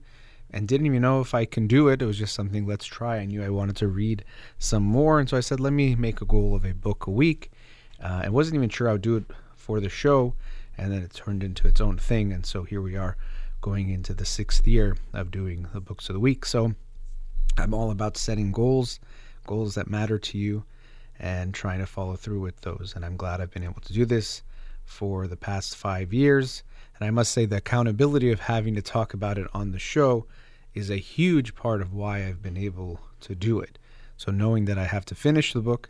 and 0.51 0.67
didn't 0.67 0.85
even 0.85 1.01
know 1.01 1.19
if 1.19 1.33
I 1.33 1.45
can 1.45 1.67
do 1.67 1.87
it. 1.87 2.01
It 2.01 2.05
was 2.05 2.17
just 2.17 2.35
something, 2.35 2.67
let's 2.67 2.85
try. 2.85 3.17
I 3.17 3.25
knew 3.25 3.43
I 3.43 3.49
wanted 3.49 3.75
to 3.77 3.87
read 3.87 4.23
some 4.59 4.83
more. 4.83 5.19
And 5.19 5.27
so 5.27 5.35
I 5.35 5.41
said, 5.41 5.59
let 5.59 5.73
me 5.73 5.95
make 5.95 6.21
a 6.21 6.25
goal 6.25 6.55
of 6.55 6.63
a 6.63 6.73
book 6.73 7.07
a 7.07 7.11
week. 7.11 7.51
Uh, 8.01 8.21
I 8.25 8.29
wasn't 8.29 8.55
even 8.55 8.69
sure 8.69 8.87
I 8.87 8.93
would 8.93 9.01
do 9.01 9.17
it 9.17 9.25
for 9.55 9.79
the 9.79 9.89
show. 9.89 10.35
And 10.77 10.91
then 10.91 11.01
it 11.01 11.13
turned 11.13 11.43
into 11.43 11.67
its 11.67 11.81
own 11.81 11.97
thing. 11.97 12.31
And 12.31 12.45
so 12.45 12.63
here 12.63 12.81
we 12.81 12.95
are 12.95 13.17
going 13.63 13.89
into 13.89 14.13
the 14.13 14.25
sixth 14.25 14.67
year 14.67 14.97
of 15.13 15.31
doing 15.31 15.65
the 15.73 15.79
books 15.79 16.09
of 16.09 16.13
the 16.13 16.19
week. 16.19 16.45
So 16.45 16.75
I'm 17.57 17.73
all 17.73 17.91
about 17.91 18.17
setting 18.17 18.51
goals, 18.51 18.99
goals 19.47 19.75
that 19.75 19.89
matter 19.89 20.19
to 20.19 20.37
you, 20.37 20.65
and 21.17 21.53
trying 21.53 21.79
to 21.79 21.85
follow 21.85 22.17
through 22.17 22.41
with 22.41 22.59
those. 22.59 22.91
And 22.93 23.05
I'm 23.05 23.15
glad 23.15 23.39
I've 23.39 23.51
been 23.51 23.63
able 23.63 23.79
to 23.79 23.93
do 23.93 24.03
this 24.03 24.43
for 24.83 25.27
the 25.27 25.37
past 25.37 25.77
five 25.77 26.13
years. 26.13 26.61
And 26.99 27.07
I 27.07 27.11
must 27.11 27.31
say, 27.31 27.45
the 27.45 27.55
accountability 27.55 28.31
of 28.31 28.41
having 28.41 28.75
to 28.75 28.81
talk 28.81 29.13
about 29.13 29.37
it 29.37 29.47
on 29.53 29.71
the 29.71 29.79
show 29.79 30.25
is 30.73 30.89
a 30.89 30.97
huge 30.97 31.55
part 31.55 31.81
of 31.81 31.93
why 31.93 32.25
I've 32.25 32.41
been 32.41 32.57
able 32.57 32.99
to 33.21 33.33
do 33.33 33.61
it. 33.61 33.79
So, 34.17 34.29
knowing 34.29 34.65
that 34.65 34.77
I 34.77 34.85
have 34.85 35.05
to 35.05 35.15
finish 35.15 35.53
the 35.53 35.61
book 35.61 35.89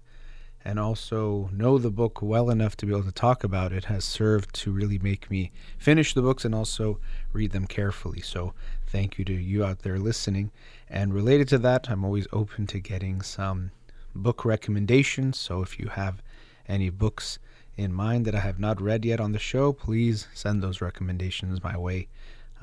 and 0.65 0.79
also 0.79 1.49
know 1.51 1.77
the 1.77 1.91
book 1.91 2.21
well 2.21 2.49
enough 2.49 2.77
to 2.77 2.85
be 2.85 2.93
able 2.93 3.03
to 3.03 3.11
talk 3.11 3.43
about 3.43 3.73
it 3.73 3.85
has 3.85 4.05
served 4.05 4.53
to 4.53 4.71
really 4.71 4.99
make 4.99 5.29
me 5.29 5.51
finish 5.77 6.13
the 6.13 6.21
books 6.21 6.45
and 6.45 6.55
also 6.55 6.99
read 7.33 7.51
them 7.51 7.67
carefully. 7.67 8.21
So, 8.21 8.53
thank 8.87 9.17
you 9.17 9.25
to 9.25 9.33
you 9.33 9.65
out 9.65 9.79
there 9.79 9.97
listening. 9.97 10.51
And 10.89 11.13
related 11.13 11.47
to 11.49 11.57
that, 11.59 11.89
I'm 11.89 12.05
always 12.05 12.27
open 12.31 12.67
to 12.67 12.79
getting 12.79 13.21
some 13.21 13.71
book 14.15 14.45
recommendations. 14.45 15.39
So 15.39 15.61
if 15.61 15.79
you 15.79 15.87
have 15.87 16.21
any 16.67 16.89
books 16.89 17.39
in 17.75 17.91
mind 17.91 18.25
that 18.25 18.35
I 18.35 18.39
have 18.39 18.59
not 18.59 18.79
read 18.79 19.03
yet 19.03 19.19
on 19.19 19.31
the 19.31 19.39
show, 19.39 19.73
please 19.73 20.27
send 20.33 20.61
those 20.61 20.81
recommendations 20.81 21.63
my 21.63 21.77
way 21.77 22.07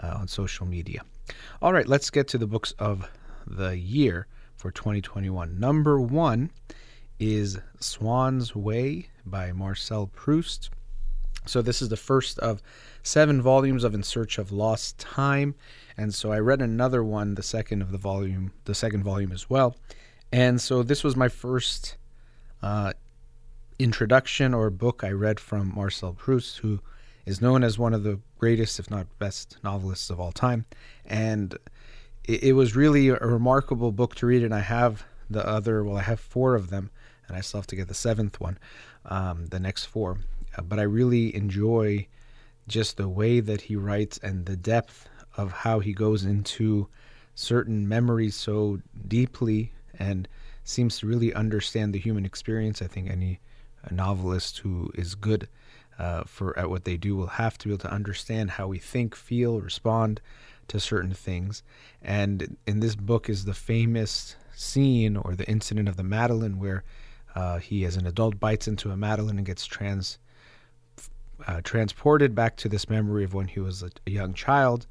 uh, 0.01 0.19
on 0.21 0.29
social 0.29 0.67
media. 0.67 1.03
All 1.61 1.73
right, 1.73 1.89
let's 1.89 2.11
get 2.11 2.29
to 2.29 2.39
the 2.39 2.47
books 2.47 2.73
of 2.79 3.11
the 3.47 3.77
year 3.77 4.27
for 4.57 4.71
2021. 4.71 5.59
Number 5.59 6.01
one 6.01 6.51
is 7.21 7.59
Swan's 7.79 8.57
Way 8.57 9.11
by 9.25 9.53
Marcel 9.53 10.09
Proust. 10.09 10.71
So, 11.47 11.63
this 11.63 11.81
is 11.81 11.89
the 11.89 11.97
first 11.97 12.39
of 12.41 12.63
seven 13.03 13.41
volumes 13.41 13.85
of 13.85 13.95
In 13.95 14.03
Search 14.03 14.39
of 14.39 14.51
Lost 14.53 14.99
Time. 14.99 15.55
And 15.97 16.15
so 16.15 16.33
I 16.33 16.39
read 16.39 16.63
another 16.63 17.05
one, 17.05 17.35
the 17.35 17.43
second 17.43 17.83
of 17.83 17.93
the 17.93 17.99
volume, 17.99 18.53
the 18.65 18.75
second 18.75 19.05
volume 19.05 19.33
as 19.33 19.51
well. 19.51 19.77
And 20.33 20.61
so 20.61 20.83
this 20.83 21.05
was 21.05 21.17
my 21.17 21.29
first 21.29 21.97
uh, 22.63 22.93
introduction 23.79 24.55
or 24.55 24.71
book 24.71 25.03
I 25.05 25.11
read 25.11 25.41
from 25.41 25.75
Marcel 25.75 26.13
Proust, 26.15 26.59
who 26.59 26.81
is 27.27 27.41
known 27.41 27.65
as 27.65 27.79
one 27.79 27.95
of 27.95 28.03
the 28.03 28.21
greatest, 28.39 28.79
if 28.79 28.91
not 28.91 29.07
best, 29.19 29.59
novelists 29.63 30.11
of 30.11 30.21
all 30.21 30.33
time. 30.33 30.65
And 31.05 31.57
it, 32.25 32.45
it 32.45 32.53
was 32.53 32.77
really 32.77 33.09
a 33.09 33.19
remarkable 33.19 33.93
book 33.93 34.15
to 34.17 34.27
read. 34.27 34.43
And 34.43 34.55
I 34.55 34.61
have 34.61 35.05
the 35.29 35.47
other, 35.47 35.85
well, 35.85 35.97
I 35.97 36.03
have 36.03 36.21
four 36.21 36.55
of 36.55 36.71
them, 36.71 36.91
and 37.31 37.39
I 37.39 37.43
still 37.43 37.61
have 37.61 37.67
to 37.69 37.77
get 37.77 37.89
the 37.89 37.95
seventh 37.95 38.41
one, 38.41 38.59
um, 39.07 39.47
the 39.47 39.61
next 39.61 39.85
four. 39.87 40.19
Uh, 40.57 40.63
but 40.63 40.79
I 40.79 40.83
really 40.83 41.35
enjoy 41.35 42.07
just 42.69 42.97
the 42.97 43.09
way 43.09 43.41
that 43.41 43.63
he 43.63 43.77
writes 43.77 44.19
and 44.23 44.47
the 44.47 44.57
depth 44.57 45.09
of 45.37 45.53
how 45.53 45.79
he 45.79 45.93
goes 45.93 46.25
into 46.25 46.89
certain 47.35 47.89
memories 47.89 48.35
so 48.35 48.81
deeply 49.07 49.73
and 49.99 50.29
seems 50.65 50.99
to 50.99 51.07
really 51.07 51.33
understand 51.33 51.95
the 51.95 51.99
human 51.99 52.25
experience. 52.25 52.83
I 52.83 52.87
think 52.87 53.09
any 53.09 53.41
novelist 53.91 54.59
who 54.59 54.91
is 54.95 55.15
good 55.15 55.49
uh, 55.99 56.25
for 56.25 56.59
at 56.59 56.69
what 56.69 56.85
they 56.85 56.97
do 56.97 57.17
will 57.17 57.27
have 57.27 57.59
to 57.59 57.69
be 57.69 57.75
able 57.75 57.83
to 57.83 57.93
understand 57.93 58.51
how 58.51 58.67
we 58.67 58.79
think, 58.79 59.15
feel, 59.15 59.61
respond 59.61 60.21
to 60.69 60.81
certain 60.81 61.15
things. 61.15 61.63
And 62.03 62.57
in 62.67 62.81
this 62.81 62.97
book 62.97 63.29
is 63.29 63.45
the 63.45 63.55
famous 63.55 64.37
scene 64.55 65.17
or 65.17 65.35
the 65.35 65.49
incident 65.49 65.89
of 65.89 65.97
the 65.97 66.03
Madeleine 66.03 66.59
where 66.59 66.85
uh, 67.35 67.59
he, 67.59 67.85
as 67.85 67.97
an 67.97 68.07
adult, 68.07 68.41
bites 68.41 68.69
into 68.69 68.91
a 68.91 68.97
Madeleine 68.97 69.39
and 69.39 69.47
gets 69.47 69.67
trans 69.67 70.19
uh, 71.47 71.61
transported 71.65 72.35
back 72.35 72.57
to 72.57 72.69
this 72.69 72.91
memory 72.91 73.25
of 73.25 73.33
when 73.33 73.49
he 73.49 73.61
was 73.61 73.83
a, 73.83 73.91
a 74.07 74.11
young 74.11 74.35
child 74.35 74.87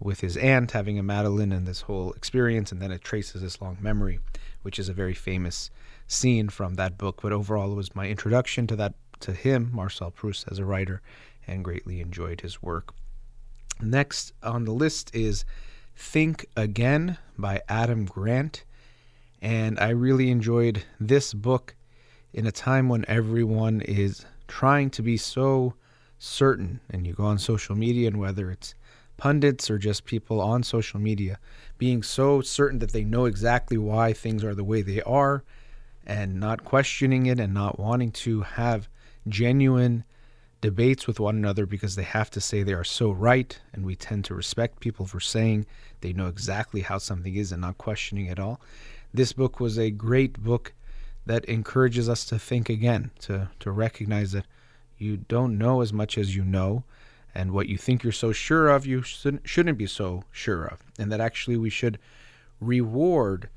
with 0.00 0.20
his 0.20 0.36
aunt 0.36 0.70
having 0.70 0.98
a 0.98 1.02
Madeleine 1.02 1.50
and 1.50 1.66
this 1.66 1.80
whole 1.82 2.12
experience, 2.12 2.70
and 2.70 2.80
then 2.80 2.92
it 2.92 3.02
traces 3.02 3.42
this 3.42 3.60
long 3.60 3.76
memory 3.80 4.20
which 4.62 4.78
is 4.78 4.88
a 4.88 4.92
very 4.92 5.14
famous 5.14 5.70
scene 6.06 6.48
from 6.48 6.74
that 6.74 6.98
book. 6.98 7.20
But 7.22 7.32
overall, 7.32 7.72
it 7.72 7.76
was 7.76 7.94
my 7.94 8.08
introduction 8.08 8.66
to 8.68 8.76
that 8.76 8.94
to 9.20 9.32
him, 9.32 9.70
Marcel 9.72 10.10
Proust, 10.10 10.46
as 10.50 10.58
a 10.58 10.64
writer, 10.64 11.00
and 11.46 11.64
greatly 11.64 12.00
enjoyed 12.00 12.40
his 12.40 12.62
work. 12.62 12.92
Next 13.80 14.32
on 14.42 14.64
the 14.64 14.72
list 14.72 15.14
is 15.14 15.44
Think 15.96 16.46
Again 16.56 17.18
by 17.36 17.62
Adam 17.68 18.04
Grant. 18.04 18.64
And 19.40 19.78
I 19.78 19.90
really 19.90 20.30
enjoyed 20.30 20.84
this 21.00 21.32
book 21.32 21.74
in 22.38 22.46
a 22.46 22.52
time 22.52 22.88
when 22.88 23.04
everyone 23.08 23.80
is 23.80 24.24
trying 24.46 24.88
to 24.90 25.02
be 25.02 25.16
so 25.16 25.74
certain. 26.20 26.78
And 26.88 27.04
you 27.04 27.12
go 27.12 27.24
on 27.24 27.36
social 27.36 27.74
media, 27.74 28.06
and 28.06 28.20
whether 28.20 28.48
it's 28.52 28.76
pundits 29.16 29.68
or 29.68 29.76
just 29.76 30.04
people 30.04 30.40
on 30.40 30.62
social 30.62 31.00
media 31.00 31.40
being 31.78 32.00
so 32.00 32.40
certain 32.40 32.78
that 32.78 32.92
they 32.92 33.02
know 33.02 33.24
exactly 33.24 33.76
why 33.76 34.12
things 34.12 34.44
are 34.44 34.54
the 34.54 34.62
way 34.62 34.82
they 34.82 35.02
are 35.02 35.42
and 36.06 36.38
not 36.38 36.64
questioning 36.64 37.26
it 37.26 37.40
and 37.40 37.52
not 37.52 37.80
wanting 37.80 38.12
to 38.12 38.42
have 38.42 38.88
genuine 39.26 40.04
debates 40.60 41.08
with 41.08 41.18
one 41.18 41.34
another 41.34 41.66
because 41.66 41.96
they 41.96 42.04
have 42.04 42.30
to 42.30 42.40
say 42.40 42.62
they 42.62 42.72
are 42.72 42.84
so 42.84 43.10
right 43.10 43.60
and 43.72 43.84
we 43.84 43.96
tend 43.96 44.24
to 44.24 44.34
respect 44.34 44.78
people 44.78 45.06
for 45.06 45.18
saying 45.18 45.66
they 46.02 46.12
know 46.12 46.28
exactly 46.28 46.82
how 46.82 46.98
something 46.98 47.34
is 47.34 47.50
and 47.50 47.62
not 47.62 47.76
questioning 47.78 48.28
at 48.28 48.38
all 48.38 48.60
this 49.12 49.32
book 49.32 49.58
was 49.58 49.76
a 49.76 49.90
great 49.90 50.40
book 50.40 50.72
that 51.28 51.44
encourages 51.44 52.08
us 52.08 52.24
to 52.24 52.38
think 52.38 52.70
again, 52.70 53.10
to, 53.20 53.50
to 53.60 53.70
recognize 53.70 54.32
that 54.32 54.46
you 54.96 55.18
don't 55.18 55.58
know 55.58 55.82
as 55.82 55.92
much 55.92 56.16
as 56.16 56.34
you 56.34 56.42
know, 56.42 56.84
and 57.34 57.52
what 57.52 57.68
you 57.68 57.76
think 57.76 58.02
you're 58.02 58.12
so 58.12 58.32
sure 58.32 58.68
of, 58.68 58.86
you 58.86 59.02
shouldn't 59.02 59.76
be 59.76 59.86
so 59.86 60.24
sure 60.32 60.64
of. 60.64 60.82
And 60.98 61.12
that 61.12 61.20
actually 61.20 61.58
we 61.58 61.68
should 61.68 61.98
reward 62.60 63.50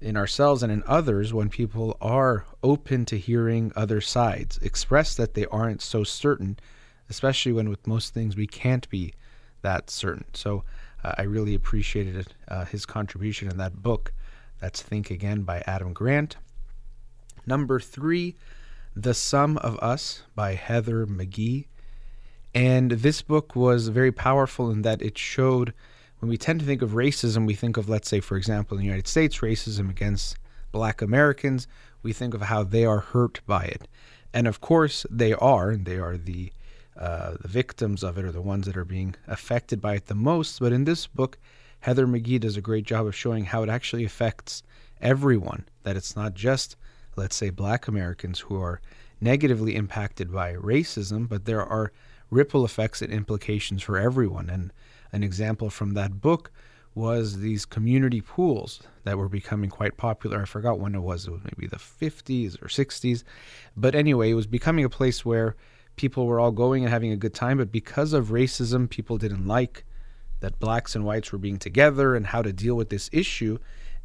in 0.00 0.16
ourselves 0.16 0.62
and 0.62 0.72
in 0.72 0.82
others 0.86 1.34
when 1.34 1.50
people 1.50 1.98
are 2.00 2.46
open 2.62 3.04
to 3.04 3.18
hearing 3.18 3.72
other 3.76 4.00
sides, 4.00 4.58
express 4.62 5.14
that 5.14 5.34
they 5.34 5.44
aren't 5.46 5.82
so 5.82 6.04
certain, 6.04 6.58
especially 7.10 7.52
when 7.52 7.68
with 7.68 7.86
most 7.86 8.14
things 8.14 8.36
we 8.36 8.46
can't 8.46 8.88
be 8.88 9.12
that 9.60 9.90
certain. 9.90 10.24
So 10.32 10.64
uh, 11.04 11.12
I 11.18 11.24
really 11.24 11.54
appreciated 11.54 12.32
uh, 12.48 12.64
his 12.64 12.86
contribution 12.86 13.50
in 13.50 13.58
that 13.58 13.82
book. 13.82 14.14
That's 14.60 14.80
Think 14.80 15.10
Again 15.10 15.42
by 15.42 15.62
Adam 15.66 15.92
Grant. 15.92 16.38
Number 17.48 17.80
three, 17.80 18.36
The 18.94 19.14
Sum 19.14 19.56
of 19.56 19.78
Us 19.78 20.22
by 20.34 20.52
Heather 20.52 21.06
McGhee. 21.06 21.64
And 22.54 22.90
this 22.90 23.22
book 23.22 23.56
was 23.56 23.88
very 23.88 24.12
powerful 24.12 24.70
in 24.70 24.82
that 24.82 25.00
it 25.00 25.16
showed 25.16 25.72
when 26.18 26.28
we 26.28 26.36
tend 26.36 26.60
to 26.60 26.66
think 26.66 26.82
of 26.82 26.90
racism, 26.90 27.46
we 27.46 27.54
think 27.54 27.78
of, 27.78 27.88
let's 27.88 28.06
say, 28.06 28.20
for 28.20 28.36
example, 28.36 28.76
in 28.76 28.82
the 28.82 28.86
United 28.86 29.08
States, 29.08 29.38
racism 29.38 29.88
against 29.88 30.36
black 30.72 31.00
Americans, 31.00 31.66
we 32.02 32.12
think 32.12 32.34
of 32.34 32.42
how 32.42 32.64
they 32.64 32.84
are 32.84 32.98
hurt 33.00 33.40
by 33.46 33.64
it. 33.64 33.88
And 34.34 34.46
of 34.46 34.60
course, 34.60 35.06
they 35.08 35.32
are, 35.32 35.70
and 35.70 35.86
they 35.86 35.96
are 35.96 36.18
the 36.18 36.52
uh, 36.98 37.36
the 37.40 37.48
victims 37.48 38.02
of 38.02 38.18
it 38.18 38.26
or 38.26 38.32
the 38.32 38.42
ones 38.42 38.66
that 38.66 38.76
are 38.76 38.84
being 38.84 39.14
affected 39.26 39.80
by 39.80 39.94
it 39.94 40.06
the 40.06 40.14
most. 40.14 40.60
But 40.60 40.72
in 40.72 40.84
this 40.84 41.06
book, 41.06 41.38
Heather 41.80 42.06
McGhee 42.06 42.40
does 42.40 42.58
a 42.58 42.60
great 42.60 42.84
job 42.84 43.06
of 43.06 43.14
showing 43.14 43.46
how 43.46 43.62
it 43.62 43.70
actually 43.70 44.04
affects 44.04 44.62
everyone, 45.00 45.64
that 45.84 45.96
it's 45.96 46.14
not 46.14 46.34
just, 46.34 46.76
let's 47.18 47.36
say, 47.36 47.50
black 47.50 47.88
Americans 47.88 48.40
who 48.40 48.60
are 48.60 48.80
negatively 49.20 49.74
impacted 49.74 50.32
by 50.32 50.54
racism, 50.54 51.28
but 51.28 51.44
there 51.44 51.64
are 51.64 51.92
ripple 52.30 52.64
effects 52.64 53.02
and 53.02 53.12
implications 53.12 53.82
for 53.82 53.98
everyone. 53.98 54.48
And 54.48 54.72
an 55.12 55.22
example 55.22 55.70
from 55.70 55.94
that 55.94 56.20
book 56.20 56.50
was 56.94 57.40
these 57.40 57.64
community 57.64 58.20
pools 58.20 58.80
that 59.04 59.18
were 59.18 59.28
becoming 59.28 59.70
quite 59.70 59.96
popular. 59.96 60.42
I 60.42 60.44
forgot 60.44 60.80
when 60.80 60.94
it 60.94 61.00
was, 61.00 61.26
it 61.26 61.30
was 61.30 61.42
maybe 61.44 61.66
the 61.66 61.76
50s 61.76 62.60
or 62.62 62.66
60s. 62.66 63.24
But 63.76 63.94
anyway, 63.94 64.30
it 64.30 64.34
was 64.34 64.46
becoming 64.46 64.84
a 64.84 64.90
place 64.90 65.24
where 65.24 65.56
people 65.96 66.26
were 66.26 66.40
all 66.40 66.50
going 66.50 66.84
and 66.84 66.92
having 66.92 67.12
a 67.12 67.16
good 67.16 67.34
time. 67.34 67.58
But 67.58 67.72
because 67.72 68.12
of 68.12 68.28
racism, 68.28 68.88
people 68.88 69.18
didn't 69.18 69.46
like 69.46 69.84
that 70.40 70.58
blacks 70.58 70.94
and 70.94 71.04
whites 71.04 71.32
were 71.32 71.38
being 71.38 71.58
together 71.58 72.14
and 72.14 72.26
how 72.26 72.42
to 72.42 72.52
deal 72.52 72.74
with 72.74 72.90
this 72.90 73.10
issue. 73.12 73.58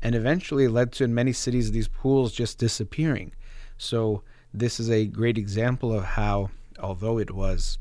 And 0.03 0.13
eventually 0.13 0.67
led 0.67 0.91
to, 0.93 1.05
in 1.05 1.15
many 1.15 1.33
cities, 1.33 1.71
these 1.71 1.87
pools 1.87 2.31
just 2.33 2.59
disappearing. 2.59 3.33
So, 3.77 4.21
this 4.53 4.79
is 4.79 4.91
a 4.91 5.07
great 5.07 5.37
example 5.37 5.91
of 5.91 6.03
how, 6.03 6.51
although 6.79 7.17
it 7.17 7.31
was 7.31 7.79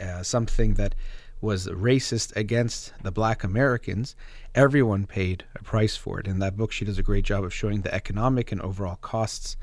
uh, 0.00 0.24
something 0.24 0.74
that 0.74 0.94
was 1.40 1.68
racist 1.68 2.34
against 2.34 2.92
the 3.02 3.12
black 3.12 3.44
Americans, 3.44 4.16
everyone 4.54 5.06
paid 5.06 5.44
a 5.54 5.62
price 5.62 5.96
for 5.96 6.18
it. 6.18 6.26
In 6.26 6.40
that 6.40 6.56
book, 6.56 6.72
she 6.72 6.84
does 6.84 6.98
a 6.98 7.02
great 7.02 7.24
job 7.24 7.44
of 7.44 7.54
showing 7.54 7.82
the 7.82 7.94
economic 7.94 8.50
and 8.50 8.60
overall 8.60 8.96
costs 8.96 9.56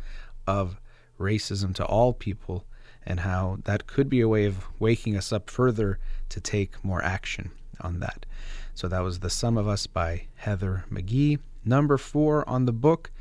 of 0.47 0.79
racism 1.19 1.73
to 1.75 1.85
all 1.85 2.13
people 2.13 2.65
and 3.05 3.21
how 3.21 3.59
that 3.65 3.87
could 3.87 4.09
be 4.09 4.21
a 4.21 4.27
way 4.27 4.45
of 4.45 4.65
waking 4.79 5.15
us 5.15 5.31
up 5.31 5.49
further 5.49 5.99
to 6.29 6.39
take 6.39 6.83
more 6.83 7.03
action 7.03 7.51
on 7.81 7.99
that. 7.99 8.25
So 8.73 8.87
that 8.87 9.01
was 9.01 9.19
The 9.19 9.29
Sum 9.29 9.57
of 9.57 9.67
Us 9.67 9.85
by 9.85 10.27
Heather 10.35 10.85
McGhee. 10.91 11.39
Number 11.65 11.97
four 11.97 12.47
on 12.47 12.65
the 12.65 12.71
book, 12.71 13.11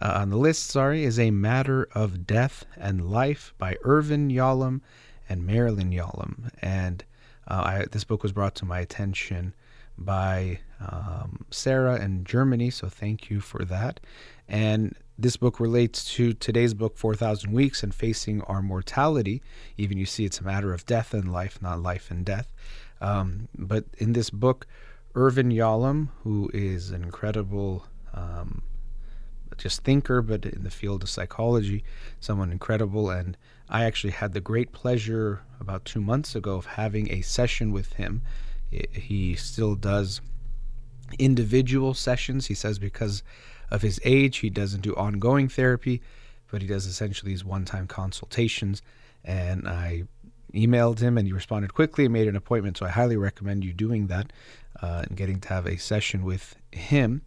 uh, 0.00 0.14
on 0.16 0.30
the 0.30 0.36
list, 0.36 0.66
sorry, 0.66 1.04
is 1.04 1.18
A 1.18 1.30
Matter 1.30 1.88
of 1.92 2.26
Death 2.26 2.64
and 2.76 3.10
Life 3.10 3.54
by 3.56 3.76
Irvin 3.82 4.28
Yalom 4.28 4.80
and 5.28 5.46
Marilyn 5.46 5.92
Yalom. 5.92 6.50
And 6.60 7.04
uh, 7.46 7.62
I, 7.64 7.84
this 7.90 8.04
book 8.04 8.22
was 8.22 8.32
brought 8.32 8.54
to 8.56 8.64
my 8.64 8.80
attention 8.80 9.54
by 9.96 10.60
um, 10.80 11.44
Sarah 11.50 12.00
in 12.00 12.24
Germany, 12.24 12.70
so 12.70 12.88
thank 12.88 13.30
you 13.30 13.40
for 13.40 13.64
that. 13.64 14.00
And 14.48 14.96
this 15.18 15.36
book 15.36 15.58
relates 15.58 16.04
to 16.14 16.32
today's 16.32 16.74
book, 16.74 16.96
4,000 16.96 17.52
Weeks 17.52 17.82
and 17.82 17.94
Facing 17.94 18.42
Our 18.42 18.62
Mortality. 18.62 19.42
Even 19.76 19.98
you 19.98 20.06
see 20.06 20.24
it's 20.24 20.40
a 20.40 20.44
matter 20.44 20.72
of 20.72 20.86
death 20.86 21.12
and 21.12 21.32
life, 21.32 21.60
not 21.60 21.82
life 21.82 22.10
and 22.10 22.24
death. 22.24 22.52
Um, 23.00 23.48
but 23.56 23.84
in 23.98 24.12
this 24.12 24.30
book, 24.30 24.66
Irvin 25.14 25.50
Yalom, 25.50 26.08
who 26.22 26.50
is 26.52 26.90
an 26.90 27.02
incredible 27.02 27.86
um, 28.14 28.62
just 29.56 29.82
thinker, 29.82 30.22
but 30.22 30.46
in 30.46 30.62
the 30.62 30.70
field 30.70 31.02
of 31.02 31.10
psychology, 31.10 31.84
someone 32.20 32.52
incredible. 32.52 33.10
And 33.10 33.36
I 33.68 33.84
actually 33.84 34.12
had 34.12 34.32
the 34.32 34.40
great 34.40 34.72
pleasure 34.72 35.42
about 35.60 35.84
two 35.84 36.00
months 36.00 36.34
ago 36.34 36.56
of 36.56 36.66
having 36.66 37.12
a 37.12 37.20
session 37.22 37.72
with 37.72 37.94
him. 37.94 38.22
He 38.70 39.34
still 39.34 39.74
does 39.74 40.20
individual 41.18 41.94
sessions. 41.94 42.46
He 42.46 42.54
says 42.54 42.78
because 42.78 43.22
of 43.70 43.82
his 43.82 44.00
age, 44.04 44.38
he 44.38 44.50
doesn't 44.50 44.82
do 44.82 44.94
ongoing 44.94 45.48
therapy, 45.48 46.00
but 46.50 46.62
he 46.62 46.68
does 46.68 46.86
essentially 46.86 47.32
these 47.32 47.44
one 47.44 47.64
time 47.64 47.86
consultations. 47.86 48.82
And 49.24 49.68
I 49.68 50.04
emailed 50.54 51.00
him 51.00 51.18
and 51.18 51.26
he 51.26 51.32
responded 51.32 51.74
quickly 51.74 52.04
and 52.04 52.12
made 52.12 52.28
an 52.28 52.36
appointment. 52.36 52.76
So 52.76 52.86
I 52.86 52.90
highly 52.90 53.16
recommend 53.16 53.64
you 53.64 53.72
doing 53.72 54.06
that 54.08 54.32
uh, 54.82 55.04
and 55.06 55.16
getting 55.16 55.40
to 55.40 55.48
have 55.48 55.66
a 55.66 55.76
session 55.76 56.24
with 56.24 56.56
him. 56.72 57.22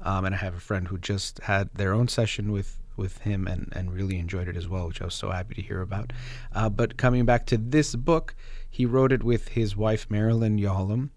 Um, 0.00 0.24
and 0.24 0.34
I 0.34 0.38
have 0.38 0.54
a 0.54 0.60
friend 0.60 0.88
who 0.88 0.98
just 0.98 1.40
had 1.40 1.70
their 1.74 1.92
own 1.92 2.08
session 2.08 2.52
with 2.52 2.78
with 2.96 3.18
him 3.18 3.46
and, 3.46 3.72
and 3.74 3.92
really 3.92 4.18
enjoyed 4.18 4.48
it 4.48 4.56
as 4.56 4.68
well, 4.68 4.88
which 4.88 5.00
I 5.00 5.06
was 5.06 5.14
so 5.14 5.30
happy 5.30 5.54
to 5.54 5.62
hear 5.62 5.80
about. 5.80 6.12
Uh, 6.54 6.68
but 6.68 6.96
coming 6.96 7.24
back 7.24 7.46
to 7.46 7.56
this 7.56 7.94
book, 7.94 8.34
he 8.68 8.84
wrote 8.86 9.12
it 9.12 9.22
with 9.22 9.48
his 9.48 9.76
wife, 9.76 10.06
Marilyn 10.10 10.58
Yalom, 10.58 11.10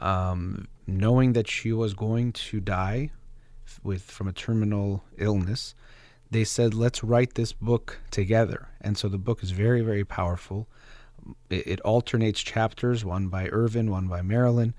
um, 0.00 0.68
knowing 0.86 1.34
that 1.34 1.48
she 1.48 1.72
was 1.72 1.94
going 1.94 2.32
to 2.32 2.60
die 2.60 3.10
with 3.82 4.02
from 4.02 4.28
a 4.28 4.32
terminal 4.32 5.04
illness. 5.16 5.74
They 6.30 6.44
said, 6.44 6.74
let's 6.74 7.04
write 7.04 7.34
this 7.34 7.52
book 7.52 7.98
together. 8.10 8.68
And 8.80 8.96
so 8.98 9.08
the 9.08 9.18
book 9.18 9.42
is 9.42 9.50
very, 9.50 9.80
very 9.80 10.04
powerful. 10.04 10.68
It, 11.50 11.66
it 11.66 11.80
alternates 11.82 12.40
chapters, 12.42 13.04
one 13.04 13.28
by 13.28 13.48
Irvin, 13.48 13.90
one 13.90 14.08
by 14.08 14.22
Marilyn 14.22 14.74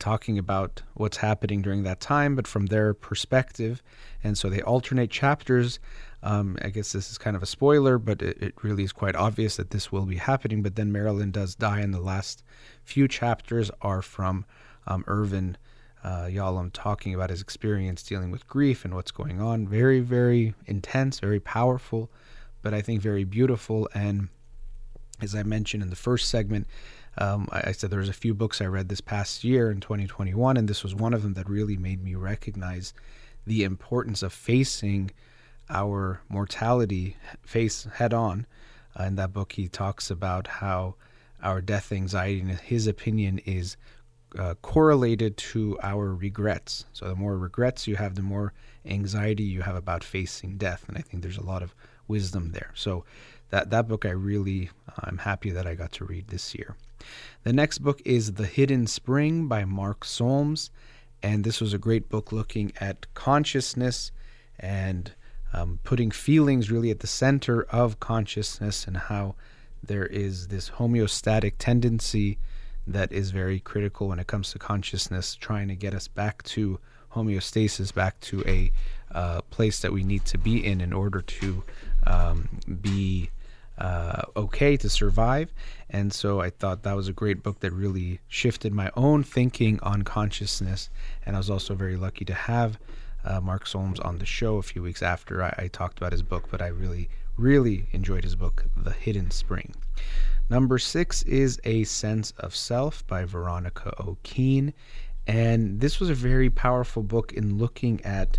talking 0.00 0.38
about 0.38 0.82
what's 0.94 1.18
happening 1.18 1.62
during 1.62 1.84
that 1.84 2.00
time, 2.00 2.34
but 2.34 2.48
from 2.48 2.66
their 2.66 2.92
perspective. 2.92 3.82
And 4.24 4.36
so 4.36 4.48
they 4.48 4.62
alternate 4.62 5.10
chapters. 5.10 5.78
Um, 6.22 6.58
I 6.62 6.70
guess 6.70 6.92
this 6.92 7.10
is 7.10 7.18
kind 7.18 7.36
of 7.36 7.42
a 7.42 7.46
spoiler, 7.46 7.98
but 7.98 8.20
it, 8.20 8.42
it, 8.42 8.54
really 8.62 8.82
is 8.82 8.92
quite 8.92 9.14
obvious 9.14 9.56
that 9.56 9.70
this 9.70 9.92
will 9.92 10.06
be 10.06 10.16
happening. 10.16 10.62
But 10.62 10.74
then 10.74 10.90
Marilyn 10.90 11.30
does 11.30 11.54
die, 11.54 11.80
and 11.80 11.94
the 11.94 12.00
last 12.00 12.42
few 12.82 13.06
chapters 13.06 13.70
are 13.80 14.02
from 14.02 14.44
um, 14.86 15.04
Irvin 15.06 15.56
uh, 16.02 16.24
Yalom 16.24 16.70
talking 16.72 17.14
about 17.14 17.30
his 17.30 17.42
experience 17.42 18.02
dealing 18.02 18.30
with 18.30 18.48
grief 18.48 18.84
and 18.84 18.94
what's 18.94 19.10
going 19.10 19.40
on. 19.40 19.68
Very, 19.68 20.00
very 20.00 20.54
intense, 20.66 21.20
very 21.20 21.40
powerful, 21.40 22.10
but 22.62 22.74
I 22.74 22.80
think 22.80 23.00
very 23.02 23.24
beautiful. 23.24 23.88
And 23.94 24.28
as 25.22 25.34
I 25.34 25.42
mentioned 25.42 25.82
in 25.82 25.90
the 25.90 25.96
first 25.96 26.28
segment, 26.28 26.66
um, 27.18 27.48
I, 27.50 27.68
I, 27.68 27.72
said 27.72 27.92
was 27.92 28.08
a 28.08 28.12
few 28.12 28.34
books 28.34 28.60
I 28.60 28.66
read 28.66 28.88
this 28.88 29.00
past 29.00 29.44
year 29.44 29.70
in 29.70 29.80
2021, 29.80 30.56
and 30.56 30.68
this 30.68 30.82
was 30.82 30.94
one 30.94 31.12
of 31.12 31.22
them 31.22 31.34
that 31.34 31.48
really 31.48 31.76
made 31.76 32.02
me 32.02 32.14
recognize 32.14 32.94
the 33.46 33.64
importance 33.64 34.22
of 34.22 34.32
facing 34.32 35.10
our 35.68 36.20
mortality 36.28 37.16
face 37.42 37.86
head 37.94 38.14
on. 38.14 38.46
Uh, 38.98 39.04
in 39.04 39.16
that 39.16 39.32
book, 39.32 39.52
he 39.52 39.68
talks 39.68 40.10
about 40.10 40.46
how 40.46 40.94
our 41.42 41.60
death 41.60 41.92
anxiety, 41.92 42.40
in 42.40 42.48
his 42.48 42.86
opinion, 42.86 43.38
is 43.44 43.76
uh, 44.38 44.54
correlated 44.62 45.36
to 45.36 45.78
our 45.82 46.14
regrets. 46.14 46.84
So 46.92 47.08
the 47.08 47.16
more 47.16 47.36
regrets 47.36 47.86
you 47.86 47.96
have, 47.96 48.14
the 48.14 48.22
more 48.22 48.52
anxiety 48.84 49.44
you 49.44 49.62
have 49.62 49.76
about 49.76 50.04
facing 50.04 50.56
death. 50.56 50.84
And 50.88 50.96
I 50.96 51.00
think 51.00 51.22
there's 51.22 51.38
a 51.38 51.44
lot 51.44 51.62
of 51.62 51.74
wisdom 52.08 52.52
there. 52.52 52.72
So 52.74 53.04
that 53.50 53.70
that 53.70 53.88
book 53.88 54.04
I 54.04 54.10
really 54.10 54.70
I'm 54.98 55.18
happy 55.18 55.50
that 55.50 55.66
I 55.66 55.74
got 55.74 55.92
to 55.92 56.04
read 56.04 56.28
this 56.28 56.54
year. 56.54 56.76
The 57.44 57.52
next 57.52 57.78
book 57.78 58.00
is 58.04 58.34
The 58.34 58.46
Hidden 58.46 58.86
Spring 58.86 59.48
by 59.48 59.64
Mark 59.64 60.04
Solms, 60.04 60.70
and 61.22 61.44
this 61.44 61.60
was 61.60 61.72
a 61.72 61.78
great 61.78 62.08
book 62.08 62.32
looking 62.32 62.72
at 62.80 63.06
consciousness 63.14 64.12
and 64.58 65.12
um, 65.52 65.80
putting 65.84 66.10
feelings 66.10 66.70
really 66.70 66.90
at 66.90 67.00
the 67.00 67.06
center 67.06 67.62
of 67.64 68.00
consciousness 68.00 68.86
and 68.86 68.96
how 68.96 69.34
there 69.82 70.06
is 70.06 70.48
this 70.48 70.70
homeostatic 70.70 71.54
tendency 71.58 72.38
that 72.86 73.12
is 73.12 73.30
very 73.30 73.60
critical 73.60 74.08
when 74.08 74.18
it 74.18 74.26
comes 74.26 74.52
to 74.52 74.58
consciousness, 74.58 75.34
trying 75.34 75.68
to 75.68 75.74
get 75.74 75.94
us 75.94 76.08
back 76.08 76.42
to 76.42 76.78
homeostasis, 77.12 77.92
back 77.92 78.18
to 78.20 78.42
a 78.46 78.70
uh, 79.12 79.40
place 79.50 79.80
that 79.80 79.92
we 79.92 80.04
need 80.04 80.24
to 80.24 80.38
be 80.38 80.64
in 80.64 80.80
in 80.80 80.92
order 80.92 81.20
to 81.20 81.62
um, 82.06 82.48
be 82.80 83.30
uh, 83.80 84.22
okay 84.36 84.76
to 84.76 84.88
survive. 84.88 85.52
And 85.88 86.12
so 86.12 86.40
I 86.40 86.50
thought 86.50 86.82
that 86.82 86.94
was 86.94 87.08
a 87.08 87.12
great 87.12 87.42
book 87.42 87.60
that 87.60 87.72
really 87.72 88.20
shifted 88.28 88.72
my 88.72 88.90
own 88.96 89.24
thinking 89.24 89.80
on 89.80 90.02
consciousness. 90.02 90.90
And 91.24 91.34
I 91.34 91.38
was 91.38 91.50
also 91.50 91.74
very 91.74 91.96
lucky 91.96 92.24
to 92.26 92.34
have 92.34 92.78
uh, 93.24 93.40
Mark 93.40 93.66
Solms 93.66 93.98
on 94.00 94.18
the 94.18 94.26
show 94.26 94.56
a 94.58 94.62
few 94.62 94.82
weeks 94.82 95.02
after 95.02 95.42
I, 95.42 95.54
I 95.58 95.68
talked 95.68 95.98
about 95.98 96.12
his 96.12 96.22
book, 96.22 96.44
but 96.50 96.62
I 96.62 96.68
really, 96.68 97.08
really 97.36 97.86
enjoyed 97.92 98.24
his 98.24 98.36
book, 98.36 98.66
The 98.76 98.92
Hidden 98.92 99.30
Spring. 99.30 99.74
Number 100.48 100.78
six 100.78 101.22
is 101.22 101.60
A 101.64 101.84
Sense 101.84 102.32
of 102.38 102.54
Self 102.54 103.06
by 103.06 103.24
Veronica 103.24 103.94
O'Keane. 104.00 104.74
And 105.26 105.80
this 105.80 106.00
was 106.00 106.10
a 106.10 106.14
very 106.14 106.50
powerful 106.50 107.02
book 107.02 107.32
in 107.32 107.56
looking 107.56 108.04
at 108.04 108.38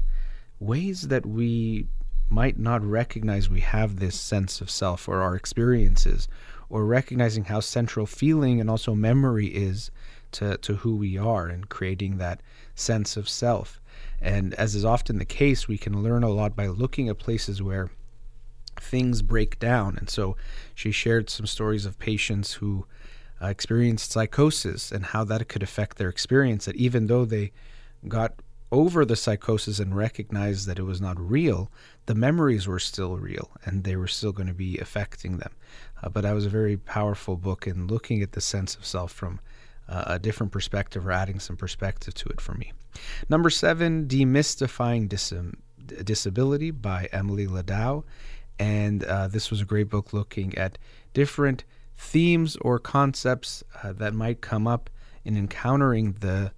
ways 0.59 1.07
that 1.07 1.25
we 1.25 1.87
might 2.31 2.57
not 2.57 2.83
recognize 2.83 3.49
we 3.49 3.59
have 3.59 3.99
this 3.99 4.19
sense 4.19 4.61
of 4.61 4.69
self 4.69 5.07
or 5.07 5.21
our 5.21 5.35
experiences, 5.35 6.27
or 6.69 6.85
recognizing 6.85 7.45
how 7.45 7.59
central 7.59 8.05
feeling 8.05 8.61
and 8.61 8.69
also 8.69 8.95
memory 8.95 9.47
is 9.47 9.91
to, 10.31 10.57
to 10.57 10.75
who 10.75 10.95
we 10.95 11.17
are 11.17 11.47
and 11.47 11.67
creating 11.69 12.17
that 12.17 12.41
sense 12.73 13.17
of 13.17 13.27
self. 13.27 13.81
And 14.21 14.53
as 14.53 14.75
is 14.75 14.85
often 14.85 15.17
the 15.17 15.25
case, 15.25 15.67
we 15.67 15.77
can 15.77 16.01
learn 16.01 16.23
a 16.23 16.29
lot 16.29 16.55
by 16.55 16.67
looking 16.67 17.09
at 17.09 17.19
places 17.19 17.61
where 17.61 17.91
things 18.79 19.21
break 19.21 19.59
down. 19.59 19.97
And 19.97 20.09
so 20.09 20.37
she 20.73 20.91
shared 20.91 21.29
some 21.29 21.45
stories 21.45 21.85
of 21.85 21.99
patients 21.99 22.53
who 22.53 22.85
uh, 23.41 23.47
experienced 23.47 24.11
psychosis 24.11 24.91
and 24.91 25.07
how 25.07 25.23
that 25.25 25.47
could 25.49 25.63
affect 25.63 25.97
their 25.97 26.09
experience. 26.09 26.65
That 26.65 26.75
even 26.75 27.07
though 27.07 27.25
they 27.25 27.51
got 28.07 28.35
over 28.71 29.03
the 29.03 29.15
psychosis 29.15 29.79
and 29.79 29.95
recognized 29.95 30.67
that 30.67 30.79
it 30.79 30.83
was 30.83 31.01
not 31.01 31.19
real, 31.19 31.69
the 32.05 32.15
memories 32.15 32.67
were 32.67 32.79
still 32.79 33.17
real 33.17 33.51
and 33.65 33.83
they 33.83 33.95
were 33.95 34.07
still 34.07 34.31
going 34.31 34.47
to 34.47 34.53
be 34.53 34.77
affecting 34.79 35.37
them. 35.37 35.51
Uh, 36.01 36.09
but 36.09 36.21
that 36.21 36.33
was 36.33 36.45
a 36.45 36.49
very 36.49 36.77
powerful 36.77 37.35
book 37.35 37.67
in 37.67 37.87
looking 37.87 38.21
at 38.21 38.31
the 38.31 38.41
sense 38.41 38.75
of 38.75 38.85
self 38.85 39.11
from 39.11 39.39
uh, 39.87 40.03
a 40.07 40.19
different 40.19 40.51
perspective 40.51 41.05
or 41.05 41.11
adding 41.11 41.39
some 41.39 41.57
perspective 41.57 42.13
to 42.13 42.29
it 42.29 42.41
for 42.41 42.53
me. 42.53 42.71
Number 43.29 43.49
seven, 43.49 44.07
Demystifying 44.07 45.09
Dis- 45.09 45.33
Disability 46.03 46.71
by 46.71 47.07
Emily 47.11 47.47
Ladau. 47.47 48.03
And 48.57 49.03
uh, 49.03 49.27
this 49.27 49.49
was 49.49 49.61
a 49.61 49.65
great 49.65 49.89
book 49.89 50.13
looking 50.13 50.57
at 50.57 50.77
different 51.13 51.63
themes 51.97 52.55
or 52.57 52.79
concepts 52.79 53.63
uh, 53.83 53.93
that 53.93 54.13
might 54.13 54.41
come 54.41 54.67
up 54.67 54.89
in 55.23 55.37
encountering 55.37 56.13
the 56.19 56.51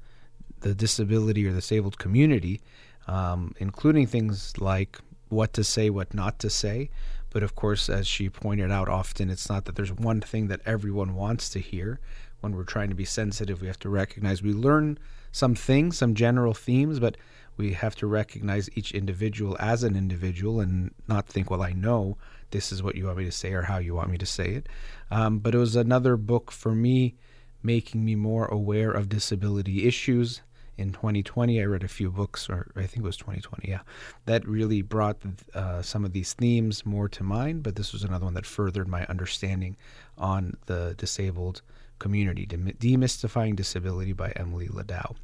the 0.61 0.73
disability 0.73 1.45
or 1.45 1.51
disabled 1.51 1.97
community, 1.99 2.61
um, 3.07 3.53
including 3.57 4.07
things 4.07 4.57
like 4.61 4.97
what 5.34 5.53
to 5.53 5.63
say, 5.63 5.89
what 5.89 6.13
not 6.13 6.39
to 6.39 6.49
say. 6.49 6.89
But 7.31 7.43
of 7.43 7.55
course, 7.55 7.89
as 7.89 8.07
she 8.07 8.29
pointed 8.29 8.71
out, 8.71 8.88
often 8.88 9.29
it's 9.29 9.49
not 9.49 9.65
that 9.65 9.75
there's 9.75 9.91
one 9.91 10.21
thing 10.21 10.47
that 10.47 10.61
everyone 10.65 11.15
wants 11.15 11.49
to 11.49 11.59
hear. 11.59 11.99
When 12.41 12.55
we're 12.55 12.63
trying 12.63 12.89
to 12.89 12.95
be 12.95 13.05
sensitive, 13.05 13.61
we 13.61 13.67
have 13.67 13.79
to 13.79 13.89
recognize 13.89 14.43
we 14.43 14.53
learn 14.53 14.99
some 15.31 15.55
things, 15.55 15.97
some 15.97 16.13
general 16.13 16.53
themes, 16.53 16.99
but 16.99 17.17
we 17.57 17.73
have 17.73 17.95
to 17.95 18.07
recognize 18.07 18.69
each 18.75 18.91
individual 18.91 19.57
as 19.59 19.84
an 19.84 19.95
individual 19.95 20.59
and 20.59 20.91
not 21.07 21.27
think, 21.27 21.49
well, 21.49 21.61
I 21.61 21.73
know 21.73 22.17
this 22.51 22.71
is 22.71 22.84
what 22.84 22.95
you 22.95 23.05
want 23.05 23.17
me 23.17 23.25
to 23.25 23.31
say 23.31 23.53
or 23.53 23.63
how 23.63 23.77
you 23.77 23.95
want 23.95 24.11
me 24.11 24.17
to 24.17 24.25
say 24.25 24.49
it. 24.49 24.69
Um, 25.11 25.39
but 25.39 25.55
it 25.55 25.57
was 25.57 25.75
another 25.75 26.17
book 26.17 26.51
for 26.51 26.73
me, 26.73 27.15
making 27.61 28.05
me 28.05 28.15
more 28.15 28.45
aware 28.45 28.91
of 28.91 29.09
disability 29.09 29.88
issues. 29.88 30.41
In 30.78 30.91
2020, 30.91 31.61
I 31.61 31.65
read 31.65 31.84
a 31.84 31.88
few 31.88 32.09
books, 32.09 32.49
or 32.49 32.71
I 32.76 32.88
think 32.88 32.97
it 32.97 33.03
was 33.03 33.17
2020, 33.17 33.69
yeah, 33.69 33.82
that 34.26 34.47
really 34.47 34.82
brought 34.82 35.17
uh, 35.53 35.82
some 35.82 36.03
of 36.03 36.13
these 36.13 36.34
themes 36.34 36.86
more 36.86 37.07
to 37.09 37.24
mind. 37.24 37.63
But 37.63 37.76
this 37.76 37.93
was 37.93 38.03
another 38.03 38.26
one 38.26 38.34
that 38.34 38.45
furthered 38.45 38.88
my 38.88 39.05
understanding 39.05 39.78
on 40.17 40.57
the 40.65 40.95
disabled 40.97 41.61
community. 41.99 42.45
Demystifying 42.45 43.55
Disability 43.55 44.13
by 44.13 44.32
Emily 44.36 44.67
Ladau. 44.67 45.15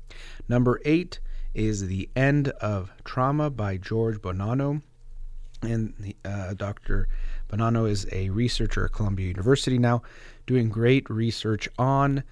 Number 0.48 0.80
eight 0.86 1.20
is 1.54 1.88
The 1.88 2.10
End 2.16 2.50
of 2.50 2.92
Trauma 3.04 3.50
by 3.50 3.78
George 3.78 4.18
Bonanno. 4.22 4.82
And 5.62 6.14
uh, 6.24 6.54
Dr. 6.54 7.10
Bonanno 7.50 7.90
is 7.90 8.08
a 8.12 8.30
researcher 8.30 8.86
at 8.86 8.94
Columbia 8.94 9.28
University 9.28 9.78
now, 9.78 10.04
doing 10.48 10.70
great 10.70 11.10
research 11.10 11.68
on 11.78 12.24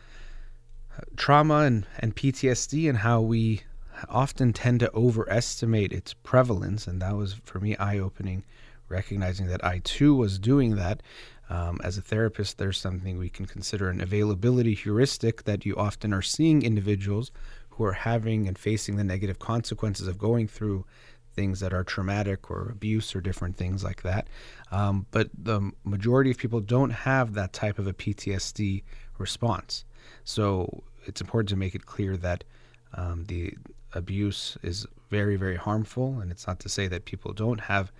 trauma 1.15 1.59
and, 1.59 1.85
and 1.99 2.15
PTSD 2.15 2.89
and 2.89 2.99
how 2.99 3.21
we 3.21 3.61
often 4.09 4.53
tend 4.53 4.79
to 4.81 4.93
overestimate 4.93 5.91
its 5.91 6.13
prevalence. 6.13 6.87
And 6.87 7.01
that 7.01 7.15
was, 7.15 7.33
for 7.43 7.59
me, 7.59 7.75
eye 7.77 7.99
opening, 7.99 8.43
recognizing 8.89 9.47
that 9.47 9.63
I 9.63 9.81
too 9.83 10.15
was 10.15 10.39
doing 10.39 10.75
that. 10.75 11.01
Um, 11.49 11.79
as 11.83 11.97
a 11.97 12.01
therapist, 12.01 12.57
there's 12.57 12.77
something 12.77 13.17
we 13.17 13.29
can 13.29 13.45
consider 13.45 13.89
an 13.89 14.01
availability 14.01 14.73
heuristic 14.73 15.43
that 15.43 15.65
you 15.65 15.75
often 15.77 16.13
are 16.13 16.21
seeing 16.21 16.61
individuals 16.61 17.31
who 17.69 17.85
are 17.85 17.93
having 17.93 18.47
and 18.47 18.57
facing 18.57 18.97
the 18.97 19.03
negative 19.03 19.39
consequences 19.39 20.07
of 20.07 20.17
going 20.17 20.47
through 20.47 20.85
things 21.35 21.59
that 21.59 21.71
are 21.71 21.83
traumatic 21.83 22.49
or 22.49 22.67
abuse 22.69 23.15
or 23.15 23.21
different 23.21 23.55
things 23.55 23.83
like 23.83 24.01
that. 24.01 24.27
Um, 24.71 25.05
but 25.11 25.29
the 25.37 25.71
majority 25.85 26.31
of 26.31 26.37
people 26.37 26.59
don't 26.59 26.89
have 26.89 27.33
that 27.35 27.53
type 27.53 27.77
of 27.77 27.87
a 27.87 27.93
PTSD 27.93 28.83
response. 29.19 29.85
So 30.27 30.83
it's 31.05 31.21
important 31.21 31.47
to 31.49 31.55
make 31.55 31.73
it 31.73 31.85
clear 31.85 32.17
that 32.17 32.43
um, 32.93 33.23
the 33.29 33.53
abuse 33.93 34.57
is 34.61 34.85
very, 35.09 35.37
very 35.37 35.55
harmful. 35.55 36.19
And 36.19 36.31
it's 36.31 36.45
not 36.45 36.59
to 36.59 36.69
say 36.69 36.87
that 36.89 37.05
people 37.05 37.31
don't 37.31 37.61
have 37.61 37.93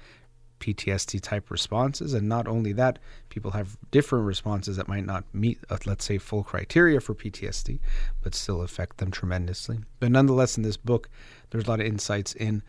PTSD 0.59 1.21
type 1.21 1.49
responses. 1.49 2.13
And 2.13 2.27
not 2.27 2.45
only 2.45 2.73
that, 2.73 2.99
people 3.29 3.51
have 3.51 3.77
different 3.91 4.25
responses 4.25 4.75
that 4.75 4.89
might 4.89 5.05
not 5.05 5.23
meet, 5.33 5.59
uh, 5.69 5.77
let's 5.85 6.03
say, 6.03 6.17
full 6.17 6.43
criteria 6.43 6.99
for 6.99 7.15
PTSD, 7.15 7.79
but 8.21 8.35
still 8.35 8.61
affect 8.61 8.97
them 8.97 9.09
tremendously. 9.09 9.79
But 10.01 10.11
nonetheless, 10.11 10.57
in 10.57 10.63
this 10.63 10.75
book, 10.75 11.09
there's 11.51 11.63
a 11.63 11.69
lot 11.69 11.79
of 11.79 11.85
insights 11.85 12.35
in 12.35 12.61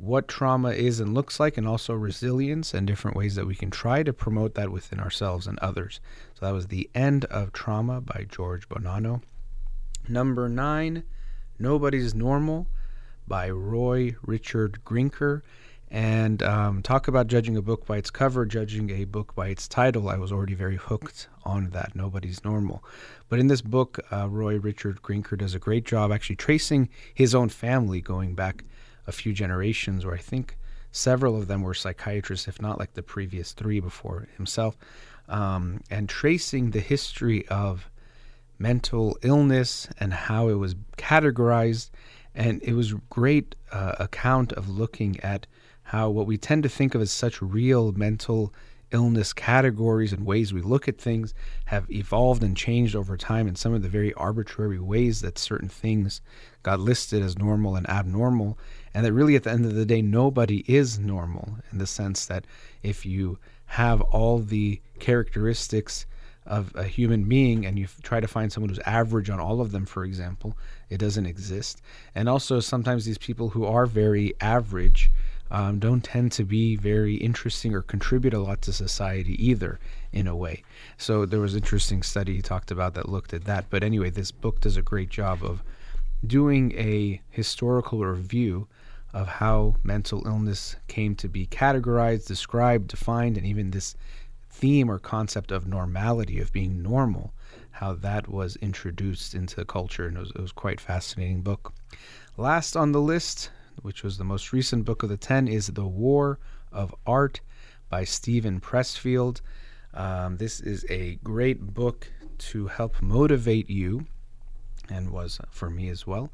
what 0.00 0.28
trauma 0.28 0.70
is 0.70 0.98
and 0.98 1.14
looks 1.14 1.38
like, 1.38 1.58
and 1.58 1.68
also 1.68 1.92
resilience 1.92 2.72
and 2.72 2.86
different 2.86 3.16
ways 3.16 3.34
that 3.34 3.46
we 3.46 3.54
can 3.54 3.70
try 3.70 4.02
to 4.02 4.12
promote 4.12 4.54
that 4.54 4.70
within 4.70 4.98
ourselves 4.98 5.46
and 5.46 5.58
others. 5.58 6.00
So 6.34 6.46
that 6.46 6.52
was 6.52 6.68
The 6.68 6.88
End 6.94 7.26
of 7.26 7.52
Trauma 7.52 8.00
by 8.00 8.26
George 8.28 8.68
Bonanno. 8.68 9.22
Number 10.08 10.48
nine, 10.48 11.04
Nobody's 11.58 12.14
Normal 12.14 12.66
by 13.28 13.50
Roy 13.50 14.16
Richard 14.22 14.80
Grinker 14.84 15.42
and 15.90 16.42
um, 16.42 16.82
talk 16.82 17.08
about 17.08 17.26
judging 17.26 17.56
a 17.56 17.62
book 17.62 17.84
by 17.84 17.96
its 17.96 18.10
cover, 18.10 18.46
judging 18.46 18.90
a 18.90 19.04
book 19.04 19.34
by 19.34 19.48
its 19.48 19.66
title. 19.66 20.08
I 20.08 20.16
was 20.16 20.32
already 20.32 20.54
very 20.54 20.76
hooked 20.76 21.28
on 21.44 21.70
that. 21.70 21.96
Nobody's 21.96 22.44
normal. 22.44 22.84
But 23.28 23.40
in 23.40 23.48
this 23.48 23.60
book, 23.60 23.98
uh, 24.12 24.28
Roy 24.28 24.56
Richard 24.58 25.02
Grinker 25.02 25.36
does 25.36 25.54
a 25.54 25.58
great 25.58 25.84
job 25.84 26.12
actually 26.12 26.36
tracing 26.36 26.88
his 27.12 27.34
own 27.34 27.48
family 27.48 28.00
going 28.00 28.34
back 28.34 28.64
a 29.10 29.12
few 29.12 29.34
generations, 29.34 30.06
where 30.06 30.14
I 30.14 30.18
think 30.18 30.56
several 30.92 31.36
of 31.36 31.46
them 31.48 31.60
were 31.62 31.74
psychiatrists, 31.74 32.48
if 32.48 32.62
not 32.62 32.78
like 32.78 32.94
the 32.94 33.02
previous 33.02 33.52
three 33.52 33.80
before 33.80 34.26
himself, 34.36 34.78
um, 35.28 35.82
and 35.90 36.08
tracing 36.08 36.70
the 36.70 36.80
history 36.80 37.46
of 37.48 37.90
mental 38.58 39.18
illness 39.22 39.88
and 39.98 40.14
how 40.14 40.48
it 40.48 40.54
was 40.54 40.74
categorized. 40.96 41.90
And 42.34 42.62
it 42.62 42.74
was 42.74 42.94
great 43.10 43.54
uh, 43.72 43.96
account 43.98 44.52
of 44.52 44.68
looking 44.68 45.20
at 45.20 45.46
how 45.82 46.08
what 46.08 46.26
we 46.26 46.38
tend 46.38 46.62
to 46.62 46.68
think 46.68 46.94
of 46.94 47.02
as 47.02 47.10
such 47.10 47.42
real 47.42 47.92
mental 47.92 48.54
illness 48.92 49.32
categories 49.32 50.12
and 50.12 50.26
ways 50.26 50.52
we 50.52 50.60
look 50.60 50.88
at 50.88 51.00
things 51.00 51.34
have 51.66 51.90
evolved 51.90 52.42
and 52.42 52.56
changed 52.56 52.96
over 52.96 53.16
time 53.16 53.46
in 53.46 53.54
some 53.54 53.72
of 53.72 53.82
the 53.82 53.88
very 53.88 54.12
arbitrary 54.14 54.78
ways 54.78 55.20
that 55.20 55.38
certain 55.38 55.68
things 55.68 56.20
got 56.62 56.80
listed 56.80 57.22
as 57.22 57.38
normal 57.38 57.76
and 57.76 57.88
abnormal 57.88 58.58
and 58.94 59.04
that 59.04 59.12
really 59.12 59.36
at 59.36 59.44
the 59.44 59.50
end 59.50 59.64
of 59.64 59.74
the 59.74 59.86
day 59.86 60.02
nobody 60.02 60.64
is 60.66 60.98
normal 60.98 61.56
in 61.72 61.78
the 61.78 61.86
sense 61.86 62.26
that 62.26 62.44
if 62.82 63.06
you 63.06 63.38
have 63.66 64.00
all 64.02 64.38
the 64.38 64.80
characteristics 64.98 66.06
of 66.46 66.74
a 66.74 66.84
human 66.84 67.24
being 67.24 67.64
and 67.64 67.78
you 67.78 67.86
try 68.02 68.18
to 68.18 68.26
find 68.26 68.52
someone 68.52 68.68
who's 68.68 68.80
average 68.80 69.30
on 69.30 69.38
all 69.38 69.60
of 69.60 69.70
them 69.72 69.86
for 69.86 70.04
example 70.04 70.56
it 70.88 70.98
doesn't 70.98 71.26
exist. 71.26 71.80
And 72.14 72.28
also 72.28 72.58
sometimes 72.58 73.04
these 73.04 73.18
people 73.18 73.50
who 73.50 73.64
are 73.64 73.86
very 73.86 74.34
average 74.40 75.10
um, 75.52 75.78
don't 75.78 76.02
tend 76.02 76.32
to 76.32 76.44
be 76.44 76.76
very 76.76 77.16
interesting 77.16 77.74
or 77.74 77.82
contribute 77.82 78.34
a 78.34 78.40
lot 78.40 78.62
to 78.62 78.72
society 78.72 79.34
either 79.44 79.80
in 80.12 80.26
a 80.26 80.36
way. 80.36 80.62
So 80.96 81.26
there 81.26 81.40
was 81.40 81.54
an 81.54 81.60
interesting 81.60 82.02
study 82.02 82.36
he 82.36 82.42
talked 82.42 82.70
about 82.70 82.94
that 82.94 83.08
looked 83.08 83.32
at 83.32 83.44
that. 83.44 83.66
But 83.70 83.84
anyway 83.84 84.10
this 84.10 84.32
book 84.32 84.60
does 84.60 84.76
a 84.76 84.82
great 84.82 85.10
job 85.10 85.44
of 85.44 85.62
doing 86.26 86.72
a 86.72 87.20
historical 87.30 88.04
review 88.04 88.66
of 89.12 89.26
how 89.26 89.74
mental 89.82 90.26
illness 90.26 90.76
came 90.88 91.14
to 91.16 91.28
be 91.28 91.46
categorized 91.46 92.26
described 92.26 92.88
defined 92.88 93.36
and 93.36 93.46
even 93.46 93.70
this 93.70 93.94
theme 94.48 94.90
or 94.90 94.98
concept 94.98 95.50
of 95.50 95.66
normality 95.66 96.40
of 96.40 96.52
being 96.52 96.82
normal 96.82 97.32
how 97.72 97.94
that 97.94 98.28
was 98.28 98.56
introduced 98.56 99.34
into 99.34 99.56
the 99.56 99.64
culture. 99.64 100.06
And 100.06 100.16
it 100.16 100.20
was, 100.20 100.30
it 100.30 100.40
was 100.40 100.52
quite 100.52 100.80
fascinating 100.80 101.42
book. 101.42 101.72
Last 102.36 102.76
on 102.76 102.92
the 102.92 103.00
list 103.00 103.50
which 103.82 104.02
was 104.02 104.18
the 104.18 104.24
most 104.24 104.52
recent 104.52 104.84
book 104.84 105.02
of 105.02 105.08
the 105.08 105.16
10, 105.16 105.48
is 105.48 105.68
The 105.68 105.86
War 105.86 106.38
of 106.72 106.94
Art 107.06 107.40
by 107.88 108.04
Steven 108.04 108.60
Pressfield. 108.60 109.40
Um, 109.94 110.36
this 110.36 110.60
is 110.60 110.84
a 110.88 111.16
great 111.16 111.74
book 111.74 112.10
to 112.38 112.66
help 112.68 113.00
motivate 113.02 113.68
you 113.68 114.06
and 114.88 115.10
was 115.10 115.40
for 115.50 115.70
me 115.70 115.88
as 115.88 116.06
well, 116.06 116.32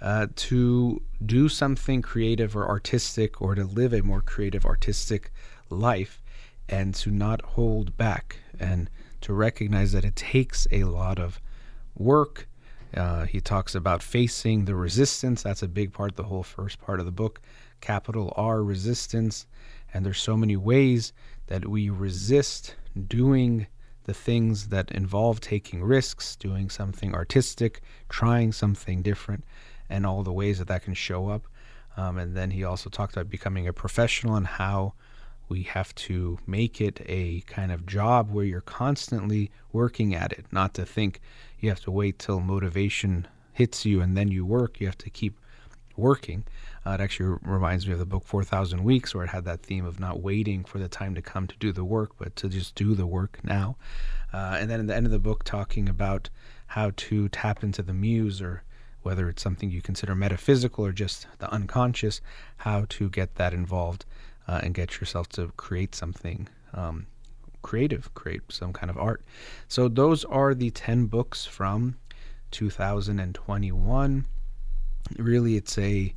uh, 0.00 0.26
to 0.36 1.00
do 1.24 1.48
something 1.48 2.02
creative 2.02 2.56
or 2.56 2.68
artistic 2.68 3.40
or 3.40 3.54
to 3.54 3.64
live 3.64 3.92
a 3.92 4.02
more 4.02 4.20
creative, 4.20 4.64
artistic 4.64 5.30
life 5.70 6.22
and 6.68 6.94
to 6.94 7.10
not 7.10 7.42
hold 7.42 7.96
back 7.96 8.38
and 8.58 8.90
to 9.20 9.32
recognize 9.32 9.92
that 9.92 10.04
it 10.04 10.16
takes 10.16 10.66
a 10.70 10.84
lot 10.84 11.18
of 11.18 11.40
work. 11.96 12.48
Uh, 12.94 13.24
he 13.24 13.40
talks 13.40 13.74
about 13.74 14.02
facing 14.02 14.64
the 14.64 14.74
resistance. 14.74 15.42
That's 15.42 15.62
a 15.62 15.68
big 15.68 15.92
part, 15.92 16.16
the 16.16 16.24
whole 16.24 16.42
first 16.42 16.80
part 16.80 17.00
of 17.00 17.06
the 17.06 17.12
book. 17.12 17.40
Capital 17.80 18.32
R 18.36 18.62
resistance. 18.62 19.46
And 19.92 20.04
there's 20.04 20.20
so 20.20 20.36
many 20.36 20.56
ways 20.56 21.12
that 21.46 21.66
we 21.66 21.90
resist 21.90 22.76
doing 23.08 23.66
the 24.04 24.14
things 24.14 24.68
that 24.68 24.90
involve 24.90 25.40
taking 25.40 25.82
risks, 25.82 26.36
doing 26.36 26.68
something 26.68 27.14
artistic, 27.14 27.80
trying 28.08 28.52
something 28.52 29.02
different, 29.02 29.44
and 29.88 30.06
all 30.06 30.22
the 30.22 30.32
ways 30.32 30.58
that 30.58 30.68
that 30.68 30.82
can 30.82 30.94
show 30.94 31.28
up. 31.28 31.46
Um, 31.96 32.18
and 32.18 32.36
then 32.36 32.50
he 32.50 32.64
also 32.64 32.90
talked 32.90 33.14
about 33.14 33.30
becoming 33.30 33.68
a 33.68 33.72
professional 33.72 34.34
and 34.34 34.46
how 34.46 34.94
we 35.48 35.62
have 35.62 35.94
to 35.94 36.38
make 36.46 36.80
it 36.80 37.00
a 37.06 37.42
kind 37.42 37.70
of 37.70 37.86
job 37.86 38.30
where 38.30 38.44
you're 38.44 38.60
constantly 38.60 39.50
working 39.72 40.14
at 40.14 40.32
it, 40.32 40.46
not 40.50 40.74
to 40.74 40.86
think 40.86 41.20
you 41.60 41.68
have 41.68 41.80
to 41.80 41.90
wait 41.90 42.18
till 42.18 42.40
motivation 42.40 43.26
hits 43.52 43.84
you 43.84 44.00
and 44.00 44.16
then 44.16 44.28
you 44.28 44.44
work. 44.44 44.80
You 44.80 44.86
have 44.86 44.98
to 44.98 45.10
keep 45.10 45.38
working. 45.96 46.44
Uh, 46.84 46.90
it 46.90 47.00
actually 47.00 47.38
reminds 47.42 47.86
me 47.86 47.92
of 47.92 47.98
the 47.98 48.06
book 48.06 48.24
4,000 48.24 48.82
Weeks, 48.84 49.14
where 49.14 49.24
it 49.24 49.30
had 49.30 49.44
that 49.44 49.62
theme 49.62 49.86
of 49.86 50.00
not 50.00 50.20
waiting 50.20 50.64
for 50.64 50.78
the 50.78 50.88
time 50.88 51.14
to 51.14 51.22
come 51.22 51.46
to 51.46 51.56
do 51.58 51.72
the 51.72 51.84
work, 51.84 52.12
but 52.18 52.34
to 52.36 52.48
just 52.48 52.74
do 52.74 52.94
the 52.94 53.06
work 53.06 53.38
now. 53.42 53.76
Uh, 54.32 54.56
and 54.60 54.68
then 54.68 54.80
in 54.80 54.86
the 54.86 54.94
end 54.94 55.06
of 55.06 55.12
the 55.12 55.18
book, 55.18 55.44
talking 55.44 55.88
about 55.88 56.28
how 56.68 56.90
to 56.96 57.28
tap 57.28 57.62
into 57.62 57.82
the 57.82 57.94
muse, 57.94 58.42
or 58.42 58.64
whether 59.04 59.28
it's 59.28 59.42
something 59.42 59.70
you 59.70 59.82
consider 59.82 60.14
metaphysical 60.14 60.86
or 60.86 60.92
just 60.92 61.26
the 61.38 61.50
unconscious, 61.52 62.20
how 62.58 62.86
to 62.88 63.08
get 63.10 63.34
that 63.36 63.52
involved 63.52 64.04
uh, 64.48 64.60
and 64.62 64.74
get 64.74 65.00
yourself 65.00 65.28
to 65.28 65.52
create 65.56 65.94
something 65.94 66.48
um, 66.72 67.06
creative, 67.62 68.12
create 68.14 68.42
some 68.48 68.72
kind 68.72 68.90
of 68.90 68.98
art. 68.98 69.22
So, 69.68 69.88
those 69.88 70.24
are 70.24 70.54
the 70.54 70.70
10 70.70 71.06
books 71.06 71.44
from 71.46 71.96
2021. 72.50 74.26
Really, 75.18 75.56
it's 75.56 75.78
a 75.78 76.14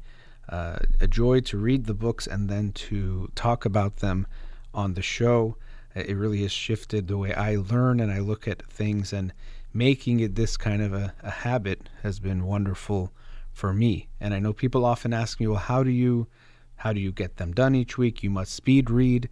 uh, 0.49 0.77
a 1.01 1.07
joy 1.07 1.41
to 1.41 1.57
read 1.57 1.85
the 1.85 1.93
books 1.93 2.25
and 2.25 2.49
then 2.49 2.71
to 2.71 3.29
talk 3.35 3.65
about 3.65 3.97
them 3.97 4.25
on 4.73 4.93
the 4.93 5.01
show. 5.01 5.57
It 5.93 6.15
really 6.15 6.43
has 6.43 6.51
shifted 6.51 7.07
the 7.07 7.17
way 7.17 7.33
I 7.33 7.55
learn 7.55 7.99
and 7.99 8.11
I 8.11 8.19
look 8.19 8.47
at 8.47 8.61
things, 8.71 9.11
and 9.11 9.33
making 9.78 10.19
it 10.19 10.34
this 10.34 10.57
kind 10.57 10.82
of 10.82 10.91
a, 10.91 11.13
a 11.21 11.30
habit 11.30 11.88
has 12.01 12.19
been 12.19 12.45
wonderful 12.45 13.11
for 13.53 13.71
me. 13.73 14.07
And 14.19 14.34
I 14.34 14.39
know 14.39 14.51
people 14.51 14.84
often 14.84 15.13
ask 15.13 15.39
me, 15.39 15.45
well, 15.47 15.59
how 15.59 15.84
do 15.84 15.91
you 15.91 16.28
how 16.78 16.93
do 16.93 16.99
you 16.99 17.11
get 17.11 17.38
them 17.38 17.53
done 17.53 17.75
each 17.75 17.97
week? 17.97 18.23
You 18.23 18.30
must 18.30 18.53
speed 18.53 18.89
read. 18.89 19.30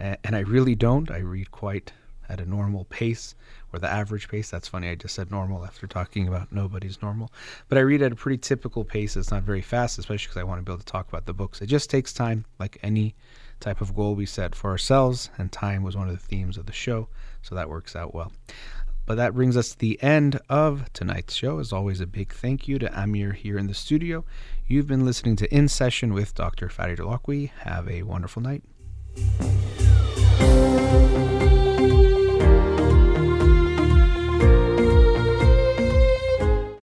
And 0.00 0.36
I 0.36 0.40
really 0.40 0.74
don't. 0.74 1.10
I 1.10 1.18
read 1.18 1.50
quite 1.50 1.92
at 2.28 2.40
a 2.40 2.44
normal 2.44 2.84
pace 2.84 3.34
or 3.72 3.78
the 3.78 3.88
average 3.88 4.28
pace. 4.28 4.50
That's 4.50 4.68
funny. 4.68 4.88
I 4.88 4.94
just 4.94 5.14
said 5.14 5.30
normal 5.30 5.64
after 5.64 5.86
talking 5.86 6.28
about 6.28 6.52
nobody's 6.52 7.00
normal. 7.02 7.32
But 7.68 7.78
I 7.78 7.80
read 7.80 8.02
at 8.02 8.12
a 8.12 8.16
pretty 8.16 8.38
typical 8.38 8.84
pace. 8.84 9.16
It's 9.16 9.30
not 9.30 9.42
very 9.42 9.62
fast, 9.62 9.98
especially 9.98 10.28
because 10.28 10.40
I 10.40 10.44
want 10.44 10.58
to 10.58 10.64
be 10.64 10.72
able 10.72 10.80
to 10.80 10.86
talk 10.86 11.08
about 11.08 11.26
the 11.26 11.32
books. 11.32 11.60
It 11.60 11.66
just 11.66 11.90
takes 11.90 12.12
time, 12.12 12.44
like 12.58 12.78
any 12.82 13.14
type 13.60 13.80
of 13.80 13.96
goal 13.96 14.14
we 14.14 14.26
set 14.26 14.54
for 14.54 14.70
ourselves. 14.70 15.30
And 15.38 15.50
time 15.50 15.82
was 15.82 15.96
one 15.96 16.08
of 16.08 16.14
the 16.14 16.26
themes 16.26 16.56
of 16.56 16.66
the 16.66 16.72
show. 16.72 17.08
So 17.42 17.54
that 17.54 17.68
works 17.68 17.96
out 17.96 18.14
well. 18.14 18.30
But 19.08 19.14
that 19.14 19.32
brings 19.32 19.56
us 19.56 19.70
to 19.70 19.78
the 19.78 20.00
end 20.02 20.38
of 20.50 20.92
tonight's 20.92 21.32
show. 21.34 21.60
As 21.60 21.72
always, 21.72 21.98
a 22.02 22.06
big 22.06 22.30
thank 22.30 22.68
you 22.68 22.78
to 22.78 22.92
Amir 22.92 23.32
here 23.32 23.56
in 23.56 23.66
the 23.66 23.72
studio. 23.72 24.22
You've 24.66 24.86
been 24.86 25.06
listening 25.06 25.34
to 25.36 25.52
In 25.52 25.66
Session 25.66 26.12
with 26.12 26.34
Dr. 26.34 26.68
Farid 26.68 26.98
Holakwi. 26.98 27.50
Have 27.60 27.88
a 27.88 28.02
wonderful 28.02 28.42
night. 28.42 28.62